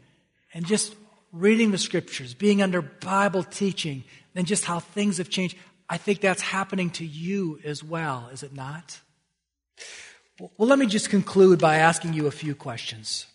and 0.53 0.65
just 0.65 0.93
reading 1.31 1.71
the 1.71 1.77
scriptures, 1.77 2.33
being 2.33 2.61
under 2.61 2.81
Bible 2.81 3.43
teaching, 3.43 4.03
and 4.35 4.45
just 4.45 4.65
how 4.65 4.79
things 4.79 5.19
have 5.19 5.29
changed. 5.29 5.55
I 5.89 5.95
think 5.95 6.19
that's 6.19 6.41
happening 6.41 6.89
to 6.91 7.05
you 7.05 7.59
as 7.63 7.81
well, 7.81 8.29
is 8.33 8.43
it 8.43 8.53
not? 8.53 8.99
Well, 10.37 10.67
let 10.67 10.79
me 10.79 10.87
just 10.87 11.09
conclude 11.09 11.59
by 11.59 11.77
asking 11.77 12.11
you 12.11 12.27
a 12.27 12.31
few 12.31 12.55
questions. 12.55 13.27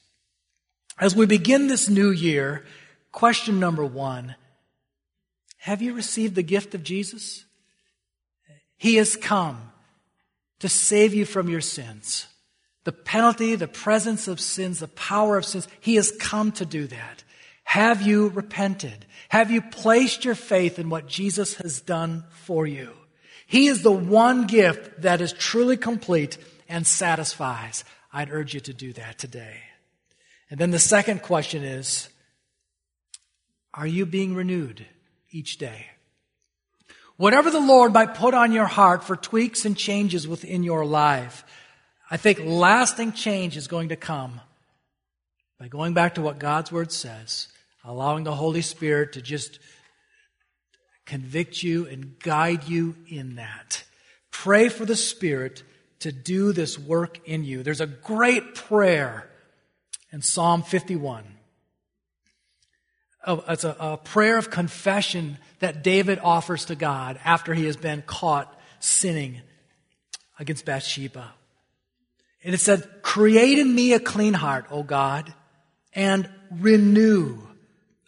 As 0.99 1.15
we 1.15 1.27
begin 1.27 1.67
this 1.67 1.89
new 1.89 2.11
year, 2.11 2.65
question 3.13 3.61
number 3.61 3.85
one 3.85 4.35
Have 5.59 5.83
you 5.83 5.93
received 5.93 6.35
the 6.35 6.43
gift 6.43 6.75
of 6.75 6.83
Jesus? 6.83 7.45
He 8.79 8.97
has 8.97 9.17
come 9.17 9.73
to 10.61 10.69
save 10.69 11.15
you 11.15 11.25
from 11.25 11.49
your 11.49 11.61
sins. 11.61 12.27
The 12.85 12.93
penalty, 12.93 13.57
the 13.57 13.69
presence 13.69 14.29
of 14.29 14.39
sins, 14.39 14.79
the 14.79 14.89
power 14.89 15.37
of 15.37 15.45
sins, 15.45 15.69
He 15.81 15.97
has 15.97 16.13
come 16.13 16.53
to 16.53 16.65
do 16.65 16.87
that. 16.87 17.25
Have 17.65 18.03
you 18.03 18.29
repented? 18.29 19.07
Have 19.29 19.51
you 19.51 19.61
placed 19.61 20.25
your 20.25 20.37
faith 20.37 20.79
in 20.79 20.89
what 20.89 21.09
Jesus 21.09 21.55
has 21.55 21.81
done 21.81 22.25
for 22.45 22.67
you? 22.67 22.93
He 23.47 23.67
is 23.67 23.83
the 23.83 23.93
one 23.93 24.47
gift 24.47 25.03
that 25.03 25.21
is 25.21 25.33
truly 25.33 25.77
complete 25.77 26.39
and 26.69 26.87
satisfies. 26.87 27.85
I'd 28.13 28.31
urge 28.31 28.55
you 28.55 28.61
to 28.61 28.73
do 28.73 28.93
that 28.95 29.19
today. 29.19 29.59
And 30.51 30.61
then 30.61 30.71
the 30.71 30.79
second 30.79 31.23
question 31.23 31.65
is 31.65 32.09
Are 33.75 33.87
you 33.87 34.07
being 34.07 34.35
renewed 34.35 34.87
each 35.31 35.59
day? 35.59 35.87
Whatever 37.17 37.51
the 37.51 37.61
Lord 37.61 37.93
might 37.93 38.15
put 38.15 38.35
on 38.35 38.53
your 38.53 38.67
heart 38.67 39.03
for 39.03 39.17
tweaks 39.17 39.65
and 39.65 39.77
changes 39.77 40.29
within 40.29 40.63
your 40.63 40.85
life, 40.85 41.45
I 42.11 42.19
think 42.19 42.41
lasting 42.45 43.13
change 43.13 43.57
is 43.57 43.69
going 43.69 43.89
to 43.89 43.97
come 43.97 44.41
by 45.59 45.69
going 45.69 45.95
back 45.95 46.17
to 46.17 46.23
what 46.23 46.39
God's 46.39 46.71
Word 46.71 46.93
says, 46.93 47.49
allowing 47.85 48.25
the 48.25 48.35
Holy 48.35 48.61
Spirit 48.61 49.15
to 49.15 49.23
just 49.23 49.59
convict 51.07 51.63
you 51.63 51.87
and 51.87 52.19
guide 52.19 52.65
you 52.65 52.95
in 53.09 53.37
that. 53.37 53.85
Pray 54.31 54.69
for 54.69 54.85
the 54.85 54.97
Spirit 54.97 55.63
to 56.01 56.13
do 56.13 56.53
this 56.53 56.79
work 56.79 57.21
in 57.25 57.45
you. 57.45 57.63
There's 57.63 57.81
a 57.81 57.87
great 57.87 58.55
prayer 58.55 59.31
in 60.17 60.23
Psalm 60.23 60.63
51. 60.63 61.25
Oh, 63.27 63.45
it's 63.49 63.65
a, 63.65 63.77
a 63.79 63.97
prayer 63.99 64.39
of 64.39 64.51
confession 64.51 65.37
that 65.59 65.85
David 65.85 66.19
offers 66.23 66.65
to 66.65 66.75
God 66.75 67.21
after 67.23 67.53
he 67.53 67.67
has 67.67 67.77
been 67.77 68.01
caught 68.01 68.59
sinning 68.81 69.43
against 70.39 70.65
Bathsheba. 70.65 71.35
And 72.43 72.55
it 72.55 72.61
said, 72.61 73.03
Create 73.03 73.59
in 73.59 73.75
me 73.75 73.93
a 73.93 74.01
clean 74.01 74.33
heart, 74.33 74.65
O 74.71 74.83
God, 74.83 75.35
and 75.93 76.31
renew 76.51 77.37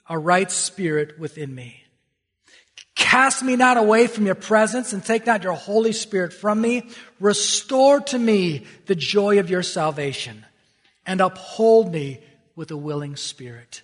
a 0.09 0.19
right 0.19 0.51
spirit 0.51 1.19
within 1.19 1.55
me. 1.55 1.83
Cast 2.95 3.43
me 3.43 3.55
not 3.55 3.77
away 3.77 4.07
from 4.07 4.25
your 4.25 4.35
presence 4.35 4.95
and 4.95 5.05
take 5.05 5.27
not 5.27 5.43
your 5.43 5.53
Holy 5.53 5.93
Spirit 5.93 6.33
from 6.33 6.59
me. 6.59 6.89
Restore 7.21 8.01
to 8.01 8.19
me 8.19 8.65
the 8.87 8.95
joy 8.95 9.41
of 9.41 9.51
your 9.51 9.63
salvation 9.63 10.47
and 11.09 11.23
uphold 11.23 11.91
me 11.91 12.21
with 12.55 12.71
a 12.71 12.77
willing 12.77 13.17
spirit. 13.17 13.81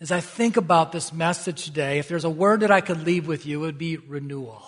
As 0.00 0.10
I 0.10 0.20
think 0.20 0.56
about 0.56 0.90
this 0.90 1.12
message 1.12 1.64
today, 1.64 2.00
if 2.00 2.08
there's 2.08 2.24
a 2.24 2.30
word 2.30 2.60
that 2.60 2.72
I 2.72 2.80
could 2.80 3.06
leave 3.06 3.28
with 3.28 3.46
you, 3.46 3.62
it 3.62 3.66
would 3.66 3.78
be 3.78 3.96
renewal. 3.96 4.60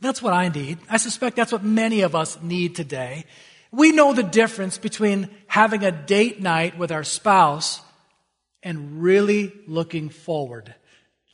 That's 0.00 0.20
what 0.20 0.34
I 0.34 0.48
need. 0.48 0.78
I 0.90 0.96
suspect 0.96 1.36
that's 1.36 1.52
what 1.52 1.62
many 1.62 2.00
of 2.00 2.16
us 2.16 2.42
need 2.42 2.74
today. 2.74 3.24
We 3.70 3.92
know 3.92 4.12
the 4.12 4.24
difference 4.24 4.78
between 4.78 5.30
having 5.46 5.84
a 5.84 5.92
date 5.92 6.42
night 6.42 6.76
with 6.76 6.90
our 6.90 7.04
spouse 7.04 7.80
and 8.64 9.00
really 9.00 9.52
looking 9.68 10.08
forward 10.08 10.74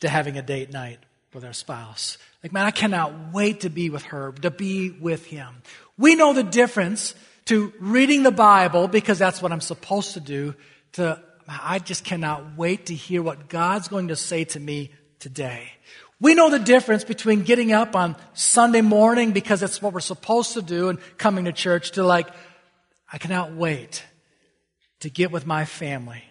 to 0.01 0.07
having 0.07 0.37
a 0.37 0.43
date 0.43 0.71
night 0.71 0.99
with 1.33 1.43
our 1.43 1.53
spouse. 1.53 2.19
Like, 2.43 2.53
man, 2.53 2.67
I 2.67 2.71
cannot 2.71 3.33
wait 3.33 3.61
to 3.61 3.69
be 3.71 3.89
with 3.89 4.03
her, 4.03 4.33
to 4.43 4.51
be 4.51 4.91
with 4.91 5.25
him. 5.25 5.63
We 5.97 6.13
know 6.13 6.33
the 6.33 6.43
difference 6.43 7.15
to 7.49 7.73
reading 7.79 8.21
the 8.21 8.31
Bible 8.31 8.87
because 8.87 9.17
that's 9.17 9.41
what 9.41 9.51
I'm 9.51 9.59
supposed 9.59 10.13
to 10.13 10.19
do, 10.19 10.53
to 10.91 11.19
I 11.47 11.79
just 11.79 12.03
cannot 12.03 12.55
wait 12.55 12.85
to 12.85 12.93
hear 12.93 13.23
what 13.23 13.49
God's 13.49 13.87
going 13.87 14.09
to 14.09 14.15
say 14.15 14.43
to 14.43 14.59
me 14.59 14.91
today. 15.17 15.71
We 16.21 16.35
know 16.35 16.51
the 16.51 16.59
difference 16.59 17.03
between 17.03 17.41
getting 17.41 17.71
up 17.71 17.95
on 17.95 18.15
Sunday 18.33 18.81
morning 18.81 19.31
because 19.31 19.63
it's 19.63 19.81
what 19.81 19.93
we're 19.93 19.99
supposed 19.99 20.53
to 20.53 20.61
do 20.61 20.89
and 20.89 20.99
coming 21.17 21.45
to 21.45 21.51
church 21.51 21.93
to 21.93 22.03
like, 22.03 22.27
I 23.11 23.17
cannot 23.17 23.53
wait 23.53 24.05
to 24.99 25.09
get 25.09 25.31
with 25.31 25.47
my 25.47 25.65
family 25.65 26.23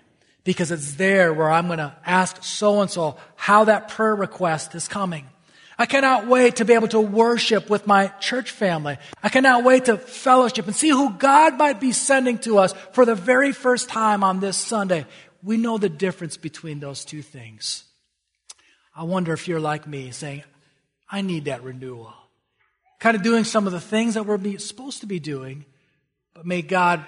because 0.44 0.70
it's 0.70 0.94
there 0.94 1.34
where 1.34 1.50
I'm 1.50 1.66
going 1.66 1.80
to 1.80 1.96
ask 2.06 2.44
so 2.44 2.80
and 2.80 2.88
so 2.88 3.16
how 3.34 3.64
that 3.64 3.88
prayer 3.88 4.14
request 4.14 4.76
is 4.76 4.86
coming. 4.86 5.26
I 5.80 5.86
cannot 5.86 6.26
wait 6.26 6.56
to 6.56 6.64
be 6.64 6.74
able 6.74 6.88
to 6.88 7.00
worship 7.00 7.70
with 7.70 7.86
my 7.86 8.08
church 8.18 8.50
family. 8.50 8.98
I 9.22 9.28
cannot 9.28 9.62
wait 9.62 9.84
to 9.84 9.96
fellowship 9.96 10.66
and 10.66 10.74
see 10.74 10.88
who 10.88 11.12
God 11.12 11.56
might 11.56 11.80
be 11.80 11.92
sending 11.92 12.38
to 12.38 12.58
us 12.58 12.74
for 12.92 13.04
the 13.04 13.14
very 13.14 13.52
first 13.52 13.88
time 13.88 14.24
on 14.24 14.40
this 14.40 14.56
Sunday. 14.56 15.06
We 15.40 15.56
know 15.56 15.78
the 15.78 15.88
difference 15.88 16.36
between 16.36 16.80
those 16.80 17.04
two 17.04 17.22
things. 17.22 17.84
I 18.94 19.04
wonder 19.04 19.32
if 19.32 19.46
you're 19.46 19.60
like 19.60 19.86
me 19.86 20.10
saying, 20.10 20.42
I 21.08 21.22
need 21.22 21.44
that 21.44 21.62
renewal. 21.62 22.12
Kind 22.98 23.16
of 23.16 23.22
doing 23.22 23.44
some 23.44 23.68
of 23.68 23.72
the 23.72 23.80
things 23.80 24.14
that 24.14 24.26
we're 24.26 24.58
supposed 24.58 25.02
to 25.02 25.06
be 25.06 25.20
doing, 25.20 25.64
but 26.34 26.44
may 26.44 26.62
God 26.62 27.04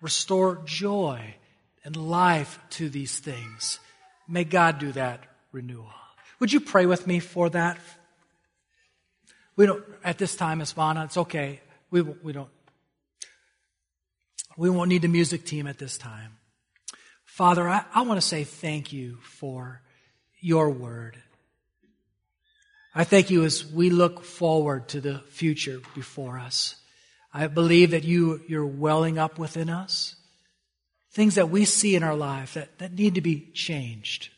restore 0.00 0.62
joy 0.64 1.34
and 1.82 1.96
life 1.96 2.60
to 2.70 2.88
these 2.88 3.18
things. 3.18 3.80
May 4.28 4.44
God 4.44 4.78
do 4.78 4.92
that 4.92 5.24
renewal. 5.50 5.90
Would 6.38 6.52
you 6.52 6.60
pray 6.60 6.86
with 6.86 7.08
me 7.08 7.18
for 7.18 7.50
that? 7.50 7.78
We 9.56 9.66
don't, 9.66 9.84
at 10.02 10.18
this 10.18 10.36
time, 10.36 10.60
Isvana, 10.60 11.04
it's 11.04 11.16
okay. 11.16 11.60
We, 11.90 12.02
we 12.02 12.32
don't, 12.32 12.50
we 14.56 14.70
won't 14.70 14.88
need 14.88 15.02
the 15.02 15.08
music 15.08 15.44
team 15.44 15.66
at 15.66 15.78
this 15.78 15.96
time. 15.96 16.38
Father, 17.24 17.68
I, 17.68 17.84
I 17.94 18.02
want 18.02 18.20
to 18.20 18.26
say 18.26 18.44
thank 18.44 18.92
you 18.92 19.18
for 19.22 19.82
your 20.40 20.70
word. 20.70 21.16
I 22.94 23.04
thank 23.04 23.30
you 23.30 23.44
as 23.44 23.66
we 23.66 23.90
look 23.90 24.22
forward 24.24 24.88
to 24.88 25.00
the 25.00 25.18
future 25.28 25.80
before 25.94 26.38
us. 26.38 26.76
I 27.32 27.48
believe 27.48 27.90
that 27.90 28.04
you, 28.04 28.40
you're 28.46 28.66
welling 28.66 29.18
up 29.18 29.38
within 29.38 29.68
us 29.68 30.14
things 31.14 31.36
that 31.36 31.48
we 31.48 31.64
see 31.64 31.94
in 31.94 32.02
our 32.02 32.16
life 32.16 32.54
that, 32.54 32.78
that 32.78 32.92
need 32.92 33.14
to 33.14 33.20
be 33.20 33.48
changed. 33.54 34.30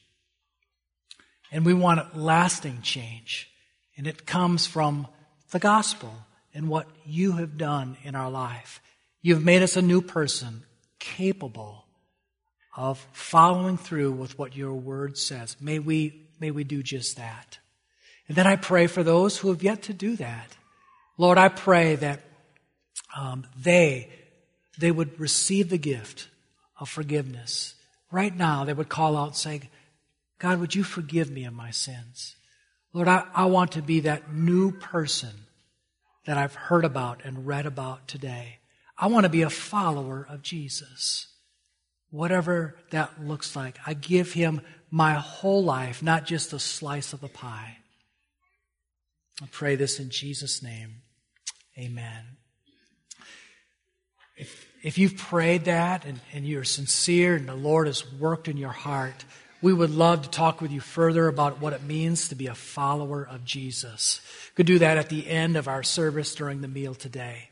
And 1.50 1.64
we 1.64 1.72
want 1.72 2.16
lasting 2.16 2.82
change. 2.82 3.50
And 3.96 4.06
it 4.06 4.26
comes 4.26 4.66
from 4.66 5.06
the 5.50 5.58
gospel 5.58 6.12
and 6.54 6.68
what 6.68 6.86
you 7.04 7.32
have 7.32 7.58
done 7.58 7.96
in 8.02 8.14
our 8.14 8.30
life. 8.30 8.80
You've 9.22 9.44
made 9.44 9.62
us 9.62 9.76
a 9.76 9.82
new 9.82 10.02
person, 10.02 10.62
capable 10.98 11.84
of 12.76 13.06
following 13.12 13.78
through 13.78 14.12
with 14.12 14.38
what 14.38 14.56
your 14.56 14.74
word 14.74 15.16
says. 15.16 15.56
May 15.60 15.78
we, 15.78 16.28
may 16.38 16.50
we 16.50 16.64
do 16.64 16.82
just 16.82 17.16
that. 17.16 17.58
And 18.28 18.36
then 18.36 18.46
I 18.46 18.56
pray 18.56 18.86
for 18.86 19.02
those 19.02 19.38
who 19.38 19.48
have 19.48 19.62
yet 19.62 19.82
to 19.84 19.92
do 19.92 20.16
that. 20.16 20.56
Lord, 21.18 21.38
I 21.38 21.48
pray 21.48 21.96
that 21.96 22.20
um, 23.16 23.46
they, 23.58 24.10
they 24.78 24.90
would 24.90 25.18
receive 25.18 25.70
the 25.70 25.78
gift 25.78 26.28
of 26.78 26.88
forgiveness. 26.88 27.74
Right 28.10 28.36
now, 28.36 28.64
they 28.64 28.74
would 28.74 28.88
call 28.88 29.16
out 29.16 29.36
saying, 29.36 29.68
God, 30.38 30.60
would 30.60 30.74
you 30.74 30.84
forgive 30.84 31.30
me 31.30 31.44
of 31.44 31.54
my 31.54 31.70
sins? 31.70 32.35
Lord, 32.96 33.08
I, 33.08 33.26
I 33.34 33.44
want 33.44 33.72
to 33.72 33.82
be 33.82 34.00
that 34.00 34.32
new 34.32 34.72
person 34.72 35.28
that 36.24 36.38
I've 36.38 36.54
heard 36.54 36.82
about 36.82 37.26
and 37.26 37.46
read 37.46 37.66
about 37.66 38.08
today. 38.08 38.60
I 38.96 39.08
want 39.08 39.24
to 39.24 39.28
be 39.28 39.42
a 39.42 39.50
follower 39.50 40.26
of 40.30 40.40
Jesus. 40.40 41.26
whatever 42.10 42.76
that 42.90 43.22
looks 43.22 43.56
like. 43.56 43.78
I 43.86 43.94
give 43.94 44.32
him 44.32 44.60
my 44.90 45.14
whole 45.14 45.62
life, 45.62 46.02
not 46.02 46.24
just 46.24 46.52
a 46.52 46.58
slice 46.58 47.12
of 47.12 47.20
the 47.20 47.28
pie. 47.28 47.78
I 49.42 49.46
pray 49.50 49.76
this 49.76 50.00
in 50.00 50.10
Jesus' 50.10 50.62
name. 50.62 51.02
Amen. 51.78 52.38
If, 54.36 54.66
if 54.82 54.98
you've 54.98 55.16
prayed 55.16 55.64
that 55.64 56.04
and, 56.04 56.20
and 56.32 56.46
you're 56.46 56.64
sincere 56.64 57.36
and 57.36 57.48
the 57.48 57.54
Lord 57.54 57.86
has 57.86 58.10
worked 58.14 58.48
in 58.48 58.56
your 58.56 58.72
heart, 58.72 59.24
we 59.66 59.72
would 59.72 59.90
love 59.90 60.22
to 60.22 60.30
talk 60.30 60.60
with 60.60 60.70
you 60.70 60.78
further 60.78 61.26
about 61.26 61.60
what 61.60 61.72
it 61.72 61.82
means 61.82 62.28
to 62.28 62.36
be 62.36 62.46
a 62.46 62.54
follower 62.54 63.26
of 63.28 63.44
Jesus. 63.44 64.20
Could 64.54 64.66
do 64.66 64.78
that 64.78 64.96
at 64.96 65.08
the 65.08 65.26
end 65.26 65.56
of 65.56 65.66
our 65.66 65.82
service 65.82 66.36
during 66.36 66.60
the 66.60 66.68
meal 66.68 66.94
today. 66.94 67.48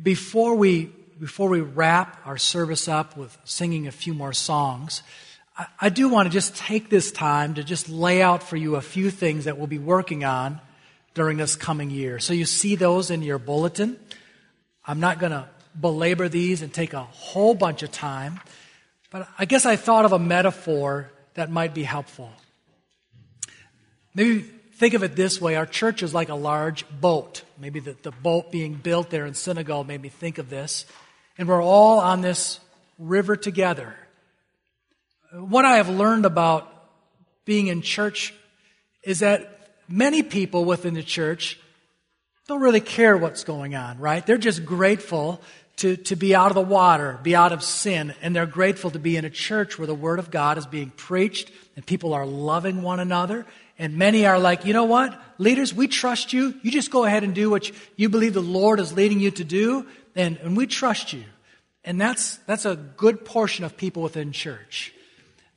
Before 0.00 0.54
we, 0.54 0.92
before 1.18 1.48
we 1.48 1.60
wrap 1.60 2.24
our 2.24 2.38
service 2.38 2.86
up 2.86 3.16
with 3.16 3.36
singing 3.42 3.88
a 3.88 3.90
few 3.90 4.14
more 4.14 4.32
songs, 4.32 5.02
I, 5.58 5.66
I 5.80 5.88
do 5.88 6.08
want 6.08 6.28
to 6.28 6.32
just 6.32 6.54
take 6.54 6.88
this 6.88 7.10
time 7.10 7.54
to 7.54 7.64
just 7.64 7.88
lay 7.88 8.22
out 8.22 8.44
for 8.44 8.56
you 8.56 8.76
a 8.76 8.80
few 8.80 9.10
things 9.10 9.46
that 9.46 9.58
we'll 9.58 9.66
be 9.66 9.80
working 9.80 10.22
on 10.22 10.60
during 11.14 11.36
this 11.36 11.56
coming 11.56 11.90
year. 11.90 12.20
So 12.20 12.32
you 12.32 12.44
see 12.44 12.76
those 12.76 13.10
in 13.10 13.24
your 13.24 13.40
bulletin. 13.40 13.98
I'm 14.84 15.00
not 15.00 15.18
going 15.18 15.32
to 15.32 15.48
belabor 15.80 16.28
these 16.28 16.62
and 16.62 16.72
take 16.72 16.92
a 16.92 17.02
whole 17.02 17.54
bunch 17.54 17.82
of 17.82 17.90
time, 17.90 18.38
but 19.10 19.28
I 19.38 19.44
guess 19.44 19.66
I 19.66 19.76
thought 19.76 20.04
of 20.04 20.12
a 20.12 20.18
metaphor 20.18 21.10
that 21.34 21.50
might 21.50 21.74
be 21.74 21.82
helpful. 21.82 22.30
Maybe 24.14 24.40
think 24.76 24.94
of 24.94 25.02
it 25.02 25.16
this 25.16 25.40
way 25.40 25.56
our 25.56 25.66
church 25.66 26.02
is 26.02 26.12
like 26.12 26.28
a 26.28 26.34
large 26.34 26.84
boat. 26.88 27.42
Maybe 27.58 27.80
the, 27.80 27.96
the 28.02 28.10
boat 28.10 28.50
being 28.50 28.74
built 28.74 29.10
there 29.10 29.26
in 29.26 29.34
Senegal 29.34 29.84
made 29.84 30.02
me 30.02 30.08
think 30.08 30.38
of 30.38 30.50
this. 30.50 30.86
And 31.38 31.48
we're 31.48 31.62
all 31.62 31.98
on 32.00 32.22
this 32.22 32.60
river 32.98 33.36
together. 33.36 33.94
What 35.32 35.64
I 35.64 35.76
have 35.76 35.88
learned 35.88 36.24
about 36.24 36.72
being 37.44 37.66
in 37.66 37.82
church 37.82 38.32
is 39.02 39.20
that 39.20 39.78
many 39.88 40.22
people 40.22 40.64
within 40.64 40.94
the 40.94 41.02
church 41.02 41.58
don't 42.48 42.60
really 42.60 42.80
care 42.80 43.16
what's 43.16 43.44
going 43.44 43.74
on, 43.74 43.98
right? 43.98 44.24
They're 44.24 44.38
just 44.38 44.64
grateful 44.64 45.40
to, 45.76 45.96
to 45.96 46.16
be 46.16 46.34
out 46.34 46.50
of 46.50 46.54
the 46.54 46.62
water, 46.62 47.18
be 47.22 47.36
out 47.36 47.52
of 47.52 47.62
sin, 47.62 48.14
and 48.22 48.34
they're 48.34 48.46
grateful 48.46 48.90
to 48.90 48.98
be 48.98 49.16
in 49.16 49.24
a 49.24 49.30
church 49.30 49.78
where 49.78 49.86
the 49.86 49.94
Word 49.94 50.18
of 50.18 50.30
God 50.30 50.56
is 50.56 50.66
being 50.66 50.90
preached 50.90 51.50
and 51.74 51.84
people 51.84 52.14
are 52.14 52.24
loving 52.24 52.82
one 52.82 52.98
another. 52.98 53.44
And 53.78 53.98
many 53.98 54.24
are 54.26 54.38
like, 54.38 54.64
you 54.64 54.72
know 54.72 54.84
what? 54.84 55.20
Leaders, 55.36 55.74
we 55.74 55.86
trust 55.86 56.32
you. 56.32 56.54
You 56.62 56.70
just 56.70 56.90
go 56.90 57.04
ahead 57.04 57.24
and 57.24 57.34
do 57.34 57.50
what 57.50 57.70
you 57.96 58.08
believe 58.08 58.32
the 58.32 58.40
Lord 58.40 58.80
is 58.80 58.94
leading 58.94 59.20
you 59.20 59.30
to 59.32 59.44
do, 59.44 59.86
and, 60.14 60.38
and 60.38 60.56
we 60.56 60.66
trust 60.66 61.12
you. 61.12 61.24
And 61.84 62.00
that's, 62.00 62.38
that's 62.46 62.64
a 62.64 62.74
good 62.74 63.26
portion 63.26 63.64
of 63.66 63.76
people 63.76 64.02
within 64.02 64.32
church. 64.32 64.94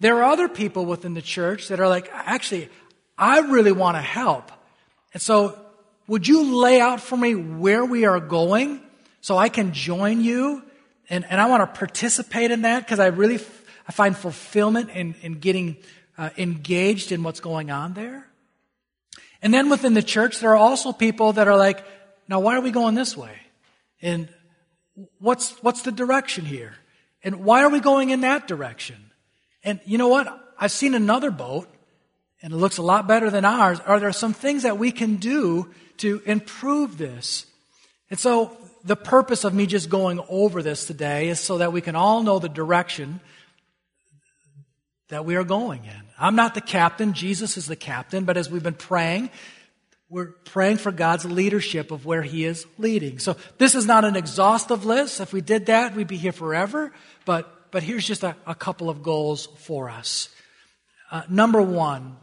There 0.02 0.18
are 0.18 0.32
other 0.32 0.50
people 0.50 0.86
within 0.86 1.14
the 1.14 1.22
church 1.22 1.70
that 1.70 1.80
are 1.80 1.88
like, 1.88 2.10
actually, 2.14 2.70
I 3.18 3.40
really 3.40 3.72
want 3.72 3.96
to 3.96 4.02
help. 4.02 4.52
And 5.14 5.22
so, 5.22 5.58
would 6.08 6.28
you 6.28 6.58
lay 6.62 6.82
out 6.82 7.00
for 7.00 7.16
me 7.16 7.36
where 7.36 7.86
we 7.86 8.06
are 8.06 8.20
going 8.20 8.82
so 9.22 9.38
I 9.38 9.50
can 9.50 9.74
join 9.74 10.22
you? 10.22 10.64
And, 11.10 11.26
and 11.26 11.42
I 11.42 11.48
want 11.48 11.62
to 11.62 11.78
participate 11.78 12.52
in 12.52 12.62
that 12.62 12.86
because 12.86 13.00
I 13.00 13.08
really 13.08 13.36
f- 13.36 13.66
I 13.88 13.92
find 13.92 14.16
fulfillment 14.16 14.92
in, 14.92 15.16
in 15.22 15.40
getting 15.40 15.78
uh, 16.18 16.30
engaged 16.38 17.12
in 17.12 17.24
what's 17.24 17.40
going 17.40 17.72
on 17.72 17.94
there. 17.96 18.28
And 19.42 19.54
then 19.54 19.70
within 19.70 19.94
the 19.94 20.04
church, 20.04 20.40
there 20.40 20.52
are 20.52 20.58
also 20.58 20.92
people 20.92 21.34
that 21.34 21.48
are 21.48 21.58
like, 21.58 21.84
now 22.28 22.40
why 22.40 22.56
are 22.56 22.62
we 22.62 22.72
going 22.72 22.94
this 22.94 23.18
way? 23.18 23.36
And 24.02 24.30
what's, 25.18 25.52
what's 25.64 25.82
the 25.82 25.92
direction 25.92 26.46
here? 26.46 26.76
And 27.24 27.44
why 27.44 27.64
are 27.64 27.70
we 27.70 27.80
going 27.80 28.12
in 28.12 28.22
that 28.22 28.48
direction? 28.48 29.12
And 29.64 29.80
you 29.86 29.98
know 29.98 30.08
what? 30.08 30.28
I've 30.60 30.72
seen 30.72 30.94
another 30.94 31.32
boat 31.32 31.68
and 32.42 32.54
it 32.54 32.58
looks 32.58 32.78
a 32.78 32.84
lot 32.84 33.08
better 33.08 33.30
than 33.30 33.44
ours. 33.44 33.80
Are 33.86 34.00
there 34.00 34.12
some 34.12 34.34
things 34.34 34.64
that 34.64 34.78
we 34.78 34.92
can 34.92 35.16
do 35.16 35.74
to 35.98 36.22
improve 36.26 36.98
this? 36.98 37.46
And 38.10 38.20
so 38.20 38.56
the 38.84 38.96
purpose 38.96 39.44
of 39.44 39.54
me 39.54 39.66
just 39.66 39.90
going 39.90 40.20
over 40.30 40.62
this 40.62 40.86
today 40.86 41.30
is 41.30 41.40
so 41.40 41.58
that 41.58 41.74
we 41.74 41.82
can 41.82 41.96
all 41.96 42.24
know 42.24 42.40
the 42.40 42.50
direction 42.50 43.20
that 45.10 45.26
we 45.26 45.36
are 45.36 45.44
going 45.44 45.84
in. 45.86 46.02
I'm 46.18 46.36
not 46.36 46.54
the 46.54 46.62
captain. 46.62 47.14
Jesus 47.14 47.58
is 47.58 47.66
the 47.66 47.76
captain. 47.76 48.26
But 48.26 48.38
as 48.38 48.50
we've 48.50 48.64
been 48.64 48.74
praying, 48.74 49.32
we're 50.10 50.28
praying 50.46 50.78
for 50.78 50.92
God's 50.92 51.26
leadership 51.26 51.92
of 51.92 52.06
where 52.06 52.22
He 52.22 52.46
is 52.46 52.66
leading. 52.78 53.20
So 53.20 53.36
this 53.58 53.76
is 53.76 53.86
not 53.86 54.06
an 54.06 54.16
exhaustive 54.16 54.86
list. 54.86 55.20
If 55.20 55.34
we 55.34 55.42
did 55.42 55.66
that, 55.68 55.96
we'd 55.96 56.08
be 56.08 56.18
here 56.18 56.32
forever. 56.32 56.92
But, 57.26 57.72
but 57.72 57.84
here's 57.84 58.08
just 58.08 58.24
a, 58.24 58.36
a 58.46 58.56
couple 58.56 58.90
of 58.90 59.04
goals 59.04 59.48
for 59.58 59.90
us. 59.90 60.30
Uh, 61.12 61.24
number 61.30 61.62
one, 61.62 62.18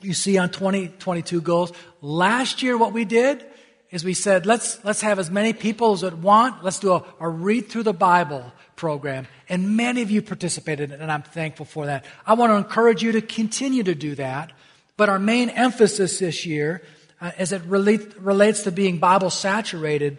you 0.00 0.14
see 0.14 0.38
on 0.38 0.50
2022 0.50 1.40
goals, 1.42 1.72
last 2.00 2.62
year 2.62 2.76
what 2.76 2.92
we 2.92 3.04
did 3.04 3.44
is 3.92 4.04
we 4.04 4.14
said, 4.14 4.46
let's, 4.46 4.82
let's 4.84 5.02
have 5.02 5.18
as 5.18 5.30
many 5.30 5.52
people 5.52 5.92
as 5.92 6.02
want. 6.02 6.64
Let's 6.64 6.80
do 6.80 6.94
a, 6.94 7.04
a 7.20 7.28
read 7.28 7.68
through 7.68 7.82
the 7.82 7.92
Bible 7.92 8.50
program. 8.74 9.28
And 9.50 9.76
many 9.76 10.00
of 10.00 10.10
you 10.10 10.22
participated, 10.22 10.90
in 10.90 10.96
it, 10.96 11.02
and 11.02 11.12
I'm 11.12 11.22
thankful 11.22 11.66
for 11.66 11.86
that. 11.86 12.06
I 12.26 12.32
want 12.32 12.50
to 12.50 12.56
encourage 12.56 13.02
you 13.02 13.12
to 13.12 13.20
continue 13.20 13.82
to 13.82 13.94
do 13.94 14.14
that. 14.14 14.50
But 14.96 15.10
our 15.10 15.18
main 15.18 15.50
emphasis 15.50 16.18
this 16.18 16.46
year, 16.46 16.82
uh, 17.20 17.32
as 17.36 17.52
it 17.52 17.62
relate, 17.66 18.18
relates 18.18 18.62
to 18.62 18.72
being 18.72 18.98
Bible 18.98 19.30
saturated, 19.30 20.16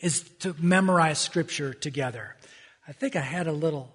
is 0.00 0.28
to 0.40 0.56
memorize 0.58 1.18
Scripture 1.18 1.72
together. 1.72 2.34
I 2.88 2.92
think 2.92 3.14
I 3.14 3.20
had 3.20 3.46
a 3.46 3.52
little 3.52 3.94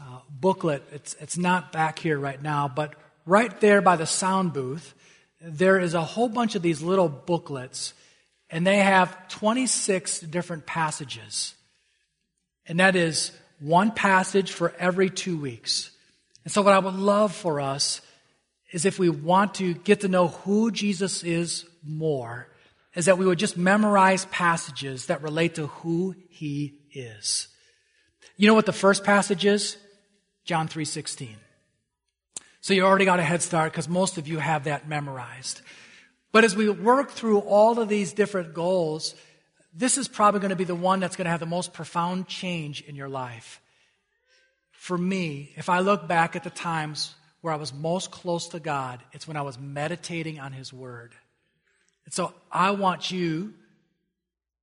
uh, 0.00 0.20
booklet. 0.30 0.84
It's, 0.92 1.14
it's 1.20 1.36
not 1.36 1.72
back 1.72 1.98
here 1.98 2.18
right 2.18 2.40
now, 2.40 2.68
but 2.68 2.94
right 3.26 3.60
there 3.60 3.82
by 3.82 3.96
the 3.96 4.06
sound 4.06 4.52
booth, 4.52 4.94
there 5.40 5.78
is 5.78 5.94
a 5.94 6.02
whole 6.02 6.28
bunch 6.28 6.54
of 6.54 6.62
these 6.62 6.82
little 6.82 7.08
booklets, 7.08 7.94
and 8.50 8.66
they 8.66 8.78
have 8.78 9.28
26 9.28 10.20
different 10.20 10.66
passages. 10.66 11.54
And 12.66 12.80
that 12.80 12.96
is 12.96 13.32
one 13.60 13.92
passage 13.92 14.52
for 14.52 14.74
every 14.78 15.10
two 15.10 15.38
weeks. 15.38 15.90
And 16.44 16.52
so, 16.52 16.62
what 16.62 16.74
I 16.74 16.78
would 16.78 16.94
love 16.94 17.34
for 17.34 17.60
us 17.60 18.00
is 18.72 18.84
if 18.84 18.98
we 18.98 19.08
want 19.08 19.54
to 19.54 19.74
get 19.74 20.00
to 20.00 20.08
know 20.08 20.28
who 20.28 20.70
Jesus 20.70 21.22
is 21.22 21.64
more, 21.82 22.48
is 22.94 23.06
that 23.06 23.18
we 23.18 23.26
would 23.26 23.38
just 23.38 23.56
memorize 23.56 24.26
passages 24.26 25.06
that 25.06 25.22
relate 25.22 25.54
to 25.54 25.68
who 25.68 26.14
he 26.28 26.80
is. 26.92 27.48
You 28.36 28.46
know 28.46 28.54
what 28.54 28.66
the 28.66 28.72
first 28.72 29.04
passage 29.04 29.44
is? 29.44 29.76
John 30.44 30.68
3:16. 30.68 31.36
So 32.60 32.74
you 32.74 32.84
already 32.84 33.04
got 33.04 33.20
a 33.20 33.24
head 33.24 33.42
start 33.42 33.72
because 33.72 33.88
most 33.88 34.18
of 34.18 34.26
you 34.26 34.38
have 34.38 34.64
that 34.64 34.88
memorized. 34.88 35.62
But 36.32 36.44
as 36.44 36.56
we 36.56 36.68
work 36.68 37.10
through 37.10 37.38
all 37.40 37.78
of 37.78 37.88
these 37.88 38.12
different 38.12 38.52
goals, 38.52 39.14
this 39.72 39.96
is 39.96 40.08
probably 40.08 40.40
going 40.40 40.50
to 40.50 40.56
be 40.56 40.64
the 40.64 40.74
one 40.74 41.00
that's 41.00 41.16
going 41.16 41.26
to 41.26 41.30
have 41.30 41.40
the 41.40 41.46
most 41.46 41.72
profound 41.72 42.26
change 42.26 42.82
in 42.82 42.96
your 42.96 43.08
life. 43.08 43.60
For 44.72 44.98
me, 44.98 45.52
if 45.56 45.68
I 45.68 45.80
look 45.80 46.08
back 46.08 46.36
at 46.36 46.44
the 46.44 46.50
times 46.50 47.14
where 47.40 47.52
I 47.52 47.56
was 47.56 47.72
most 47.72 48.10
close 48.10 48.48
to 48.48 48.60
God, 48.60 49.00
it's 49.12 49.28
when 49.28 49.36
I 49.36 49.42
was 49.42 49.58
meditating 49.58 50.40
on 50.40 50.52
His 50.52 50.72
Word. 50.72 51.14
And 52.04 52.12
so 52.12 52.32
I 52.50 52.72
want 52.72 53.10
you 53.10 53.54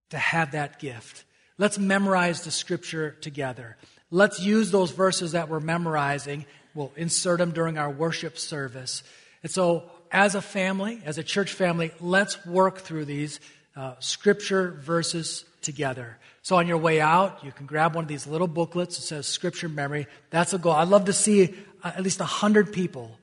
to 0.09 0.17
have 0.17 0.51
that 0.51 0.79
gift. 0.79 1.23
Let's 1.57 1.79
memorize 1.79 2.43
the 2.43 2.51
Scripture 2.51 3.11
together. 3.21 3.77
Let's 4.11 4.39
use 4.41 4.71
those 4.71 4.91
verses 4.91 5.31
that 5.31 5.49
we're 5.49 5.59
memorizing. 5.59 6.45
We'll 6.75 6.91
insert 6.95 7.39
them 7.39 7.51
during 7.51 7.77
our 7.77 7.89
worship 7.89 8.37
service. 8.37 9.01
And 9.41 9.51
so, 9.51 9.89
as 10.11 10.35
a 10.35 10.41
family, 10.41 11.01
as 11.03 11.17
a 11.17 11.23
church 11.23 11.53
family, 11.53 11.91
let's 11.99 12.45
work 12.45 12.79
through 12.79 13.05
these 13.05 13.39
uh, 13.75 13.95
scripture 13.99 14.79
verses 14.83 15.45
together. 15.61 16.17
So 16.41 16.57
on 16.57 16.67
your 16.67 16.77
way 16.77 17.01
out, 17.01 17.43
you 17.43 17.51
can 17.51 17.65
grab 17.65 17.95
one 17.95 18.03
of 18.03 18.07
these 18.07 18.27
little 18.27 18.47
booklets 18.47 18.97
that 18.97 19.01
says 19.01 19.25
scripture 19.25 19.67
memory. 19.67 20.05
That's 20.29 20.53
a 20.53 20.59
goal. 20.59 20.73
I'd 20.73 20.87
love 20.87 21.05
to 21.05 21.13
see 21.13 21.55
uh, 21.83 21.91
at 21.95 22.03
least 22.03 22.19
100 22.19 22.71
people 22.71 23.17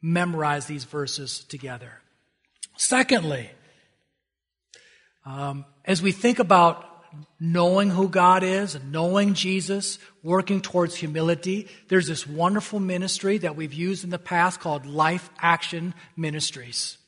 memorize 0.00 0.66
these 0.66 0.84
verses 0.84 1.44
together. 1.44 2.00
Secondly, 2.76 3.50
um, 5.26 5.64
as 5.84 6.02
we 6.02 6.12
think 6.12 6.38
about 6.38 6.88
knowing 7.40 7.90
who 7.90 8.08
God 8.08 8.42
is 8.42 8.74
and 8.74 8.92
knowing 8.92 9.34
Jesus, 9.34 9.98
working 10.22 10.60
towards 10.60 10.94
humility, 10.94 11.68
there's 11.88 12.06
this 12.06 12.26
wonderful 12.26 12.80
ministry 12.80 13.38
that 13.38 13.56
we've 13.56 13.74
used 13.74 14.04
in 14.04 14.10
the 14.10 14.18
past 14.18 14.60
called 14.60 14.86
Life 14.86 15.30
Action 15.38 15.94
Ministries. 16.16 16.98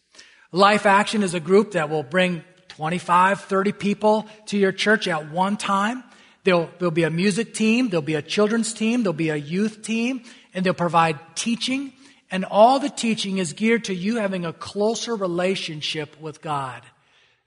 Life 0.53 0.87
Action 0.87 1.23
is 1.23 1.35
a 1.35 1.41
group 1.41 1.73
that 1.73 1.91
will 1.91 2.03
bring 2.03 2.43
25, 2.69 3.43
30 3.43 3.73
people 3.73 4.27
to 4.47 4.59
your 4.59 4.73
church 4.73 5.07
at 5.09 5.31
one 5.31 5.57
time. 5.57 6.03
There'll, 6.45 6.69
there'll 6.79 6.91
be 6.91 7.05
a 7.05 7.11
music 7.11 7.55
team, 7.55 7.89
there'll 7.89 8.03
be 8.03 8.15
a 8.15 8.23
children's 8.23 8.75
team, 8.75 9.03
there'll 9.03 9.15
be 9.15 9.31
a 9.31 9.37
youth 9.37 9.83
team, 9.83 10.23
and 10.53 10.65
they'll 10.65 10.75
provide 10.75 11.19
teaching. 11.35 11.93
And 12.31 12.45
all 12.45 12.81
the 12.81 12.91
teaching 12.91 13.39
is 13.39 13.53
geared 13.53 13.85
to 13.85 13.95
you 13.95 14.17
having 14.17 14.45
a 14.45 14.53
closer 14.53 15.15
relationship 15.15 16.21
with 16.21 16.43
God. 16.43 16.83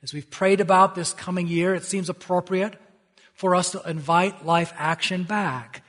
As 0.03 0.13
we've 0.13 0.29
prayed 0.29 0.61
about 0.61 0.95
this 0.95 1.13
coming 1.13 1.47
year, 1.47 1.73
it 1.73 1.83
seems 1.83 2.09
appropriate 2.09 2.75
for 3.33 3.55
us 3.55 3.71
to 3.71 3.81
invite 3.89 4.45
life 4.45 4.73
action 4.77 5.23
back. 5.23 5.83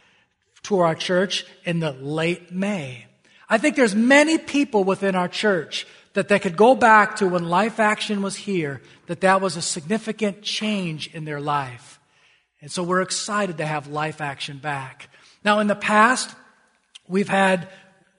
to 0.63 0.81
our 0.81 0.95
church 0.95 1.47
in 1.65 1.81
the 1.81 1.93
late 1.93 2.53
May. 2.53 3.07
I 3.49 3.59
think 3.59 3.77
there's 3.77 3.95
many 3.95 4.37
people 4.37 4.85
within 4.85 5.15
our 5.15 5.29
church 5.29 5.87
that 6.13 6.29
they 6.29 6.39
could 6.39 6.57
go 6.57 6.75
back 6.75 7.17
to 7.17 7.29
when 7.29 7.49
Life 7.49 7.81
Action 7.81 8.23
was 8.23 8.37
here, 8.37 8.83
that 9.07 9.21
that 9.21 9.41
was 9.41 9.57
a 9.57 9.63
significant 9.63 10.43
change 10.43 11.15
in 11.15 11.25
their 11.25 11.41
life. 11.41 11.99
And 12.61 12.71
so 12.71 12.83
we're 12.83 13.03
excited 13.03 13.59
to 13.59 13.67
have 13.67 13.87
Life 13.87 14.21
Action 14.21 14.59
back. 14.59 15.09
Now, 15.45 15.61
in 15.61 15.69
the 15.69 15.77
past, 15.77 16.35
we've 17.07 17.29
had 17.29 17.69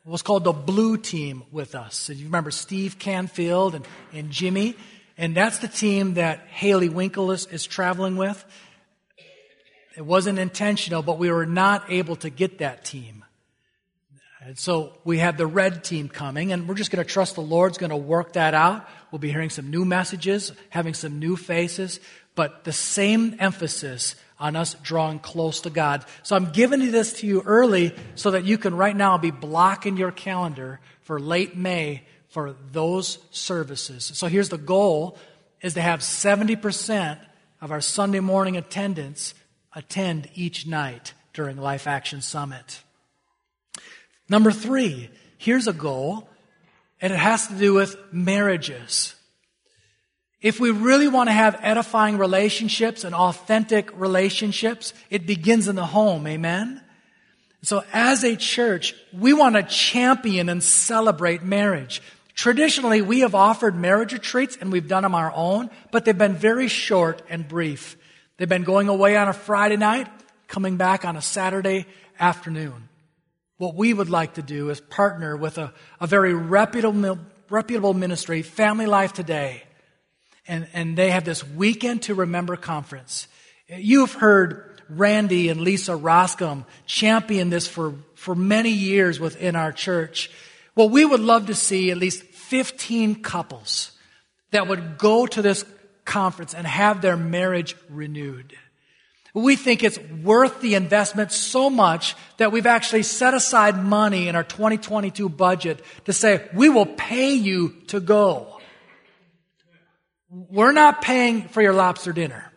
what's 0.06 0.24
called 0.24 0.46
the 0.46 0.54
blue 0.54 0.98
team 0.98 1.44
with 1.52 1.76
us. 1.76 2.10
And 2.10 2.18
you 2.18 2.26
remember 2.26 2.52
Steve 2.52 2.98
Canfield 2.98 3.76
and, 3.76 3.86
and 4.14 4.32
Jimmy. 4.32 4.76
And 5.20 5.36
that's 5.36 5.58
the 5.58 5.68
team 5.68 6.14
that 6.14 6.48
Haley 6.48 6.88
Winkle 6.88 7.32
is, 7.32 7.46
is 7.48 7.66
traveling 7.66 8.16
with. 8.16 8.44
It 9.98 10.06
wasn't 10.06 10.40
intentional, 10.40 11.04
but 11.04 11.20
we 11.20 11.30
were 11.30 11.46
not 11.46 11.92
able 11.92 12.16
to 12.18 12.30
get 12.30 12.60
that 12.60 12.86
team. 12.86 13.26
And 14.40 14.58
so 14.58 14.94
we 15.04 15.18
have 15.18 15.36
the 15.36 15.46
red 15.46 15.84
team 15.84 16.08
coming, 16.08 16.54
and 16.54 16.70
we're 16.70 16.76
just 16.76 16.90
going 16.90 17.06
to 17.06 17.12
trust 17.12 17.36
the 17.36 17.42
Lord's 17.42 17.78
going 17.78 17.90
to 17.90 17.98
work 17.98 18.34
that 18.34 18.54
out. 18.54 18.88
We'll 19.12 19.20
be 19.20 19.30
hearing 19.30 19.50
some 19.50 19.70
new 19.70 19.84
messages, 19.84 20.54
having 20.70 20.94
some 20.94 21.20
new 21.20 21.36
faces, 21.36 22.00
but 22.34 22.64
the 22.64 22.72
same 22.72 23.36
emphasis 23.40 24.16
on 24.40 24.56
us 24.56 24.74
drawing 24.76 25.20
close 25.20 25.60
to 25.62 25.70
God. 25.70 26.06
So 26.24 26.38
I'm 26.38 26.52
giving 26.52 26.92
this 26.92 27.20
to 27.20 27.28
you 27.28 27.42
early 27.42 27.94
so 28.16 28.32
that 28.32 28.46
you 28.46 28.58
can 28.58 28.74
right 28.74 28.96
now 28.96 29.18
be 29.18 29.32
blocking 29.32 29.98
your 29.98 30.12
calendar 30.12 30.80
for 31.02 31.20
late 31.20 31.58
May 31.58 32.04
for 32.30 32.56
those 32.72 33.20
services. 33.32 34.12
So 34.14 34.28
here's 34.28 34.50
the 34.50 34.58
goal 34.58 35.18
is 35.62 35.74
to 35.74 35.82
have 35.82 36.00
70% 36.00 37.20
of 37.62 37.72
our 37.72 37.82
Sunday 37.82 38.22
morning 38.22 38.56
attendance 38.56 39.34
attend 39.74 40.30
each 40.36 40.66
night 40.66 41.14
during 41.34 41.58
Life 41.58 41.88
Action 41.88 42.22
Summit. 42.22 42.82
Number 44.30 44.52
three, 44.52 45.10
here's 45.38 45.68
a 45.68 45.74
goal, 45.74 46.30
and 47.02 47.12
it 47.12 47.20
has 47.20 47.48
to 47.48 47.56
do 47.56 47.74
with 47.74 47.98
marriages. 48.12 49.16
If 50.42 50.60
we 50.60 50.72
really 50.72 51.08
want 51.08 51.28
to 51.28 51.34
have 51.34 51.60
edifying 51.62 52.18
relationships 52.18 53.04
and 53.04 53.14
authentic 53.14 53.90
relationships, 54.00 54.94
it 55.10 55.26
begins 55.26 55.68
in 55.68 55.76
the 55.76 55.86
home. 55.86 56.26
Amen? 56.28 56.82
So 57.62 57.84
as 57.92 58.24
a 58.24 58.38
church, 58.38 58.96
we 59.12 59.34
want 59.34 59.56
to 59.56 59.64
champion 59.64 60.48
and 60.48 60.64
celebrate 60.64 61.44
marriage. 61.44 62.02
Traditionally, 62.40 63.02
we 63.02 63.20
have 63.20 63.36
offered 63.36 63.76
marriage 63.76 64.14
retreats 64.14 64.58
and 64.62 64.72
we've 64.72 64.88
done 64.88 65.04
them 65.04 65.14
our 65.14 65.30
own, 65.36 65.70
but 65.92 66.06
they've 66.06 66.18
been 66.18 66.36
very 66.36 66.70
short 66.70 67.22
and 67.28 67.46
brief. 67.46 67.98
They've 68.38 68.48
been 68.48 68.64
going 68.64 68.88
away 68.88 69.18
on 69.18 69.28
a 69.28 69.34
Friday 69.34 69.76
night, 69.76 70.08
coming 70.48 70.78
back 70.78 71.04
on 71.04 71.18
a 71.18 71.22
Saturday 71.22 71.86
afternoon. 72.18 72.88
What 73.58 73.76
we 73.76 73.94
would 73.94 74.10
like 74.10 74.36
to 74.36 74.42
do 74.42 74.70
is 74.70 74.80
partner 74.80 75.36
with 75.36 75.58
a, 75.58 75.74
a 76.00 76.08
very 76.08 76.34
reputable, 76.34 77.20
reputable 77.50 77.94
ministry, 77.94 78.42
Family 78.42 78.86
Life 78.86 79.12
Today. 79.12 79.64
And, 80.48 80.66
and 80.72 80.98
they 80.98 81.12
have 81.12 81.26
this 81.26 81.46
Weekend 81.46 82.04
to 82.04 82.16
Remember 82.16 82.56
conference. 82.56 83.28
You've 83.68 84.14
heard 84.14 84.82
Randy 84.88 85.50
and 85.50 85.60
Lisa 85.60 85.92
Roscom 85.92 86.64
champion 86.86 87.50
this 87.50 87.68
for, 87.68 87.96
for 88.16 88.34
many 88.34 88.72
years 88.72 89.20
within 89.20 89.58
our 89.58 89.74
church. 89.74 90.32
Well, 90.80 90.88
we 90.88 91.04
would 91.04 91.20
love 91.20 91.48
to 91.48 91.56
see 91.56 91.92
at 91.92 91.98
least 91.98 92.24
15 92.50 93.22
couples 93.22 93.92
that 94.52 94.68
would 94.68 94.98
go 94.98 95.28
to 95.28 95.42
this 95.42 95.64
conference 96.04 96.56
and 96.56 96.66
have 96.66 97.02
their 97.02 97.16
marriage 97.16 97.76
renewed. 97.90 98.58
We 99.36 99.56
think 99.56 99.84
it's 99.84 100.00
worth 100.00 100.60
the 100.60 100.74
investment 100.74 101.32
so 101.32 101.70
much 101.70 102.16
that 102.38 102.52
we've 102.52 102.66
actually 102.66 103.04
set 103.04 103.36
aside 103.36 103.78
money 103.78 104.28
in 104.28 104.36
our 104.36 104.44
2022 104.44 105.30
budget 105.30 105.84
to 106.06 106.14
say, 106.14 106.50
we 106.54 106.70
will 106.70 106.88
pay 106.88 107.34
you 107.34 107.76
to 107.88 108.00
go. 108.00 108.60
We're 110.32 110.72
not 110.72 111.04
paying 111.04 111.48
for 111.48 111.62
your 111.62 111.74
lobster 111.74 112.12
dinner, 112.12 112.52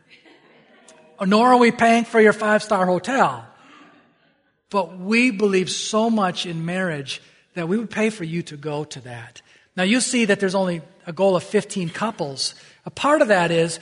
nor 1.21 1.49
are 1.49 1.59
we 1.59 1.71
paying 1.71 2.05
for 2.05 2.21
your 2.21 2.33
five 2.33 2.63
star 2.63 2.87
hotel. 2.87 3.47
But 4.71 4.99
we 4.99 5.31
believe 5.31 5.71
so 5.71 6.09
much 6.09 6.47
in 6.47 6.65
marriage 6.65 7.21
that 7.55 7.69
we 7.69 7.77
would 7.77 7.91
pay 7.91 8.09
for 8.09 8.25
you 8.25 8.43
to 8.45 8.57
go 8.57 8.85
to 8.85 9.01
that. 9.01 9.43
Now 9.77 9.85
you 9.85 10.01
see 10.01 10.27
that 10.27 10.41
there's 10.41 10.55
only 10.55 10.83
a 11.07 11.13
goal 11.13 11.37
of 11.37 11.43
15 11.43 11.91
couples. 11.91 12.55
A 12.85 12.91
part 12.91 13.23
of 13.23 13.29
that 13.29 13.51
is 13.51 13.81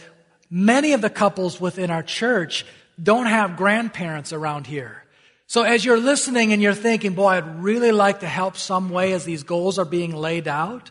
many 0.51 0.93
of 0.93 1.01
the 1.01 1.11
couples 1.11 1.61
within 1.61 1.91
our 1.91 2.03
church 2.03 2.65
don't 3.03 3.27
have 3.27 3.57
grandparents 3.57 4.33
around 4.33 4.67
here. 4.67 5.05
So 5.47 5.63
as 5.63 5.85
you're 5.85 5.99
listening 5.99 6.53
and 6.53 6.63
you're 6.63 6.75
thinking, 6.75 7.15
boy, 7.15 7.29
I'd 7.29 7.63
really 7.63 7.91
like 7.91 8.21
to 8.21 8.29
help 8.29 8.57
some 8.57 8.91
way 8.91 9.13
as 9.13 9.25
these 9.25 9.43
goals 9.43 9.79
are 9.79 9.85
being 9.85 10.15
laid 10.15 10.47
out, 10.47 10.91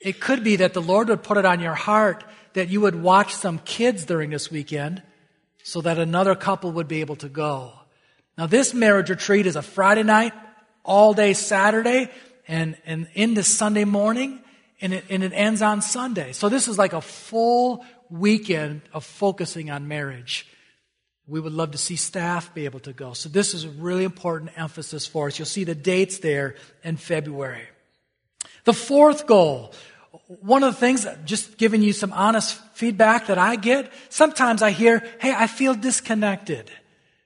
it 0.00 0.20
could 0.20 0.44
be 0.44 0.56
that 0.56 0.74
the 0.74 0.82
Lord 0.82 1.08
would 1.08 1.22
put 1.22 1.38
it 1.38 1.46
on 1.46 1.60
your 1.60 1.74
heart 1.74 2.22
that 2.52 2.68
you 2.68 2.80
would 2.80 2.94
watch 2.94 3.34
some 3.34 3.58
kids 3.58 4.04
during 4.04 4.30
this 4.30 4.50
weekend 4.50 5.02
so 5.62 5.80
that 5.80 5.98
another 5.98 6.34
couple 6.34 6.72
would 6.72 6.88
be 6.88 7.00
able 7.00 7.16
to 7.16 7.28
go. 7.28 7.72
Now 8.36 8.46
this 8.46 8.74
marriage 8.74 9.10
retreat 9.10 9.46
is 9.46 9.56
a 9.56 9.62
Friday 9.62 10.02
night, 10.02 10.32
all 10.84 11.14
day 11.14 11.32
Saturday, 11.32 12.10
and, 12.48 12.76
and 12.86 13.08
into 13.14 13.42
Sunday 13.42 13.84
morning, 13.84 14.40
and 14.80 14.92
it, 14.92 15.04
and 15.08 15.22
it 15.22 15.32
ends 15.32 15.62
on 15.62 15.82
Sunday. 15.82 16.32
So 16.32 16.48
this 16.48 16.68
is 16.68 16.78
like 16.78 16.92
a 16.92 17.00
full 17.00 17.84
weekend 18.10 18.82
of 18.92 19.04
focusing 19.04 19.70
on 19.70 19.88
marriage. 19.88 20.46
We 21.26 21.40
would 21.40 21.52
love 21.52 21.72
to 21.72 21.78
see 21.78 21.96
staff 21.96 22.54
be 22.54 22.66
able 22.66 22.80
to 22.80 22.92
go. 22.92 23.12
So 23.12 23.28
this 23.28 23.52
is 23.52 23.64
a 23.64 23.68
really 23.68 24.04
important 24.04 24.52
emphasis 24.56 25.06
for 25.06 25.26
us. 25.26 25.38
You'll 25.38 25.46
see 25.46 25.64
the 25.64 25.74
dates 25.74 26.18
there 26.18 26.54
in 26.84 26.96
February. 26.96 27.66
The 28.64 28.72
fourth 28.72 29.26
goal, 29.26 29.72
one 30.40 30.62
of 30.62 30.74
the 30.74 30.80
things, 30.80 31.06
just 31.24 31.56
giving 31.56 31.82
you 31.82 31.92
some 31.92 32.12
honest 32.12 32.60
feedback 32.74 33.26
that 33.26 33.38
I 33.38 33.56
get, 33.56 33.92
sometimes 34.08 34.62
I 34.62 34.70
hear, 34.70 35.02
hey, 35.20 35.34
I 35.36 35.46
feel 35.46 35.74
disconnected. 35.74 36.70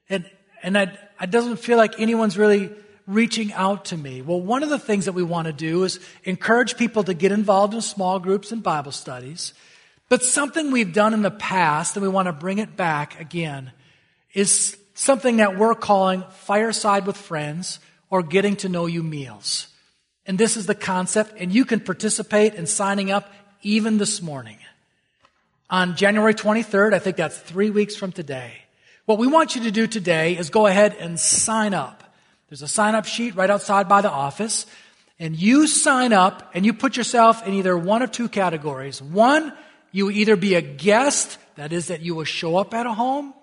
And, 0.08 0.28
and 0.62 0.78
I, 0.78 0.96
it 1.20 1.30
doesn't 1.30 1.58
feel 1.58 1.76
like 1.76 2.00
anyone's 2.00 2.38
really 2.38 2.70
reaching 3.10 3.52
out 3.52 3.86
to 3.86 3.96
me. 3.96 4.22
Well, 4.22 4.40
one 4.40 4.62
of 4.62 4.70
the 4.70 4.78
things 4.78 5.04
that 5.04 5.12
we 5.12 5.22
want 5.22 5.46
to 5.46 5.52
do 5.52 5.84
is 5.84 6.00
encourage 6.24 6.76
people 6.76 7.04
to 7.04 7.14
get 7.14 7.32
involved 7.32 7.74
in 7.74 7.80
small 7.80 8.18
groups 8.18 8.52
and 8.52 8.62
Bible 8.62 8.92
studies. 8.92 9.52
But 10.08 10.22
something 10.22 10.70
we've 10.70 10.92
done 10.92 11.14
in 11.14 11.22
the 11.22 11.30
past, 11.30 11.96
and 11.96 12.02
we 12.02 12.08
want 12.08 12.26
to 12.26 12.32
bring 12.32 12.58
it 12.58 12.76
back 12.76 13.20
again, 13.20 13.72
is 14.34 14.76
something 14.94 15.38
that 15.38 15.56
we're 15.56 15.74
calling 15.74 16.24
fireside 16.30 17.06
with 17.06 17.16
friends 17.16 17.78
or 18.10 18.22
getting 18.22 18.56
to 18.56 18.68
know 18.68 18.86
you 18.86 19.02
meals. 19.02 19.68
And 20.26 20.38
this 20.38 20.56
is 20.56 20.66
the 20.66 20.74
concept, 20.74 21.34
and 21.38 21.52
you 21.52 21.64
can 21.64 21.80
participate 21.80 22.54
in 22.54 22.66
signing 22.66 23.10
up 23.10 23.32
even 23.62 23.98
this 23.98 24.20
morning. 24.20 24.58
On 25.68 25.96
January 25.96 26.34
23rd, 26.34 26.92
I 26.92 26.98
think 26.98 27.16
that's 27.16 27.38
three 27.38 27.70
weeks 27.70 27.94
from 27.94 28.12
today. 28.12 28.52
What 29.06 29.18
we 29.18 29.26
want 29.26 29.54
you 29.54 29.62
to 29.62 29.70
do 29.70 29.86
today 29.86 30.36
is 30.36 30.50
go 30.50 30.66
ahead 30.66 30.96
and 30.98 31.18
sign 31.18 31.74
up. 31.74 32.09
There's 32.50 32.62
a 32.62 32.68
sign 32.68 32.96
up 32.96 33.06
sheet 33.06 33.36
right 33.36 33.48
outside 33.48 33.88
by 33.88 34.00
the 34.00 34.10
office, 34.10 34.66
and 35.20 35.36
you 35.36 35.68
sign 35.68 36.12
up 36.12 36.50
and 36.52 36.66
you 36.66 36.72
put 36.72 36.96
yourself 36.96 37.46
in 37.46 37.54
either 37.54 37.78
one 37.78 38.02
of 38.02 38.10
two 38.10 38.28
categories. 38.28 39.00
One, 39.00 39.52
you 39.92 40.10
either 40.10 40.34
be 40.34 40.56
a 40.56 40.60
guest, 40.60 41.38
that 41.54 41.72
is, 41.72 41.86
that 41.86 42.00
you 42.00 42.16
will 42.16 42.24
show 42.24 42.56
up 42.56 42.74
at 42.74 42.86
a 42.86 42.92
home, 42.92 43.34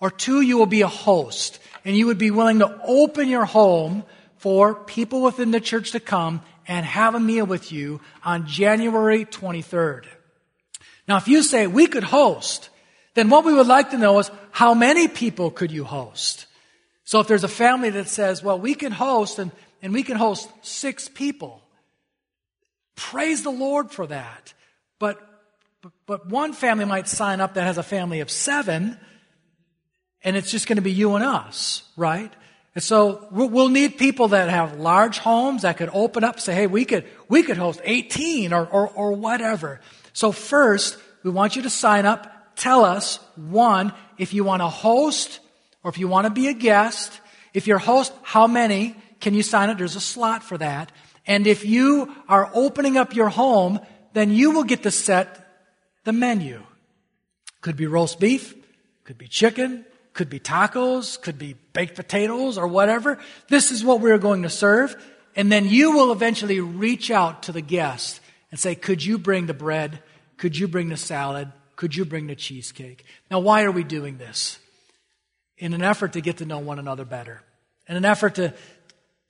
or 0.00 0.10
two, 0.10 0.40
you 0.40 0.56
will 0.56 0.66
be 0.66 0.80
a 0.80 0.88
host 0.88 1.58
and 1.84 1.94
you 1.94 2.06
would 2.06 2.18
be 2.18 2.30
willing 2.30 2.60
to 2.60 2.80
open 2.84 3.28
your 3.28 3.44
home 3.44 4.04
for 4.38 4.74
people 4.74 5.22
within 5.22 5.50
the 5.50 5.60
church 5.60 5.92
to 5.92 6.00
come 6.00 6.40
and 6.66 6.86
have 6.86 7.14
a 7.14 7.20
meal 7.20 7.44
with 7.44 7.70
you 7.70 8.00
on 8.24 8.46
January 8.46 9.24
23rd. 9.24 10.04
Now, 11.06 11.16
if 11.16 11.28
you 11.28 11.42
say 11.42 11.66
we 11.66 11.86
could 11.86 12.04
host, 12.04 12.70
then 13.14 13.28
what 13.28 13.44
we 13.44 13.52
would 13.52 13.66
like 13.66 13.90
to 13.90 13.98
know 13.98 14.18
is 14.18 14.30
how 14.52 14.74
many 14.74 15.06
people 15.06 15.50
could 15.50 15.70
you 15.70 15.84
host? 15.84 16.46
So 17.08 17.20
if 17.20 17.26
there's 17.26 17.42
a 17.42 17.48
family 17.48 17.88
that 17.88 18.06
says, 18.06 18.42
well, 18.42 18.60
we 18.60 18.74
can 18.74 18.92
host 18.92 19.38
and, 19.38 19.50
and 19.80 19.94
we 19.94 20.02
can 20.02 20.18
host 20.18 20.46
six 20.60 21.08
people, 21.08 21.62
praise 22.96 23.42
the 23.42 23.50
Lord 23.50 23.90
for 23.90 24.06
that. 24.08 24.52
But, 24.98 25.18
but, 26.04 26.28
one 26.28 26.52
family 26.52 26.84
might 26.84 27.08
sign 27.08 27.40
up 27.40 27.54
that 27.54 27.64
has 27.64 27.78
a 27.78 27.82
family 27.82 28.20
of 28.20 28.30
seven 28.30 28.98
and 30.22 30.36
it's 30.36 30.50
just 30.50 30.66
going 30.66 30.76
to 30.76 30.82
be 30.82 30.92
you 30.92 31.14
and 31.14 31.24
us, 31.24 31.82
right? 31.96 32.30
And 32.74 32.84
so 32.84 33.26
we'll 33.30 33.70
need 33.70 33.96
people 33.96 34.28
that 34.28 34.50
have 34.50 34.78
large 34.78 35.16
homes 35.16 35.62
that 35.62 35.78
could 35.78 35.88
open 35.94 36.24
up, 36.24 36.38
say, 36.38 36.54
hey, 36.54 36.66
we 36.66 36.84
could, 36.84 37.06
we 37.26 37.42
could 37.42 37.56
host 37.56 37.80
18 37.84 38.52
or, 38.52 38.66
or, 38.66 38.86
or 38.86 39.12
whatever. 39.12 39.80
So 40.12 40.30
first, 40.30 40.98
we 41.22 41.30
want 41.30 41.56
you 41.56 41.62
to 41.62 41.70
sign 41.70 42.04
up. 42.04 42.54
Tell 42.54 42.84
us, 42.84 43.18
one, 43.34 43.94
if 44.18 44.34
you 44.34 44.44
want 44.44 44.60
to 44.60 44.68
host 44.68 45.40
or 45.88 45.90
if 45.90 45.96
you 45.96 46.06
want 46.06 46.26
to 46.26 46.30
be 46.30 46.48
a 46.48 46.52
guest. 46.52 47.18
If 47.54 47.66
you're 47.66 47.78
host, 47.78 48.12
how 48.22 48.46
many 48.46 48.94
can 49.20 49.32
you 49.32 49.42
sign 49.42 49.70
up? 49.70 49.78
There's 49.78 49.96
a 49.96 50.00
slot 50.00 50.42
for 50.42 50.58
that. 50.58 50.92
And 51.26 51.46
if 51.46 51.64
you 51.64 52.14
are 52.28 52.50
opening 52.52 52.98
up 52.98 53.14
your 53.14 53.30
home, 53.30 53.80
then 54.12 54.30
you 54.30 54.50
will 54.50 54.64
get 54.64 54.82
to 54.82 54.90
set 54.90 55.48
the 56.04 56.12
menu. 56.12 56.62
Could 57.62 57.76
be 57.76 57.86
roast 57.86 58.20
beef, 58.20 58.54
could 59.04 59.16
be 59.16 59.28
chicken, 59.28 59.86
could 60.12 60.28
be 60.28 60.38
tacos, 60.38 61.18
could 61.18 61.38
be 61.38 61.54
baked 61.72 61.96
potatoes 61.96 62.58
or 62.58 62.66
whatever. 62.66 63.18
This 63.48 63.72
is 63.72 63.82
what 63.82 64.02
we're 64.02 64.18
going 64.18 64.42
to 64.42 64.50
serve. 64.50 64.94
And 65.34 65.50
then 65.50 65.66
you 65.66 65.92
will 65.92 66.12
eventually 66.12 66.60
reach 66.60 67.10
out 67.10 67.44
to 67.44 67.52
the 67.52 67.62
guest 67.62 68.20
and 68.50 68.60
say, 68.60 68.74
could 68.74 69.02
you 69.02 69.16
bring 69.16 69.46
the 69.46 69.54
bread? 69.54 70.02
Could 70.36 70.54
you 70.58 70.68
bring 70.68 70.90
the 70.90 70.98
salad? 70.98 71.50
Could 71.76 71.96
you 71.96 72.04
bring 72.04 72.26
the 72.26 72.36
cheesecake? 72.36 73.06
Now, 73.30 73.38
why 73.38 73.62
are 73.62 73.72
we 73.72 73.84
doing 73.84 74.18
this? 74.18 74.58
In 75.58 75.74
an 75.74 75.82
effort 75.82 76.12
to 76.14 76.20
get 76.20 76.38
to 76.38 76.46
know 76.46 76.58
one 76.58 76.78
another 76.78 77.04
better. 77.04 77.42
In 77.88 77.96
an 77.96 78.04
effort 78.04 78.36
to, 78.36 78.54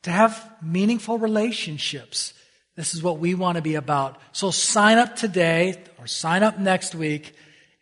to 0.02 0.10
have 0.10 0.50
meaningful 0.62 1.18
relationships. 1.18 2.34
This 2.76 2.94
is 2.94 3.02
what 3.02 3.18
we 3.18 3.34
want 3.34 3.56
to 3.56 3.62
be 3.62 3.74
about. 3.74 4.20
So 4.32 4.50
sign 4.50 4.98
up 4.98 5.16
today 5.16 5.82
or 5.98 6.06
sign 6.06 6.42
up 6.42 6.58
next 6.58 6.94
week. 6.94 7.34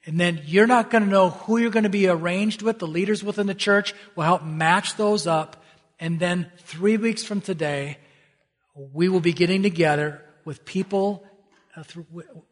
And 0.07 0.19
then 0.21 0.41
you're 0.47 0.69
not 0.69 0.91
going 0.91 1.03
to 1.05 1.11
know 1.11 1.31
who 1.31 1.59
you're 1.59 1.71
going 1.71 1.83
to 1.83 1.91
be 1.91 2.07
arranged 2.07 2.63
with. 2.63 2.79
The 2.79 2.87
leaders 2.87 3.25
within 3.25 3.47
the 3.47 3.55
church 3.55 3.93
will 4.15 4.25
help 4.25 4.45
match 4.45 4.97
those 4.97 5.27
up. 5.27 5.63
And 5.99 6.21
then 6.21 6.51
three 6.59 6.97
weeks 6.97 7.25
from 7.25 7.41
today, 7.41 7.99
we 8.93 9.09
will 9.09 9.21
be 9.21 9.33
getting 9.33 9.63
together 9.63 10.23
with 10.45 10.65
people 10.65 11.27
uh, 11.77 11.83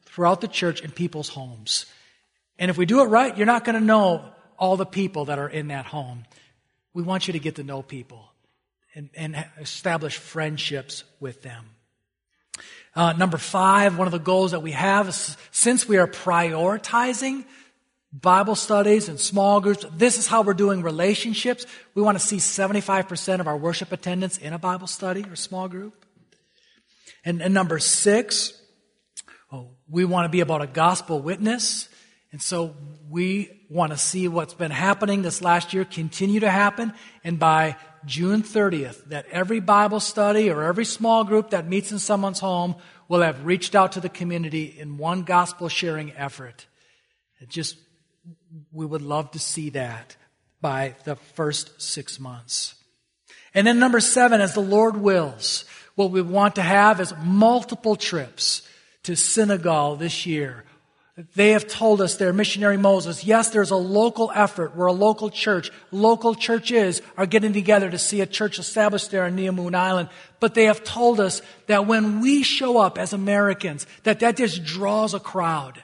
throughout 0.04 0.40
the 0.40 0.48
church 0.48 0.80
in 0.80 0.90
people's 0.90 1.28
homes. 1.28 1.86
And 2.58 2.70
if 2.70 2.76
we 2.76 2.86
do 2.86 3.00
it 3.00 3.06
right, 3.06 3.36
you're 3.36 3.46
not 3.46 3.64
going 3.64 3.78
to 3.78 3.84
know 3.84 4.33
all 4.58 4.76
the 4.76 4.86
people 4.86 5.26
that 5.26 5.38
are 5.38 5.48
in 5.48 5.68
that 5.68 5.86
home. 5.86 6.24
We 6.92 7.02
want 7.02 7.26
you 7.26 7.32
to 7.32 7.38
get 7.38 7.56
to 7.56 7.64
know 7.64 7.82
people 7.82 8.30
and, 8.94 9.10
and 9.14 9.44
establish 9.60 10.16
friendships 10.16 11.04
with 11.20 11.42
them. 11.42 11.64
Uh, 12.94 13.12
number 13.12 13.38
five, 13.38 13.98
one 13.98 14.06
of 14.06 14.12
the 14.12 14.18
goals 14.18 14.52
that 14.52 14.60
we 14.60 14.70
have 14.70 15.08
is 15.08 15.36
since 15.50 15.88
we 15.88 15.96
are 15.96 16.06
prioritizing 16.06 17.44
Bible 18.12 18.54
studies 18.54 19.08
and 19.08 19.18
small 19.18 19.60
groups, 19.60 19.84
this 19.96 20.18
is 20.18 20.28
how 20.28 20.42
we're 20.42 20.54
doing 20.54 20.82
relationships. 20.82 21.66
We 21.96 22.02
want 22.02 22.16
to 22.16 22.24
see 22.24 22.36
75% 22.36 23.40
of 23.40 23.48
our 23.48 23.56
worship 23.56 23.90
attendance 23.90 24.38
in 24.38 24.52
a 24.52 24.58
Bible 24.58 24.86
study 24.86 25.24
or 25.24 25.34
small 25.34 25.68
group. 25.68 26.06
And, 27.24 27.42
and 27.42 27.52
number 27.52 27.80
six, 27.80 28.52
oh, 29.50 29.70
we 29.88 30.04
want 30.04 30.26
to 30.26 30.28
be 30.28 30.40
about 30.40 30.62
a 30.62 30.68
gospel 30.68 31.20
witness. 31.20 31.88
And 32.34 32.42
so 32.42 32.74
we 33.08 33.48
want 33.70 33.92
to 33.92 33.96
see 33.96 34.26
what's 34.26 34.54
been 34.54 34.72
happening 34.72 35.22
this 35.22 35.40
last 35.40 35.72
year 35.72 35.84
continue 35.84 36.40
to 36.40 36.50
happen. 36.50 36.92
And 37.22 37.38
by 37.38 37.76
June 38.06 38.42
30th, 38.42 39.04
that 39.10 39.26
every 39.30 39.60
Bible 39.60 40.00
study 40.00 40.50
or 40.50 40.64
every 40.64 40.84
small 40.84 41.22
group 41.22 41.50
that 41.50 41.68
meets 41.68 41.92
in 41.92 42.00
someone's 42.00 42.40
home 42.40 42.74
will 43.06 43.20
have 43.20 43.46
reached 43.46 43.76
out 43.76 43.92
to 43.92 44.00
the 44.00 44.08
community 44.08 44.64
in 44.64 44.98
one 44.98 45.22
gospel 45.22 45.68
sharing 45.68 46.10
effort. 46.14 46.66
It 47.38 47.50
just, 47.50 47.76
we 48.72 48.84
would 48.84 49.02
love 49.02 49.30
to 49.30 49.38
see 49.38 49.70
that 49.70 50.16
by 50.60 50.96
the 51.04 51.14
first 51.14 51.80
six 51.80 52.18
months. 52.18 52.74
And 53.54 53.64
then 53.64 53.78
number 53.78 54.00
seven, 54.00 54.40
as 54.40 54.54
the 54.54 54.60
Lord 54.60 54.96
wills, 54.96 55.66
what 55.94 56.10
we 56.10 56.20
want 56.20 56.56
to 56.56 56.62
have 56.62 57.00
is 57.00 57.14
multiple 57.22 57.94
trips 57.94 58.62
to 59.04 59.14
Senegal 59.14 59.94
this 59.94 60.26
year. 60.26 60.64
They 61.16 61.50
have 61.50 61.68
told 61.68 62.00
us 62.00 62.16
their 62.16 62.32
missionary 62.32 62.76
Moses, 62.76 63.22
yes, 63.22 63.50
there's 63.50 63.70
a 63.70 63.76
local 63.76 64.32
effort. 64.34 64.74
We're 64.74 64.86
a 64.86 64.92
local 64.92 65.30
church. 65.30 65.70
Local 65.92 66.34
churches 66.34 67.02
are 67.16 67.26
getting 67.26 67.52
together 67.52 67.88
to 67.88 67.98
see 67.98 68.20
a 68.20 68.26
church 68.26 68.58
established 68.58 69.12
there 69.12 69.24
on 69.24 69.36
Neomoon 69.36 69.76
Island. 69.76 70.08
But 70.40 70.54
they 70.54 70.64
have 70.64 70.82
told 70.82 71.20
us 71.20 71.40
that 71.68 71.86
when 71.86 72.20
we 72.20 72.42
show 72.42 72.78
up 72.78 72.98
as 72.98 73.12
Americans, 73.12 73.86
that 74.02 74.20
that 74.20 74.36
just 74.36 74.64
draws 74.64 75.14
a 75.14 75.20
crowd. 75.20 75.80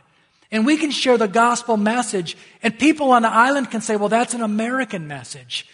And 0.51 0.67
we 0.67 0.77
can 0.77 0.91
share 0.91 1.17
the 1.17 1.29
gospel 1.29 1.77
message 1.77 2.37
and 2.61 2.77
people 2.77 3.13
on 3.13 3.23
the 3.23 3.31
island 3.31 3.71
can 3.71 3.83
say, 3.83 3.95
well, 3.95 4.09
that's 4.09 4.35
an 4.35 4.43
American 4.43 5.07
message. 5.07 5.65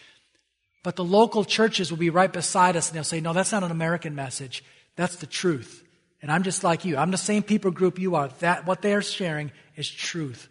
But 0.83 0.97
the 0.97 1.05
local 1.05 1.45
churches 1.45 1.91
will 1.91 1.99
be 1.99 2.11
right 2.11 2.31
beside 2.31 2.77
us 2.77 2.89
and 2.89 2.97
they'll 2.97 3.05
say, 3.05 3.21
no, 3.21 3.33
that's 3.33 3.53
not 3.53 3.63
an 3.63 3.71
American 3.71 4.15
message. 4.15 4.63
That's 4.97 5.17
the 5.17 5.27
truth. 5.27 5.83
And 6.27 6.33
I'm 6.33 6.43
just 6.43 6.65
like 6.65 6.85
you. 6.85 6.97
I'm 6.97 7.13
the 7.13 7.17
same 7.17 7.45
people 7.45 7.71
group 7.71 8.01
you 8.01 8.17
are. 8.17 8.27
That, 8.41 8.67
what 8.67 8.83
they 8.83 8.95
are 8.95 9.01
sharing 9.01 9.53
is 9.77 9.89
truth. 9.89 10.49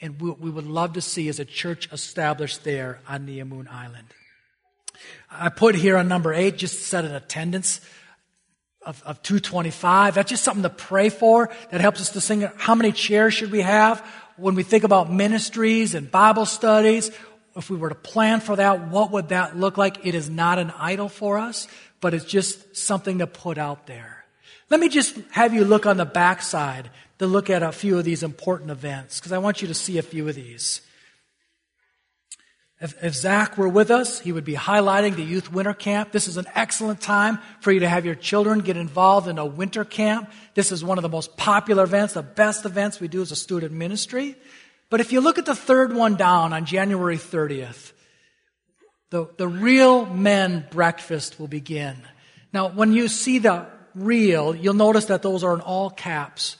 And 0.00 0.20
what 0.20 0.38
we 0.38 0.48
would 0.48 0.68
love 0.68 0.92
to 0.92 1.00
see 1.00 1.26
is 1.26 1.40
a 1.40 1.44
church 1.44 1.92
established 1.92 2.62
there 2.62 3.00
on 3.08 3.26
Neomoon 3.26 3.68
Island. 3.68 4.06
I 5.28 5.48
put 5.48 5.74
here 5.74 5.96
on 5.96 6.06
number 6.06 6.32
eight, 6.32 6.56
just 6.56 6.84
set 6.84 7.04
an 7.04 7.16
attendance 7.16 7.80
of, 8.82 9.02
of 9.02 9.20
225. 9.24 10.14
That's 10.14 10.30
just 10.30 10.44
something 10.44 10.62
to 10.62 10.70
pray 10.70 11.08
for. 11.08 11.50
That 11.72 11.80
helps 11.80 12.00
us 12.00 12.10
to 12.10 12.20
sing. 12.20 12.48
How 12.56 12.76
many 12.76 12.92
chairs 12.92 13.34
should 13.34 13.50
we 13.50 13.62
have? 13.62 14.06
When 14.36 14.54
we 14.54 14.62
think 14.62 14.84
about 14.84 15.12
ministries 15.12 15.96
and 15.96 16.08
Bible 16.08 16.46
studies, 16.46 17.10
if 17.56 17.68
we 17.68 17.76
were 17.76 17.88
to 17.88 17.96
plan 17.96 18.38
for 18.38 18.54
that, 18.54 18.86
what 18.86 19.10
would 19.10 19.30
that 19.30 19.58
look 19.58 19.78
like? 19.78 20.06
It 20.06 20.14
is 20.14 20.30
not 20.30 20.60
an 20.60 20.70
idol 20.78 21.08
for 21.08 21.38
us, 21.38 21.66
but 22.00 22.14
it's 22.14 22.24
just 22.24 22.76
something 22.76 23.18
to 23.18 23.26
put 23.26 23.58
out 23.58 23.88
there. 23.88 24.17
Let 24.70 24.80
me 24.80 24.88
just 24.88 25.16
have 25.30 25.54
you 25.54 25.64
look 25.64 25.86
on 25.86 25.96
the 25.96 26.04
backside 26.04 26.90
to 27.18 27.26
look 27.26 27.50
at 27.50 27.62
a 27.62 27.72
few 27.72 27.98
of 27.98 28.04
these 28.04 28.22
important 28.22 28.70
events, 28.70 29.18
because 29.18 29.32
I 29.32 29.38
want 29.38 29.62
you 29.62 29.68
to 29.68 29.74
see 29.74 29.98
a 29.98 30.02
few 30.02 30.28
of 30.28 30.34
these. 30.34 30.82
If, 32.80 33.02
if, 33.02 33.14
Zach 33.14 33.58
were 33.58 33.68
with 33.68 33.90
us, 33.90 34.20
he 34.20 34.30
would 34.30 34.44
be 34.44 34.54
highlighting 34.54 35.16
the 35.16 35.24
youth 35.24 35.50
winter 35.50 35.74
camp. 35.74 36.12
This 36.12 36.28
is 36.28 36.36
an 36.36 36.46
excellent 36.54 37.00
time 37.00 37.40
for 37.60 37.72
you 37.72 37.80
to 37.80 37.88
have 37.88 38.06
your 38.06 38.14
children 38.14 38.60
get 38.60 38.76
involved 38.76 39.26
in 39.26 39.38
a 39.38 39.44
winter 39.44 39.84
camp. 39.84 40.30
This 40.54 40.70
is 40.70 40.84
one 40.84 40.96
of 40.96 41.02
the 41.02 41.08
most 41.08 41.36
popular 41.36 41.82
events, 41.82 42.14
the 42.14 42.22
best 42.22 42.64
events 42.64 43.00
we 43.00 43.08
do 43.08 43.20
as 43.20 43.32
a 43.32 43.36
student 43.36 43.72
ministry. 43.72 44.36
But 44.90 45.00
if 45.00 45.10
you 45.10 45.20
look 45.20 45.38
at 45.38 45.46
the 45.46 45.56
third 45.56 45.92
one 45.92 46.14
down 46.14 46.52
on 46.52 46.66
January 46.66 47.16
30th, 47.16 47.92
the, 49.10 49.26
the 49.38 49.48
real 49.48 50.06
men 50.06 50.64
breakfast 50.70 51.40
will 51.40 51.48
begin. 51.48 51.96
Now, 52.52 52.68
when 52.68 52.92
you 52.92 53.08
see 53.08 53.40
the 53.40 53.66
real, 53.98 54.54
you'll 54.54 54.74
notice 54.74 55.06
that 55.06 55.22
those 55.22 55.44
are 55.44 55.54
in 55.54 55.60
all 55.60 55.90
caps. 55.90 56.56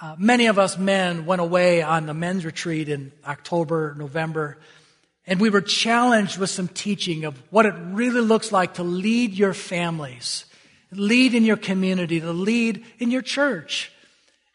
Uh, 0.00 0.14
many 0.18 0.46
of 0.46 0.58
us 0.58 0.78
men 0.78 1.26
went 1.26 1.40
away 1.40 1.82
on 1.82 2.06
the 2.06 2.14
men's 2.14 2.44
retreat 2.44 2.88
in 2.88 3.12
October, 3.26 3.94
November, 3.98 4.58
and 5.26 5.40
we 5.40 5.50
were 5.50 5.60
challenged 5.60 6.38
with 6.38 6.50
some 6.50 6.68
teaching 6.68 7.24
of 7.24 7.36
what 7.50 7.66
it 7.66 7.74
really 7.78 8.20
looks 8.20 8.50
like 8.50 8.74
to 8.74 8.82
lead 8.82 9.34
your 9.34 9.52
families, 9.52 10.46
lead 10.90 11.34
in 11.34 11.44
your 11.44 11.56
community, 11.56 12.20
to 12.20 12.32
lead 12.32 12.84
in 12.98 13.10
your 13.10 13.22
church. 13.22 13.92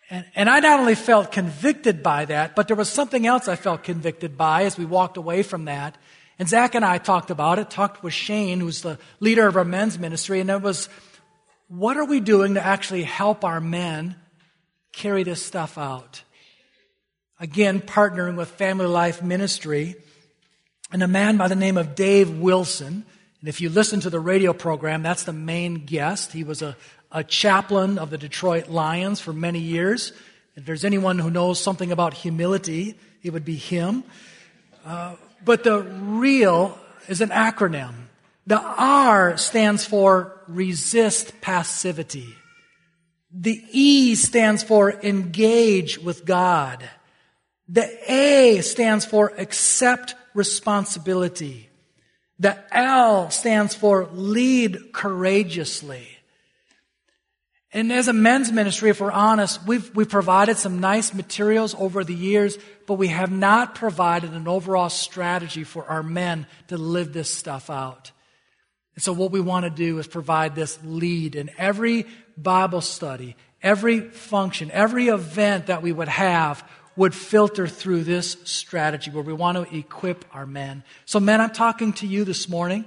And, 0.09 0.25
and 0.35 0.49
I 0.49 0.59
not 0.61 0.79
only 0.79 0.95
felt 0.95 1.31
convicted 1.31 2.01
by 2.01 2.25
that, 2.25 2.55
but 2.55 2.67
there 2.67 2.77
was 2.77 2.89
something 2.89 3.27
else 3.27 3.47
I 3.47 3.55
felt 3.55 3.83
convicted 3.83 4.37
by 4.37 4.63
as 4.63 4.77
we 4.77 4.85
walked 4.85 5.17
away 5.17 5.43
from 5.43 5.65
that. 5.65 5.97
And 6.39 6.49
Zach 6.49 6.73
and 6.73 6.83
I 6.83 6.97
talked 6.97 7.29
about 7.29 7.59
it, 7.59 7.69
talked 7.69 8.01
with 8.01 8.13
Shane, 8.13 8.59
who's 8.59 8.81
the 8.81 8.97
leader 9.19 9.47
of 9.47 9.55
our 9.55 9.65
men's 9.65 9.99
ministry, 9.99 10.39
and 10.39 10.49
it 10.49 10.61
was, 10.61 10.89
what 11.67 11.97
are 11.97 12.05
we 12.05 12.19
doing 12.19 12.55
to 12.55 12.65
actually 12.65 13.03
help 13.03 13.43
our 13.43 13.59
men 13.59 14.15
carry 14.91 15.23
this 15.23 15.43
stuff 15.43 15.77
out? 15.77 16.23
Again, 17.39 17.81
partnering 17.81 18.37
with 18.37 18.49
Family 18.49 18.85
Life 18.85 19.21
Ministry 19.21 19.95
and 20.91 21.01
a 21.01 21.07
man 21.07 21.37
by 21.37 21.47
the 21.47 21.55
name 21.55 21.77
of 21.77 21.95
Dave 21.95 22.37
Wilson. 22.39 23.05
And 23.39 23.49
if 23.49 23.59
you 23.59 23.69
listen 23.69 23.99
to 24.01 24.09
the 24.09 24.19
radio 24.19 24.53
program, 24.53 25.03
that's 25.03 25.23
the 25.23 25.33
main 25.33 25.85
guest. 25.85 26.31
He 26.31 26.43
was 26.43 26.61
a, 26.61 26.77
a 27.11 27.23
chaplain 27.23 27.97
of 27.97 28.11
the 28.11 28.17
Detroit 28.17 28.69
Lions 28.69 29.19
for 29.19 29.33
many 29.33 29.59
years. 29.59 30.13
If 30.55 30.65
there's 30.65 30.85
anyone 30.85 31.17
who 31.19 31.31
knows 31.31 31.59
something 31.59 31.91
about 31.91 32.13
humility, 32.13 32.95
it 33.23 33.33
would 33.33 33.43
be 33.43 33.55
him. 33.55 34.03
Uh, 34.85 35.15
but 35.43 35.63
the 35.63 35.81
real 35.81 36.77
is 37.07 37.21
an 37.21 37.29
acronym. 37.29 37.93
The 38.45 38.59
R 38.59 39.37
stands 39.37 39.85
for 39.85 40.41
resist 40.47 41.39
passivity. 41.41 42.35
The 43.31 43.63
E 43.71 44.15
stands 44.15 44.63
for 44.63 44.91
engage 44.91 45.97
with 45.97 46.25
God. 46.25 46.87
The 47.69 47.89
A 48.11 48.61
stands 48.61 49.05
for 49.05 49.33
accept 49.37 50.15
responsibility. 50.33 51.69
The 52.39 52.57
L 52.75 53.29
stands 53.29 53.73
for 53.73 54.09
lead 54.11 54.91
courageously. 54.91 56.07
And 57.71 57.91
as 57.91 58.07
a 58.07 58.13
men's 58.13 58.51
ministry, 58.51 58.91
if 58.91 59.01
we're 59.01 59.11
honest, 59.11 59.65
we've, 59.65 59.95
we've 59.95 60.09
provided 60.09 60.57
some 60.57 60.79
nice 60.79 61.11
materials 61.11 61.73
over 61.73 62.03
the 62.03 62.13
years, 62.13 62.57
but 62.85 62.95
we 62.95 63.07
have 63.07 63.31
not 63.31 63.73
provided 63.73 64.33
an 64.33 64.47
overall 64.47 64.89
strategy 64.89 65.63
for 65.63 65.85
our 65.85 66.03
men 66.03 66.45
to 66.67 66.77
live 66.77 67.13
this 67.13 67.33
stuff 67.33 67.71
out. 67.71 68.11
And 68.95 69.03
so 69.03 69.13
what 69.13 69.31
we 69.31 69.39
want 69.39 69.63
to 69.63 69.69
do 69.69 69.99
is 69.99 70.07
provide 70.07 70.55
this 70.55 70.79
lead 70.83 71.35
in 71.35 71.49
every 71.57 72.05
Bible 72.37 72.81
study, 72.81 73.35
every 73.61 74.01
function, 74.01 74.71
every 74.71 75.07
event 75.07 75.67
that 75.67 75.81
we 75.81 75.91
would 75.91 76.07
have 76.07 76.67
would 76.95 77.15
filter 77.15 77.67
through 77.67 78.03
this 78.03 78.37
strategy 78.43 79.09
where 79.09 79.23
we 79.23 79.33
want 79.33 79.57
to 79.57 79.75
equip 79.75 80.25
our 80.31 80.45
men. 80.45 80.83
So 81.05 81.19
men, 81.19 81.41
I'm 81.41 81.49
talking 81.49 81.93
to 81.93 82.07
you 82.07 82.23
this 82.23 82.47
morning 82.47 82.85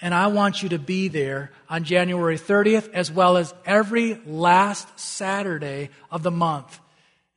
and 0.00 0.12
I 0.12 0.26
want 0.26 0.62
you 0.62 0.70
to 0.70 0.78
be 0.80 1.08
there 1.08 1.52
on 1.68 1.84
January 1.84 2.38
30th 2.38 2.92
as 2.92 3.10
well 3.10 3.36
as 3.36 3.54
every 3.64 4.20
last 4.26 4.98
Saturday 4.98 5.90
of 6.10 6.24
the 6.24 6.32
month. 6.32 6.80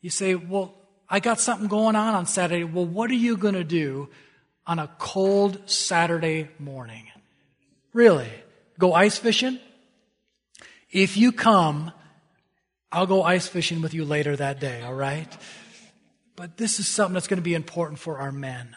You 0.01 0.09
say, 0.09 0.33
well, 0.33 0.73
I 1.07 1.19
got 1.19 1.39
something 1.39 1.67
going 1.67 1.95
on 1.95 2.15
on 2.15 2.25
Saturday. 2.25 2.63
Well, 2.63 2.85
what 2.85 3.11
are 3.11 3.15
you 3.15 3.37
going 3.37 3.53
to 3.53 3.63
do 3.63 4.09
on 4.69 4.77
a 4.77 4.87
cold 4.99 5.67
Saturday 5.67 6.47
morning. 6.59 7.08
Really? 7.93 8.29
Go 8.77 8.93
ice 8.93 9.17
fishing? 9.17 9.59
If 10.91 11.17
you 11.17 11.31
come, 11.31 11.91
I'll 12.91 13.07
go 13.07 13.23
ice 13.23 13.47
fishing 13.47 13.81
with 13.81 13.93
you 13.93 14.05
later 14.05 14.35
that 14.35 14.59
day, 14.59 14.81
all 14.81 14.93
right? 14.93 15.27
But 16.35 16.57
this 16.57 16.79
is 16.79 16.87
something 16.87 17.13
that's 17.13 17.27
going 17.27 17.37
to 17.37 17.43
be 17.43 17.53
important 17.53 17.99
for 17.99 18.19
our 18.19 18.31
men. 18.31 18.75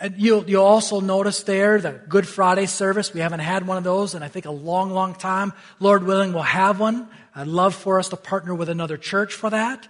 And 0.00 0.14
you'll, 0.16 0.48
you'll 0.48 0.64
also 0.64 1.00
notice 1.00 1.42
there 1.42 1.78
the 1.78 1.92
Good 1.92 2.26
Friday 2.26 2.66
service. 2.66 3.12
We 3.12 3.20
haven't 3.20 3.40
had 3.40 3.66
one 3.66 3.76
of 3.76 3.84
those 3.84 4.14
in 4.14 4.22
I 4.22 4.28
think 4.28 4.46
a 4.46 4.50
long, 4.50 4.90
long 4.90 5.14
time. 5.14 5.52
Lord 5.78 6.04
willing, 6.04 6.32
we'll 6.32 6.42
have 6.42 6.80
one. 6.80 7.08
I'd 7.34 7.46
love 7.46 7.74
for 7.74 7.98
us 7.98 8.08
to 8.08 8.16
partner 8.16 8.54
with 8.54 8.68
another 8.68 8.96
church 8.96 9.34
for 9.34 9.50
that. 9.50 9.86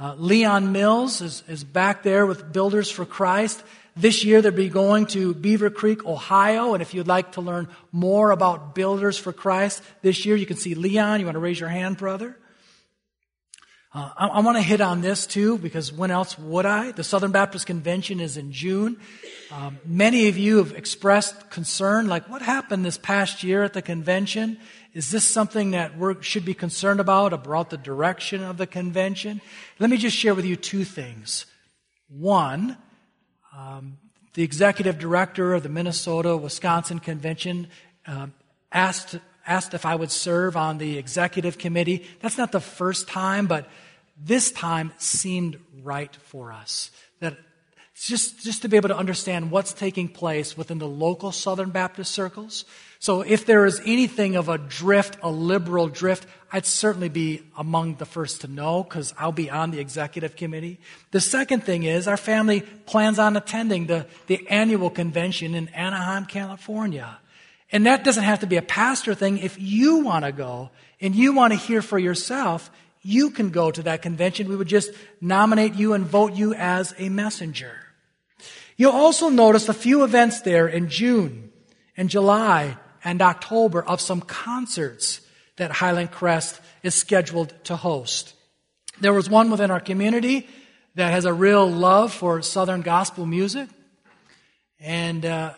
Uh, 0.00 0.14
Leon 0.16 0.72
Mills 0.72 1.20
is, 1.20 1.44
is 1.48 1.62
back 1.62 2.02
there 2.02 2.26
with 2.26 2.52
Builders 2.52 2.90
for 2.90 3.04
Christ. 3.04 3.62
This 3.94 4.24
year 4.24 4.40
they'll 4.40 4.52
be 4.52 4.68
going 4.68 5.06
to 5.06 5.34
Beaver 5.34 5.70
Creek, 5.70 6.04
Ohio. 6.06 6.74
And 6.74 6.82
if 6.82 6.94
you'd 6.94 7.06
like 7.06 7.32
to 7.32 7.40
learn 7.40 7.68
more 7.90 8.30
about 8.30 8.74
Builders 8.74 9.18
for 9.18 9.32
Christ 9.32 9.82
this 10.00 10.24
year, 10.24 10.36
you 10.36 10.46
can 10.46 10.56
see 10.56 10.74
Leon. 10.74 11.20
You 11.20 11.26
want 11.26 11.36
to 11.36 11.40
raise 11.40 11.60
your 11.60 11.68
hand, 11.68 11.98
brother? 11.98 12.36
Uh, 13.94 14.08
I, 14.16 14.26
I 14.28 14.40
want 14.40 14.56
to 14.56 14.62
hit 14.62 14.80
on 14.80 15.02
this 15.02 15.26
too, 15.26 15.58
because 15.58 15.92
when 15.92 16.10
else 16.10 16.38
would 16.38 16.64
I? 16.64 16.92
The 16.92 17.04
Southern 17.04 17.30
Baptist 17.30 17.66
Convention 17.66 18.20
is 18.20 18.38
in 18.38 18.50
June. 18.50 18.96
Um, 19.50 19.78
many 19.84 20.28
of 20.28 20.38
you 20.38 20.56
have 20.58 20.72
expressed 20.72 21.50
concern, 21.50 22.08
like 22.08 22.26
what 22.30 22.40
happened 22.40 22.86
this 22.86 22.96
past 22.96 23.42
year 23.42 23.62
at 23.62 23.74
the 23.74 23.82
convention? 23.82 24.58
Is 24.94 25.10
this 25.10 25.24
something 25.24 25.72
that 25.72 25.98
we 25.98 26.14
should 26.22 26.46
be 26.46 26.54
concerned 26.54 27.00
about, 27.00 27.34
about 27.34 27.68
the 27.68 27.76
direction 27.76 28.42
of 28.42 28.56
the 28.56 28.66
convention? 28.66 29.42
Let 29.78 29.90
me 29.90 29.98
just 29.98 30.16
share 30.16 30.34
with 30.34 30.46
you 30.46 30.56
two 30.56 30.84
things. 30.84 31.44
One, 32.08 32.78
um, 33.56 33.98
the 34.34 34.42
executive 34.42 34.98
director 34.98 35.54
of 35.54 35.62
the 35.62 35.68
Minnesota 35.68 36.36
Wisconsin 36.36 36.98
Convention 36.98 37.68
um, 38.06 38.32
asked 38.72 39.16
asked 39.46 39.74
if 39.74 39.84
I 39.84 39.94
would 39.94 40.10
serve 40.10 40.56
on 40.56 40.78
the 40.78 40.98
executive 40.98 41.58
committee. 41.58 42.06
That's 42.20 42.38
not 42.38 42.52
the 42.52 42.60
first 42.60 43.08
time, 43.08 43.46
but 43.46 43.68
this 44.16 44.52
time 44.52 44.92
seemed 44.98 45.58
right 45.82 46.14
for 46.14 46.52
us. 46.52 46.90
That 47.20 47.36
just, 47.94 48.42
just 48.42 48.62
to 48.62 48.68
be 48.68 48.76
able 48.76 48.88
to 48.88 48.96
understand 48.96 49.50
what's 49.50 49.72
taking 49.72 50.08
place 50.08 50.56
within 50.56 50.78
the 50.78 50.88
local 50.88 51.32
Southern 51.32 51.70
Baptist 51.70 52.12
circles. 52.12 52.64
So 53.02 53.22
if 53.22 53.46
there 53.46 53.66
is 53.66 53.82
anything 53.84 54.36
of 54.36 54.48
a 54.48 54.58
drift, 54.58 55.16
a 55.24 55.28
liberal 55.28 55.88
drift, 55.88 56.24
I'd 56.52 56.64
certainly 56.64 57.08
be 57.08 57.42
among 57.58 57.96
the 57.96 58.06
first 58.06 58.42
to 58.42 58.46
know 58.46 58.84
because 58.84 59.12
I'll 59.18 59.32
be 59.32 59.50
on 59.50 59.72
the 59.72 59.80
executive 59.80 60.36
committee. 60.36 60.78
The 61.10 61.20
second 61.20 61.64
thing 61.64 61.82
is 61.82 62.06
our 62.06 62.16
family 62.16 62.60
plans 62.60 63.18
on 63.18 63.36
attending 63.36 63.88
the, 63.88 64.06
the 64.28 64.46
annual 64.48 64.88
convention 64.88 65.56
in 65.56 65.66
Anaheim, 65.70 66.26
California. 66.26 67.18
And 67.72 67.86
that 67.86 68.04
doesn't 68.04 68.22
have 68.22 68.38
to 68.38 68.46
be 68.46 68.56
a 68.56 68.62
pastor 68.62 69.16
thing. 69.16 69.38
If 69.38 69.60
you 69.60 70.04
want 70.04 70.24
to 70.24 70.30
go 70.30 70.70
and 71.00 71.12
you 71.12 71.32
want 71.32 71.52
to 71.54 71.58
hear 71.58 71.82
for 71.82 71.98
yourself, 71.98 72.70
you 73.02 73.30
can 73.30 73.50
go 73.50 73.72
to 73.72 73.82
that 73.82 74.02
convention. 74.02 74.48
We 74.48 74.54
would 74.54 74.68
just 74.68 74.92
nominate 75.20 75.74
you 75.74 75.94
and 75.94 76.06
vote 76.06 76.34
you 76.34 76.54
as 76.54 76.94
a 76.98 77.08
messenger. 77.08 77.74
You'll 78.76 78.92
also 78.92 79.28
notice 79.28 79.68
a 79.68 79.74
few 79.74 80.04
events 80.04 80.42
there 80.42 80.68
in 80.68 80.88
June 80.88 81.50
and 81.96 82.08
July 82.08 82.76
and 83.04 83.20
October 83.20 83.82
of 83.82 84.00
some 84.00 84.20
concerts 84.20 85.20
that 85.56 85.70
Highland 85.70 86.10
Crest 86.10 86.60
is 86.82 86.94
scheduled 86.94 87.52
to 87.64 87.76
host. 87.76 88.34
There 89.00 89.12
was 89.12 89.28
one 89.28 89.50
within 89.50 89.70
our 89.70 89.80
community 89.80 90.46
that 90.94 91.10
has 91.10 91.24
a 91.24 91.32
real 91.32 91.68
love 91.68 92.12
for 92.12 92.42
Southern 92.42 92.82
gospel 92.82 93.26
music. 93.26 93.68
And 94.78 95.24
uh, 95.24 95.54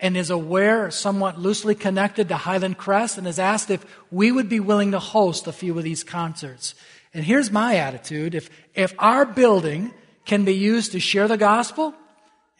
and 0.00 0.16
is 0.16 0.30
aware, 0.30 0.90
somewhat 0.90 1.38
loosely 1.38 1.74
connected 1.74 2.28
to 2.28 2.36
Highland 2.36 2.78
Crest, 2.78 3.18
and 3.18 3.26
has 3.26 3.38
asked 3.38 3.70
if 3.70 3.84
we 4.10 4.30
would 4.30 4.48
be 4.48 4.60
willing 4.60 4.92
to 4.92 4.98
host 4.98 5.46
a 5.46 5.52
few 5.52 5.76
of 5.76 5.84
these 5.84 6.04
concerts. 6.04 6.74
And 7.12 7.24
here's 7.24 7.50
my 7.50 7.76
attitude 7.76 8.34
if, 8.34 8.50
if 8.74 8.94
our 8.98 9.24
building 9.24 9.92
can 10.24 10.44
be 10.44 10.54
used 10.54 10.92
to 10.92 11.00
share 11.00 11.26
the 11.26 11.36
gospel 11.36 11.94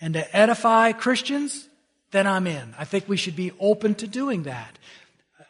and 0.00 0.14
to 0.14 0.36
edify 0.36 0.92
Christians, 0.92 1.67
then 2.10 2.26
I'm 2.26 2.46
in. 2.46 2.74
I 2.78 2.84
think 2.84 3.08
we 3.08 3.16
should 3.16 3.36
be 3.36 3.52
open 3.60 3.94
to 3.96 4.06
doing 4.06 4.44
that. 4.44 4.78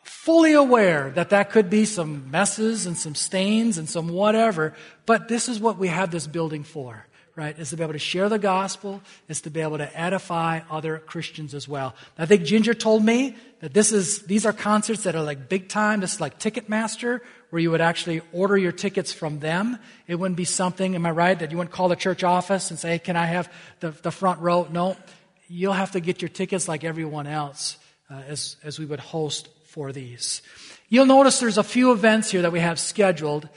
Fully 0.03 0.53
aware 0.53 1.11
that 1.11 1.31
that 1.31 1.51
could 1.51 1.71
be 1.71 1.85
some 1.85 2.31
messes 2.31 2.87
and 2.87 2.97
some 2.97 3.15
stains 3.15 3.79
and 3.79 3.89
some 3.89 4.09
whatever, 4.09 4.75
but 5.07 5.29
this 5.29 5.49
is 5.49 5.61
what 5.61 5.79
we 5.79 5.89
have 5.89 6.11
this 6.11 6.27
building 6.27 6.65
for 6.65 7.07
right, 7.39 7.57
is 7.57 7.71
to 7.71 7.77
be 7.77 7.85
able 7.85 7.93
to 7.93 8.01
share 8.01 8.29
the 8.29 8.39
gospel, 8.39 9.01
is 9.29 9.43
to 9.43 9.49
be 9.49 9.61
able 9.61 9.79
to 9.79 9.99
edify 9.99 10.59
other 10.69 10.99
Christians 10.99 11.55
as 11.55 11.69
well. 11.69 11.95
I 12.19 12.27
think 12.27 12.43
Ginger 12.43 12.75
told 12.75 13.05
me 13.05 13.37
that 13.61 13.73
this 13.73 13.93
is, 13.93 14.23
these 14.23 14.45
are 14.45 14.53
concerts 14.53 15.05
that 15.05 15.15
are 15.15 15.23
like 15.23 15.49
big 15.49 15.69
time. 15.69 16.01
This 16.01 16.15
is 16.15 16.21
like 16.21 16.41
Ticketmaster, 16.41 17.21
where 17.51 17.63
you 17.63 17.71
would 17.71 17.81
actually 17.81 18.23
order 18.33 18.59
your 18.59 18.73
tickets 18.73 19.13
from 19.13 19.39
them. 19.39 19.79
It 20.09 20.17
wouldn't 20.17 20.37
be 20.37 20.45
something, 20.45 20.97
am 20.97 21.07
I 21.07 21.13
right, 21.13 21.39
that 21.39 21.53
you 21.53 21.59
wouldn't 21.59 21.73
call 21.73 21.89
the 21.89 21.95
church 21.95 22.25
office 22.25 22.71
and 22.71 22.79
say, 22.79 22.91
hey, 22.91 22.99
can 22.99 23.15
I 23.15 23.27
have 23.27 23.53
the, 23.79 23.93
the 23.93 24.11
front 24.11 24.41
row? 24.41 24.67
No. 24.73 24.97
You'll 25.49 25.73
have 25.73 25.93
to 25.93 26.01
get 26.01 26.23
your 26.23 26.29
tickets 26.29 26.69
like 26.69 26.85
everyone 26.85 27.27
else 27.27 27.79
uh, 28.11 28.23
as, 28.29 28.57
as 28.63 28.79
we 28.79 28.85
would 28.85 29.01
host 29.01 29.49
for 29.67 29.93
these. 29.93 30.43
You'll 30.89 31.07
notice 31.07 31.41
there's 31.41 31.59
a 31.59 31.65
few 31.65 31.93
events 31.93 32.31
here 32.31 32.43
that 32.43 32.53
we 32.53 32.61
have 32.61 32.79
scheduled, 32.79 33.49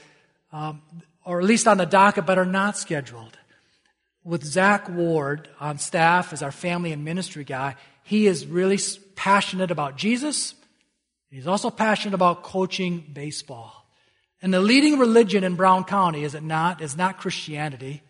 um, 0.52 0.82
or 1.24 1.40
at 1.40 1.46
least 1.46 1.68
on 1.68 1.78
the 1.78 1.86
docket, 1.86 2.26
but 2.26 2.38
are 2.38 2.44
not 2.44 2.76
scheduled 2.76 3.36
with 4.24 4.44
Zach 4.44 4.88
Ward 4.88 5.48
on 5.58 5.78
staff 5.78 6.32
as 6.32 6.42
our 6.42 6.52
family 6.52 6.92
and 6.92 7.04
ministry 7.04 7.44
guy, 7.44 7.76
he 8.04 8.26
is 8.26 8.46
really 8.46 8.78
passionate 9.16 9.70
about 9.70 9.96
Jesus. 9.96 10.54
He's 11.30 11.46
also 11.46 11.70
passionate 11.70 12.14
about 12.14 12.42
coaching 12.42 13.04
baseball. 13.12 13.86
And 14.40 14.52
the 14.52 14.60
leading 14.60 14.98
religion 14.98 15.44
in 15.44 15.54
Brown 15.54 15.84
County, 15.84 16.24
is 16.24 16.34
it 16.34 16.42
not, 16.42 16.82
is 16.82 16.96
not 16.96 17.18
Christianity, 17.18 18.02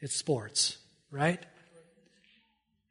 it's 0.00 0.14
sports, 0.14 0.76
right? 1.10 1.44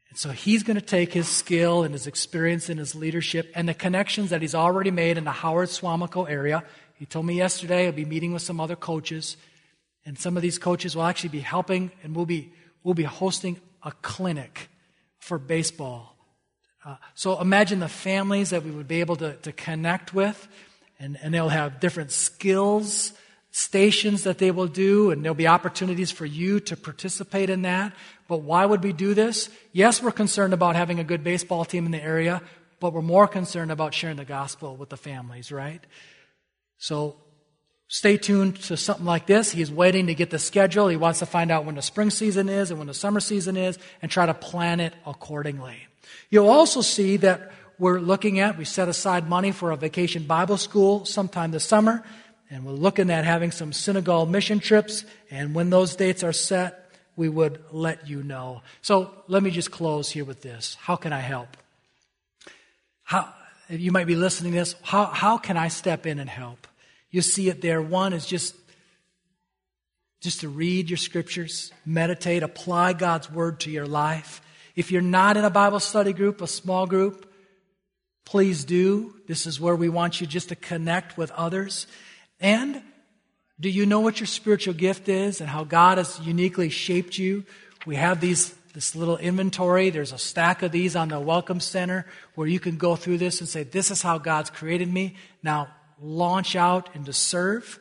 And 0.10 0.18
so 0.18 0.30
he's 0.30 0.64
going 0.64 0.80
to 0.80 0.86
take 0.86 1.14
his 1.14 1.28
skill 1.28 1.84
and 1.84 1.94
his 1.94 2.08
experience 2.08 2.70
and 2.70 2.80
his 2.80 2.96
leadership 2.96 3.52
and 3.56 3.68
the 3.68 3.74
connections 3.74 4.30
that 4.30 4.42
he's 4.42 4.56
already 4.56 4.92
made 4.92 5.18
in 5.18 5.26
the 5.26 5.32
Howard 5.32 5.70
Suamico 5.70 6.30
area. 6.30 6.64
He 6.96 7.06
told 7.06 7.26
me 7.26 7.36
yesterday 7.36 7.84
he'll 7.84 7.92
be 7.92 8.06
meeting 8.06 8.34
with 8.34 8.42
some 8.42 8.60
other 8.60 8.76
coaches. 8.76 9.38
And 10.06 10.18
some 10.18 10.38
of 10.38 10.42
these 10.42 10.58
coaches 10.58 10.96
will 10.96 11.04
actually 11.04 11.30
be 11.30 11.42
helping 11.42 11.92
and 12.04 12.16
we'll 12.16 12.26
be 12.26 12.54
we'll 12.84 12.94
be 12.94 13.04
hosting 13.04 13.60
a 13.84 13.92
clinic 14.02 14.70
for 15.20 15.38
baseball. 15.38 16.16
Uh, 16.86 16.96
so 17.16 17.42
imagine 17.42 17.80
the 17.80 17.90
families 17.90 18.52
that 18.52 18.64
we 18.64 18.72
would 18.72 18.88
be 18.88 19.02
able 19.02 19.18
to, 19.18 19.34
to 19.38 19.52
connect 19.52 20.14
with, 20.14 20.48
and, 21.00 21.18
and 21.22 21.34
they'll 21.34 21.50
have 21.50 21.82
different 21.82 22.12
skills, 22.12 23.12
stations 23.58 24.24
that 24.24 24.38
they 24.38 24.52
will 24.52 24.68
do, 24.68 25.12
and 25.12 25.24
there'll 25.24 25.36
be 25.36 25.48
opportunities 25.48 26.12
for 26.12 26.26
you 26.26 26.60
to 26.62 26.78
participate 26.78 27.50
in 27.50 27.64
that. 27.64 27.94
But 28.28 28.42
why 28.42 28.66
would 28.66 28.84
we 28.84 28.94
do 28.94 29.14
this? 29.14 29.50
Yes, 29.72 30.02
we're 30.02 30.12
concerned 30.12 30.54
about 30.54 30.76
having 30.76 31.00
a 31.00 31.04
good 31.04 31.24
baseball 31.24 31.66
team 31.66 31.86
in 31.86 31.92
the 31.92 32.04
area, 32.04 32.42
but 32.80 32.94
we're 32.94 33.02
more 33.02 33.28
concerned 33.28 33.72
about 33.72 33.94
sharing 33.94 34.18
the 34.18 34.26
gospel 34.26 34.76
with 34.76 34.90
the 34.90 34.98
families, 34.98 35.52
right? 35.52 35.82
So 36.78 37.18
Stay 37.90 38.18
tuned 38.18 38.58
to 38.64 38.76
something 38.76 39.06
like 39.06 39.28
this. 39.28 39.52
He's 39.52 39.72
waiting 39.72 40.08
to 40.08 40.14
get 40.14 40.30
the 40.30 40.40
schedule. 40.40 40.90
He 40.90 40.98
wants 40.98 41.20
to 41.20 41.26
find 41.26 41.52
out 41.52 41.64
when 41.64 41.76
the 41.76 41.82
spring 41.82 42.10
season 42.10 42.50
is 42.50 42.70
and 42.70 42.78
when 42.78 42.88
the 42.88 42.94
summer 42.94 43.22
season 43.22 43.56
is 43.56 43.80
and 44.02 44.12
try 44.12 44.26
to 44.26 44.34
plan 44.34 44.82
it 44.82 44.94
accordingly. 45.06 45.78
You'll 46.30 46.50
also 46.50 46.82
see 46.82 47.16
that 47.18 47.54
we're 47.80 48.00
looking 48.00 48.40
at, 48.40 48.58
we 48.58 48.66
set 48.66 48.90
aside 48.90 49.30
money 49.30 49.52
for 49.54 49.72
a 49.72 49.78
vacation 49.78 50.24
Bible 50.24 50.58
school 50.58 51.06
sometime 51.06 51.52
this 51.52 51.64
summer, 51.64 52.04
and 52.50 52.66
we're 52.66 52.72
looking 52.72 53.10
at 53.10 53.26
having 53.26 53.52
some 53.52 53.74
Senegal 53.74 54.26
mission 54.26 54.60
trips, 54.60 55.06
and 55.30 55.54
when 55.54 55.70
those 55.70 55.96
dates 55.96 56.24
are 56.24 56.34
set, 56.34 56.90
we 57.16 57.30
would 57.30 57.60
let 57.72 58.08
you 58.08 58.24
know. 58.24 58.62
So 58.82 59.12
let 59.28 59.44
me 59.44 59.52
just 59.52 59.72
close 59.72 60.10
here 60.10 60.26
with 60.26 60.42
this. 60.42 60.78
How 60.80 60.96
can 60.96 61.12
I 61.12 61.20
help? 61.20 61.58
How, 63.04 63.34
you 63.70 63.92
might 63.92 64.08
be 64.08 64.16
listening 64.16 64.54
to 64.54 64.60
this. 64.60 64.76
How, 64.84 65.06
how 65.06 65.38
can 65.38 65.58
I 65.58 65.68
step 65.68 66.06
in 66.06 66.20
and 66.20 66.30
help? 66.30 66.68
You 67.10 67.22
see 67.22 67.50
it 67.50 67.62
there. 67.62 67.82
One 67.82 68.14
is 68.14 68.26
just 68.26 68.56
just 70.20 70.42
to 70.42 70.50
read 70.50 70.90
your 70.90 70.98
scriptures, 70.98 71.72
meditate, 71.86 72.42
apply 72.42 72.94
God's 72.94 73.32
word 73.32 73.60
to 73.62 73.72
your 73.72 73.86
life. 73.86 74.42
If 74.76 74.92
you're 74.92 75.02
not 75.02 75.38
in 75.38 75.46
a 75.46 75.50
Bible 75.50 75.80
study 75.80 76.12
group, 76.12 76.42
a 76.42 76.48
small 76.48 76.88
group, 76.88 77.32
please 78.26 78.66
do. 78.66 79.14
This 79.28 79.46
is 79.46 79.60
where 79.60 79.76
we 79.76 79.90
want 79.90 80.20
you 80.20 80.28
just 80.28 80.50
to 80.50 80.56
connect 80.56 81.18
with 81.18 81.32
others. 81.32 81.88
And 82.40 82.82
do 83.60 83.70
you 83.70 83.86
know 83.86 84.00
what 84.00 84.20
your 84.20 84.28
spiritual 84.28 84.74
gift 84.74 85.10
is 85.10 85.42
and 85.42 85.50
how 85.50 85.64
God 85.64 85.98
has 85.98 86.20
uniquely 86.20 86.70
shaped 86.70 87.18
you? 87.18 87.44
We 87.86 87.96
have 87.96 88.22
these 88.22 88.54
this 88.78 88.96
little 88.96 89.18
inventory. 89.18 89.90
There's 89.90 90.12
a 90.12 90.20
stack 90.20 90.62
of 90.62 90.72
these 90.72 90.96
on 90.96 91.08
the 91.08 91.20
Welcome 91.20 91.60
Center 91.60 92.06
where 92.36 92.48
you 92.48 92.60
can 92.60 92.78
go 92.78 92.96
through 92.96 93.18
this 93.18 93.40
and 93.40 93.50
say, 93.50 93.64
This 93.64 93.90
is 93.90 94.04
how 94.04 94.20
God's 94.20 94.52
created 94.52 94.94
me. 94.94 95.16
Now, 95.42 95.70
launch 96.00 96.56
out 96.56 96.94
and 96.94 97.04
to 97.08 97.14
serve. 97.14 97.80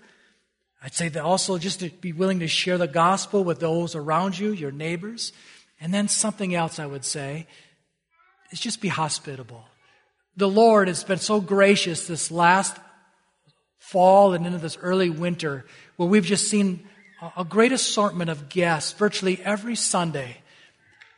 I'd 0.83 0.95
say 0.95 1.11
that 1.11 1.23
also 1.23 1.59
just 1.59 1.81
to 1.81 1.91
be 1.91 2.15
willing 2.15 2.41
to 2.41 2.49
share 2.49 2.79
the 2.79 2.87
gospel 2.87 3.45
with 3.45 3.61
those 3.61 3.95
around 3.95 4.39
you, 4.39 4.53
your 4.53 4.71
neighbors. 4.71 5.35
And 5.83 5.93
then 5.93 6.09
something 6.09 6.55
else 6.55 6.79
I 6.79 6.87
would 6.87 7.05
say 7.05 7.47
is 8.51 8.59
just 8.59 8.81
be 8.81 8.89
hospitable. 8.89 9.67
The 10.35 10.49
Lord 10.49 10.89
has 10.89 11.05
been 11.05 11.19
so 11.19 11.43
gracious 11.43 12.07
this 12.07 12.31
last 12.31 12.75
fall 13.87 14.33
and 14.33 14.45
into 14.45 14.59
this 14.59 14.77
early 14.79 15.11
winter 15.11 15.65
where 15.95 16.09
we've 16.09 16.25
just 16.25 16.49
seen 16.49 16.85
a 17.37 17.45
great 17.45 17.71
assortment 17.71 18.29
of 18.29 18.49
guests 18.49 18.93
virtually 18.93 19.41
every 19.45 19.77
Sunday. 19.77 20.39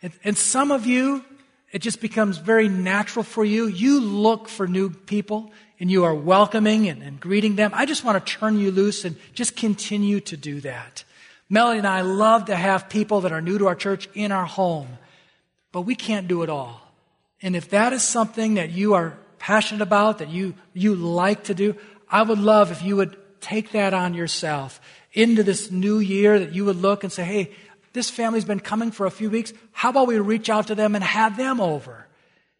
And, 0.02 0.12
and 0.22 0.36
some 0.36 0.70
of 0.70 0.86
you, 0.86 1.24
it 1.72 1.80
just 1.80 2.00
becomes 2.00 2.36
very 2.36 2.68
natural 2.68 3.22
for 3.22 3.42
you. 3.42 3.66
You 3.66 4.00
look 4.00 4.48
for 4.48 4.66
new 4.66 4.90
people 4.90 5.50
and 5.80 5.90
you 5.90 6.04
are 6.04 6.14
welcoming 6.14 6.88
and, 6.88 7.02
and 7.02 7.18
greeting 7.18 7.56
them. 7.56 7.70
I 7.72 7.86
just 7.86 8.04
want 8.04 8.24
to 8.24 8.32
turn 8.32 8.58
you 8.58 8.70
loose 8.70 9.06
and 9.06 9.16
just 9.32 9.56
continue 9.56 10.20
to 10.20 10.36
do 10.36 10.60
that. 10.60 11.04
Melody 11.48 11.78
and 11.78 11.86
I 11.86 12.02
love 12.02 12.46
to 12.46 12.56
have 12.56 12.90
people 12.90 13.22
that 13.22 13.32
are 13.32 13.40
new 13.40 13.56
to 13.58 13.68
our 13.68 13.74
church 13.74 14.10
in 14.12 14.30
our 14.30 14.44
home, 14.44 14.98
but 15.72 15.82
we 15.82 15.94
can't 15.94 16.28
do 16.28 16.42
it 16.42 16.50
all. 16.50 16.82
And 17.40 17.56
if 17.56 17.70
that 17.70 17.94
is 17.94 18.02
something 18.02 18.54
that 18.54 18.70
you 18.70 18.92
are 18.92 19.16
passionate 19.38 19.82
about, 19.82 20.18
that 20.18 20.28
you, 20.28 20.54
you 20.74 20.94
like 20.94 21.44
to 21.44 21.54
do, 21.54 21.74
I 22.11 22.22
would 22.22 22.38
love 22.38 22.70
if 22.72 22.82
you 22.82 22.96
would 22.96 23.16
take 23.40 23.72
that 23.72 23.94
on 23.94 24.14
yourself 24.14 24.80
into 25.12 25.42
this 25.42 25.70
new 25.70 25.98
year, 25.98 26.38
that 26.38 26.54
you 26.54 26.64
would 26.64 26.76
look 26.76 27.04
and 27.04 27.12
say, 27.12 27.24
hey, 27.24 27.52
this 27.92 28.11
family's 28.11 28.44
been 28.44 28.61
coming 28.61 28.90
for 28.90 29.06
a 29.06 29.11
few 29.11 29.30
weeks. 29.30 29.52
How 29.72 29.90
about 29.90 30.06
we 30.06 30.18
reach 30.18 30.50
out 30.50 30.68
to 30.68 30.74
them 30.74 30.94
and 30.94 31.02
have 31.02 31.36
them 31.36 31.61
over? 31.61 32.06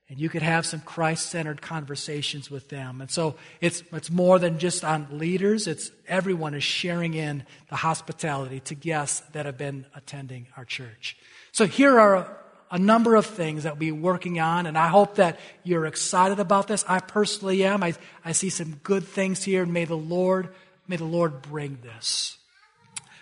And 0.09 0.19
you 0.19 0.31
could 0.31 0.43
have 0.43 0.65
some 0.65 0.81
Christ 0.81 1.27
centered 1.27 1.61
conversations 1.61 2.51
with 2.51 2.71
them. 2.71 3.03
And 3.03 3.11
so 3.11 3.37
it's, 3.61 3.83
it's 3.93 4.11
more 4.11 4.39
than 4.39 4.59
just 4.59 4.83
on 4.83 5.07
leaders, 5.13 5.67
it's 5.67 5.91
everyone 6.07 6.55
is 6.55 6.65
sharing 6.65 7.13
in 7.13 7.45
the 7.69 7.77
hospitality 7.77 8.61
to 8.61 8.75
guests 8.75 9.21
that 9.33 9.45
have 9.45 9.59
been 9.59 9.85
attending 9.95 10.47
our 10.57 10.65
church. 10.65 11.19
So 11.53 11.67
here 11.67 12.01
are 12.01 12.38
a, 12.71 12.79
number 12.79 13.15
of 13.15 13.27
things 13.27 13.65
that 13.65 13.79
we're 13.79 13.95
working 13.95 14.41
on, 14.41 14.67
and 14.67 14.77
I 14.77 14.89
hope 14.89 15.17
that 15.17 15.39
you're 15.65 15.87
excited 15.87 16.41
about 16.41 16.69
this. 16.69 16.85
I 16.89 17.01
personally 17.01 17.65
am. 17.65 17.83
I, 17.83 17.95
I 18.25 18.33
see 18.33 18.51
some 18.51 18.81
good 18.83 19.05
things 19.05 19.43
here, 19.43 19.63
and 19.63 19.73
may 19.73 19.85
the 19.85 19.97
Lord, 19.97 20.49
may 20.87 20.97
the 20.97 21.05
Lord 21.05 21.43
bring 21.43 21.79
this. 21.83 22.39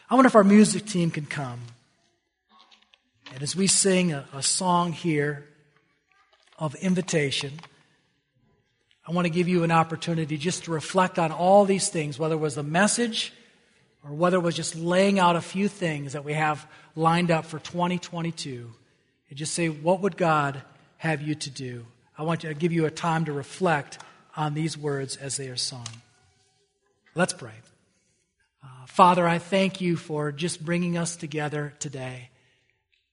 I 0.08 0.14
wonder 0.14 0.28
if 0.28 0.36
our 0.36 0.44
music 0.44 0.86
team 0.86 1.10
can 1.10 1.26
come. 1.26 1.60
And 3.34 3.42
as 3.42 3.56
we 3.56 3.66
sing 3.66 4.12
a, 4.12 4.24
a 4.32 4.42
song 4.42 4.92
here 4.92 5.48
of 6.58 6.74
invitation, 6.76 7.52
I 9.06 9.12
want 9.12 9.26
to 9.26 9.30
give 9.30 9.48
you 9.48 9.62
an 9.62 9.70
opportunity 9.70 10.36
just 10.36 10.64
to 10.64 10.72
reflect 10.72 11.18
on 11.18 11.30
all 11.30 11.64
these 11.64 11.88
things, 11.88 12.18
whether 12.18 12.34
it 12.34 12.38
was 12.38 12.56
a 12.56 12.62
message 12.62 13.32
or 14.04 14.12
whether 14.12 14.36
it 14.36 14.40
was 14.40 14.56
just 14.56 14.74
laying 14.74 15.18
out 15.18 15.36
a 15.36 15.40
few 15.40 15.68
things 15.68 16.12
that 16.12 16.24
we 16.24 16.32
have 16.32 16.66
lined 16.94 17.30
up 17.30 17.44
for 17.44 17.58
2022. 17.58 18.72
And 19.28 19.38
just 19.38 19.54
say, 19.54 19.68
what 19.68 20.00
would 20.00 20.16
God 20.16 20.62
have 20.98 21.22
you 21.22 21.34
to 21.34 21.50
do? 21.50 21.86
I 22.16 22.22
want 22.22 22.42
to 22.42 22.54
give 22.54 22.72
you 22.72 22.86
a 22.86 22.90
time 22.90 23.24
to 23.26 23.32
reflect 23.32 23.98
on 24.36 24.54
these 24.54 24.76
words 24.78 25.16
as 25.16 25.36
they 25.36 25.48
are 25.48 25.56
sung. 25.56 25.86
Let's 27.14 27.32
pray. 27.32 27.52
Uh, 28.62 28.86
Father, 28.86 29.26
I 29.26 29.38
thank 29.38 29.80
you 29.80 29.96
for 29.96 30.32
just 30.32 30.64
bringing 30.64 30.96
us 30.96 31.16
together 31.16 31.74
today. 31.78 32.30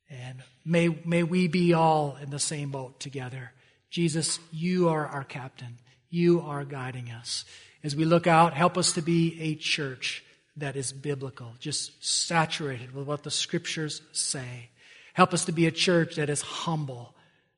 And 0.09 0.43
may, 0.66 0.89
may 1.05 1.24
we 1.24 1.47
be 1.47 1.74
all 1.74 2.18
in 2.22 2.30
the 2.30 2.39
same 2.39 2.70
boat 2.70 2.99
together. 2.99 3.51
Jesus, 3.89 4.39
you 4.51 4.89
are 4.89 5.05
our 5.05 5.24
captain. 5.24 5.78
You 6.09 6.41
are 6.41 6.66
guiding 6.66 7.09
us. 7.09 7.45
As 7.84 7.95
we 7.95 8.05
look 8.05 8.28
out, 8.28 8.53
help 8.53 8.78
us 8.78 8.93
to 8.93 9.01
be 9.01 9.39
a 9.41 9.55
church 9.55 10.24
that 10.57 10.76
is 10.76 10.93
biblical, 10.93 11.53
just 11.59 12.03
saturated 12.05 12.93
with 12.93 13.07
what 13.07 13.24
the 13.24 13.32
scriptures 13.32 14.01
say. 14.11 14.70
Help 15.14 15.34
us 15.34 15.45
to 15.45 15.51
be 15.51 15.68
a 15.68 15.72
church 15.72 16.16
that 16.16 16.30
is 16.30 16.41
humble, 16.41 17.16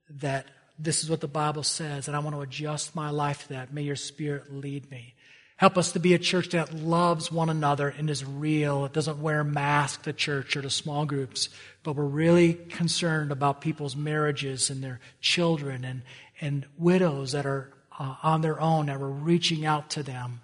that 0.10 0.46
this 0.78 1.04
is 1.04 1.10
what 1.10 1.22
the 1.22 1.28
Bible 1.28 1.64
says, 1.64 2.08
and 2.08 2.16
I 2.16 2.20
want 2.20 2.36
to 2.36 2.42
adjust 2.42 2.96
my 2.96 3.10
life 3.10 3.44
to 3.44 3.50
that. 3.50 3.74
May 3.74 3.84
your 3.84 3.96
spirit 3.96 4.54
lead 4.54 4.92
me. 4.92 5.16
Help 5.58 5.78
us 5.78 5.94
to 5.94 6.00
be 6.00 6.14
a 6.14 6.20
church 6.20 6.50
that 6.50 6.74
loves 6.74 7.32
one 7.32 7.50
another 7.50 7.88
and 7.88 8.10
is 8.10 8.26
real. 8.26 8.84
It 8.84 8.92
doesn't 8.92 9.22
wear 9.22 9.42
masks 9.42 10.04
to 10.04 10.12
church 10.12 10.58
or 10.58 10.62
to 10.62 10.70
small 10.70 11.06
groups, 11.06 11.48
but 11.84 11.96
we're 11.96 12.04
really 12.04 12.56
concerned 12.56 13.32
about 13.32 13.62
people's 13.62 13.96
marriages 13.96 14.70
and 14.70 14.84
their 14.84 15.00
children 15.22 15.86
and, 15.86 16.02
and 16.42 16.66
widows 16.78 17.32
that 17.32 17.46
are 17.46 17.72
uh, 17.98 18.16
on 18.22 18.42
their 18.42 18.60
own, 18.60 18.88
that 18.88 19.00
we're 19.00 19.08
reaching 19.08 19.66
out 19.66 19.90
to 19.92 20.04
them. 20.04 20.42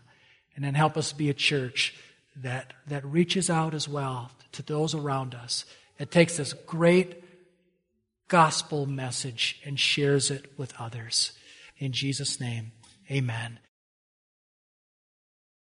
And 0.55 0.64
then 0.64 0.76
help 0.76 0.95
us 0.95 1.12
be 1.12 1.30
a 1.30 1.34
church 1.34 1.93
that, 2.38 2.72
that 2.88 3.03
reaches 3.03 3.49
out 3.49 3.74
as 3.74 3.89
well 3.89 4.32
to 4.53 4.64
those 4.64 4.95
around 4.95 5.36
us. 5.36 5.66
It 6.02 6.10
takes 6.10 6.38
this 6.38 6.54
great 6.54 7.24
gospel 8.28 8.88
message 8.88 9.62
and 9.64 9.80
shares 9.80 10.32
it 10.32 10.58
with 10.58 10.74
others. 10.80 11.34
In 11.78 11.91
Jesus' 11.91 12.39
name, 12.39 12.72
amen. 13.12 13.60